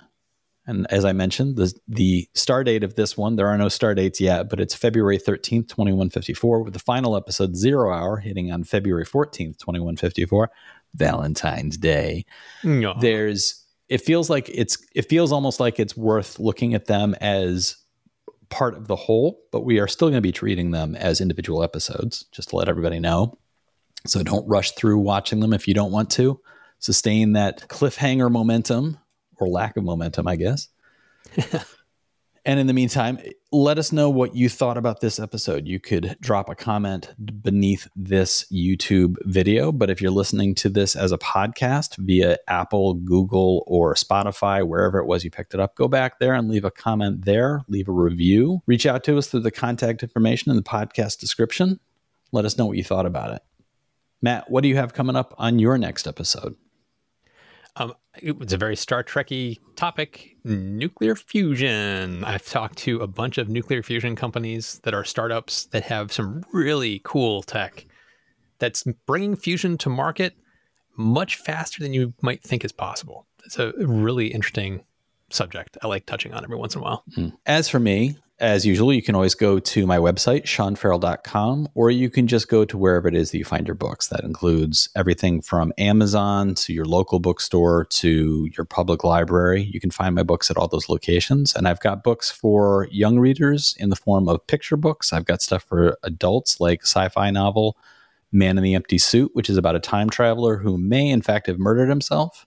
and 0.65 0.85
as 0.91 1.05
I 1.05 1.13
mentioned, 1.13 1.55
the 1.57 1.71
the 1.87 2.27
star 2.33 2.63
date 2.63 2.83
of 2.83 2.95
this 2.95 3.15
one, 3.15 3.35
there 3.37 3.47
are 3.47 3.57
no 3.57 3.69
star 3.69 3.95
dates 3.95 4.19
yet, 4.19 4.49
but 4.49 4.59
it's 4.59 4.75
February 4.75 5.17
13th, 5.19 5.69
2154, 5.69 6.63
with 6.63 6.73
the 6.73 6.79
final 6.79 7.15
episode 7.15 7.55
Zero 7.55 7.93
Hour 7.93 8.17
hitting 8.17 8.51
on 8.51 8.63
February 8.65 9.05
14th, 9.05 9.59
2154, 9.59 10.49
Valentine's 10.95 11.77
Day 11.77 12.25
No. 12.63 12.95
there's 12.99 13.63
it 13.89 13.99
feels 14.01 14.29
like 14.29 14.49
it's 14.49 14.77
it 14.93 15.03
feels 15.07 15.31
almost 15.31 15.59
like 15.59 15.79
it's 15.79 15.95
worth 15.95 16.39
looking 16.39 16.73
at 16.73 16.85
them 16.87 17.15
as 17.21 17.77
part 18.49 18.75
of 18.75 18.87
the 18.87 18.95
whole 18.95 19.39
but 19.51 19.65
we 19.65 19.79
are 19.79 19.87
still 19.87 20.07
going 20.07 20.17
to 20.17 20.21
be 20.21 20.31
treating 20.31 20.71
them 20.71 20.95
as 20.95 21.21
individual 21.21 21.63
episodes 21.63 22.25
just 22.31 22.49
to 22.49 22.55
let 22.55 22.69
everybody 22.69 22.99
know. 22.99 23.37
So 24.05 24.23
don't 24.23 24.47
rush 24.47 24.71
through 24.71 24.99
watching 24.99 25.39
them 25.39 25.53
if 25.53 25.67
you 25.67 25.73
don't 25.73 25.91
want 25.91 26.09
to. 26.11 26.39
Sustain 26.79 27.33
that 27.33 27.67
cliffhanger 27.67 28.31
momentum 28.31 28.99
or 29.39 29.47
lack 29.47 29.77
of 29.77 29.83
momentum 29.83 30.27
i 30.27 30.35
guess 30.35 30.69
and 32.47 32.61
in 32.61 32.67
the 32.67 32.73
meantime, 32.73 33.19
let 33.51 33.77
us 33.77 33.91
know 33.91 34.09
what 34.09 34.33
you 34.33 34.47
thought 34.47 34.77
about 34.77 35.01
this 35.01 35.19
episode. 35.19 35.67
You 35.67 35.81
could 35.81 36.15
drop 36.21 36.47
a 36.47 36.55
comment 36.55 37.13
beneath 37.43 37.89
this 37.93 38.45
YouTube 38.49 39.17
video, 39.23 39.73
but 39.73 39.89
if 39.89 40.01
you're 40.01 40.11
listening 40.11 40.55
to 40.55 40.69
this 40.69 40.95
as 40.95 41.11
a 41.11 41.17
podcast 41.17 41.97
via 41.97 42.37
Apple, 42.47 42.93
Google, 42.93 43.65
or 43.67 43.95
Spotify, 43.95 44.65
wherever 44.65 44.97
it 44.97 45.07
was 45.07 45.25
you 45.25 45.29
picked 45.29 45.53
it 45.55 45.59
up, 45.59 45.75
go 45.75 45.89
back 45.89 46.19
there 46.19 46.33
and 46.33 46.47
leave 46.47 46.63
a 46.63 46.71
comment 46.71 47.25
there, 47.25 47.63
leave 47.67 47.89
a 47.89 47.91
review. 47.91 48.61
Reach 48.65 48.85
out 48.85 49.03
to 49.03 49.17
us 49.17 49.27
through 49.27 49.41
the 49.41 49.51
contact 49.51 50.01
information 50.01 50.49
in 50.49 50.55
the 50.55 50.63
podcast 50.63 51.19
description. 51.19 51.81
Let 52.31 52.45
us 52.45 52.57
know 52.57 52.65
what 52.65 52.77
you 52.77 52.83
thought 52.85 53.05
about 53.05 53.33
it. 53.33 53.41
Matt, 54.21 54.49
what 54.49 54.63
do 54.63 54.69
you 54.69 54.77
have 54.77 54.93
coming 54.93 55.17
up 55.17 55.35
on 55.37 55.59
your 55.59 55.77
next 55.77 56.07
episode? 56.07 56.55
Um, 57.79 57.93
it 58.21 58.37
was 58.37 58.53
a 58.53 58.57
very 58.57 58.75
Star 58.75 59.03
Trekky 59.03 59.59
topic: 59.75 60.35
nuclear 60.43 61.15
fusion. 61.15 62.23
I've 62.23 62.45
talked 62.45 62.77
to 62.79 62.99
a 63.01 63.07
bunch 63.07 63.37
of 63.37 63.49
nuclear 63.49 63.83
fusion 63.83 64.15
companies 64.15 64.79
that 64.83 64.93
are 64.93 65.03
startups 65.03 65.65
that 65.67 65.83
have 65.83 66.11
some 66.11 66.43
really 66.51 67.01
cool 67.03 67.43
tech 67.43 67.85
that's 68.59 68.83
bringing 69.05 69.35
fusion 69.35 69.77
to 69.79 69.89
market 69.89 70.35
much 70.95 71.35
faster 71.35 71.83
than 71.83 71.93
you 71.93 72.13
might 72.21 72.41
think 72.41 72.65
is 72.65 72.71
possible. 72.71 73.27
It's 73.45 73.59
a 73.59 73.71
really 73.77 74.27
interesting 74.27 74.83
subject. 75.29 75.77
I 75.83 75.87
like 75.87 76.05
touching 76.07 76.33
on 76.33 76.43
every 76.43 76.57
once 76.57 76.73
in 76.73 76.81
a 76.81 76.83
while. 76.83 77.03
As 77.45 77.69
for 77.69 77.79
me, 77.79 78.17
as 78.39 78.67
usual, 78.67 78.93
you 78.93 79.01
can 79.01 79.15
always 79.15 79.33
go 79.33 79.57
to 79.57 79.87
my 79.87 79.97
website, 79.97 80.43
seanferrell.com, 80.43 81.69
or 81.73 81.89
you 81.89 82.07
can 82.09 82.27
just 82.27 82.47
go 82.47 82.65
to 82.65 82.77
wherever 82.77 83.07
it 83.07 83.15
is 83.15 83.31
that 83.31 83.39
you 83.39 83.45
find 83.45 83.67
your 83.67 83.75
books. 83.75 84.09
That 84.09 84.23
includes 84.23 84.89
everything 84.95 85.41
from 85.41 85.73
Amazon 85.79 86.53
to 86.55 86.73
your 86.73 86.85
local 86.85 87.19
bookstore 87.19 87.85
to 87.85 88.47
your 88.55 88.65
public 88.65 89.03
library. 89.03 89.63
You 89.63 89.79
can 89.79 89.89
find 89.89 90.13
my 90.13 90.21
books 90.21 90.51
at 90.51 90.57
all 90.57 90.67
those 90.67 90.87
locations. 90.87 91.55
And 91.55 91.67
I've 91.67 91.79
got 91.79 92.03
books 92.03 92.29
for 92.29 92.87
young 92.91 93.17
readers 93.17 93.75
in 93.79 93.89
the 93.89 93.95
form 93.95 94.29
of 94.29 94.45
picture 94.45 94.77
books. 94.77 95.11
I've 95.11 95.25
got 95.25 95.41
stuff 95.41 95.63
for 95.63 95.97
adults 96.03 96.59
like 96.59 96.83
sci 96.83 97.09
fi 97.09 97.31
novel 97.31 97.75
Man 98.31 98.57
in 98.57 98.63
the 98.63 98.75
Empty 98.75 98.99
Suit, 98.99 99.31
which 99.33 99.49
is 99.49 99.57
about 99.57 99.75
a 99.75 99.79
time 99.79 100.11
traveler 100.11 100.57
who 100.57 100.77
may, 100.77 101.09
in 101.09 101.23
fact, 101.23 101.47
have 101.47 101.57
murdered 101.57 101.89
himself. 101.89 102.45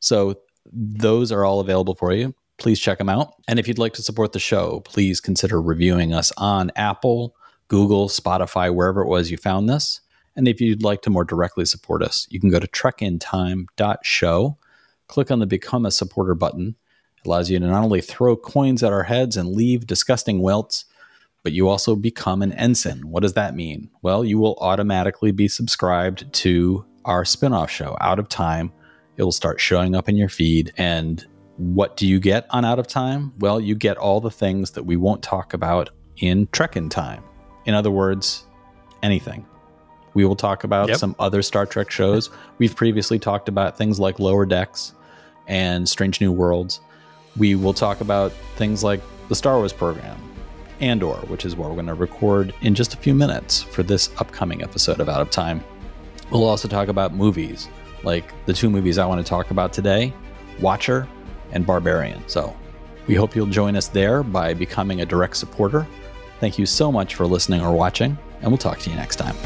So 0.00 0.40
those 0.72 1.30
are 1.30 1.44
all 1.44 1.60
available 1.60 1.94
for 1.94 2.12
you. 2.12 2.34
Please 2.62 2.78
check 2.78 2.98
them 2.98 3.08
out. 3.08 3.34
And 3.48 3.58
if 3.58 3.66
you'd 3.66 3.80
like 3.80 3.92
to 3.94 4.02
support 4.02 4.30
the 4.30 4.38
show, 4.38 4.82
please 4.84 5.20
consider 5.20 5.60
reviewing 5.60 6.14
us 6.14 6.32
on 6.36 6.70
Apple, 6.76 7.34
Google, 7.66 8.08
Spotify, 8.08 8.72
wherever 8.72 9.02
it 9.02 9.08
was 9.08 9.32
you 9.32 9.36
found 9.36 9.68
this. 9.68 10.00
And 10.36 10.46
if 10.46 10.60
you'd 10.60 10.84
like 10.84 11.02
to 11.02 11.10
more 11.10 11.24
directly 11.24 11.64
support 11.64 12.04
us, 12.04 12.28
you 12.30 12.38
can 12.38 12.50
go 12.50 12.60
to 12.60 12.68
trekintime.show, 12.68 14.58
click 15.08 15.30
on 15.32 15.40
the 15.40 15.46
Become 15.46 15.86
a 15.86 15.90
Supporter 15.90 16.36
button. 16.36 16.76
It 17.16 17.26
allows 17.26 17.50
you 17.50 17.58
to 17.58 17.66
not 17.66 17.82
only 17.82 18.00
throw 18.00 18.36
coins 18.36 18.84
at 18.84 18.92
our 18.92 19.02
heads 19.02 19.36
and 19.36 19.48
leave 19.48 19.88
disgusting 19.88 20.40
welts, 20.40 20.84
but 21.42 21.50
you 21.50 21.68
also 21.68 21.96
become 21.96 22.42
an 22.42 22.52
ensign. 22.52 23.08
What 23.08 23.24
does 23.24 23.32
that 23.32 23.56
mean? 23.56 23.90
Well, 24.02 24.24
you 24.24 24.38
will 24.38 24.56
automatically 24.60 25.32
be 25.32 25.48
subscribed 25.48 26.32
to 26.34 26.84
our 27.04 27.24
spin-off 27.24 27.72
show, 27.72 27.96
Out 28.00 28.20
of 28.20 28.28
Time. 28.28 28.72
It 29.16 29.24
will 29.24 29.32
start 29.32 29.60
showing 29.60 29.96
up 29.96 30.08
in 30.08 30.14
your 30.16 30.28
feed. 30.28 30.72
And 30.76 31.26
what 31.62 31.96
do 31.96 32.06
you 32.08 32.18
get 32.18 32.46
on 32.50 32.64
Out 32.64 32.78
of 32.80 32.86
Time? 32.88 33.32
Well, 33.38 33.60
you 33.60 33.74
get 33.74 33.96
all 33.96 34.20
the 34.20 34.30
things 34.30 34.72
that 34.72 34.82
we 34.84 34.96
won't 34.96 35.22
talk 35.22 35.54
about 35.54 35.90
in 36.16 36.48
Trek 36.52 36.76
in 36.76 36.88
Time. 36.88 37.22
In 37.66 37.74
other 37.74 37.90
words, 37.90 38.44
anything. 39.02 39.46
We 40.14 40.24
will 40.24 40.36
talk 40.36 40.64
about 40.64 40.88
Yep. 40.88 40.98
some 40.98 41.16
other 41.18 41.40
Star 41.40 41.64
Trek 41.64 41.90
shows. 41.90 42.30
We've 42.58 42.74
previously 42.74 43.18
talked 43.18 43.48
about 43.48 43.78
things 43.78 44.00
like 44.00 44.18
Lower 44.18 44.44
Decks 44.44 44.92
and 45.46 45.88
Strange 45.88 46.20
New 46.20 46.32
Worlds. 46.32 46.80
We 47.36 47.54
will 47.54 47.72
talk 47.74 48.00
about 48.00 48.32
things 48.56 48.82
like 48.84 49.00
the 49.28 49.34
Star 49.34 49.56
Wars 49.58 49.72
program, 49.72 50.18
Andor, 50.80 51.14
which 51.28 51.44
is 51.44 51.54
what 51.56 51.68
we're 51.68 51.76
going 51.76 51.86
to 51.86 51.94
record 51.94 52.52
in 52.60 52.74
just 52.74 52.92
a 52.92 52.96
few 52.96 53.14
minutes 53.14 53.62
for 53.62 53.82
this 53.82 54.10
upcoming 54.18 54.62
episode 54.62 55.00
of 55.00 55.08
Out 55.08 55.20
of 55.20 55.30
Time. 55.30 55.62
We'll 56.30 56.44
also 56.44 56.66
talk 56.68 56.88
about 56.88 57.14
movies, 57.14 57.68
like 58.02 58.32
the 58.46 58.52
two 58.52 58.68
movies 58.68 58.98
I 58.98 59.06
want 59.06 59.24
to 59.24 59.28
talk 59.28 59.50
about 59.52 59.72
today 59.72 60.12
Watcher 60.60 61.08
and 61.52 61.66
Barbarian. 61.66 62.22
So 62.28 62.54
we 63.06 63.14
hope 63.14 63.36
you'll 63.36 63.46
join 63.46 63.76
us 63.76 63.88
there 63.88 64.22
by 64.22 64.54
becoming 64.54 65.00
a 65.00 65.06
direct 65.06 65.36
supporter. 65.36 65.86
Thank 66.40 66.58
you 66.58 66.66
so 66.66 66.90
much 66.90 67.14
for 67.14 67.26
listening 67.26 67.60
or 67.60 67.72
watching, 67.72 68.18
and 68.40 68.50
we'll 68.50 68.58
talk 68.58 68.78
to 68.80 68.90
you 68.90 68.96
next 68.96 69.16
time. 69.16 69.36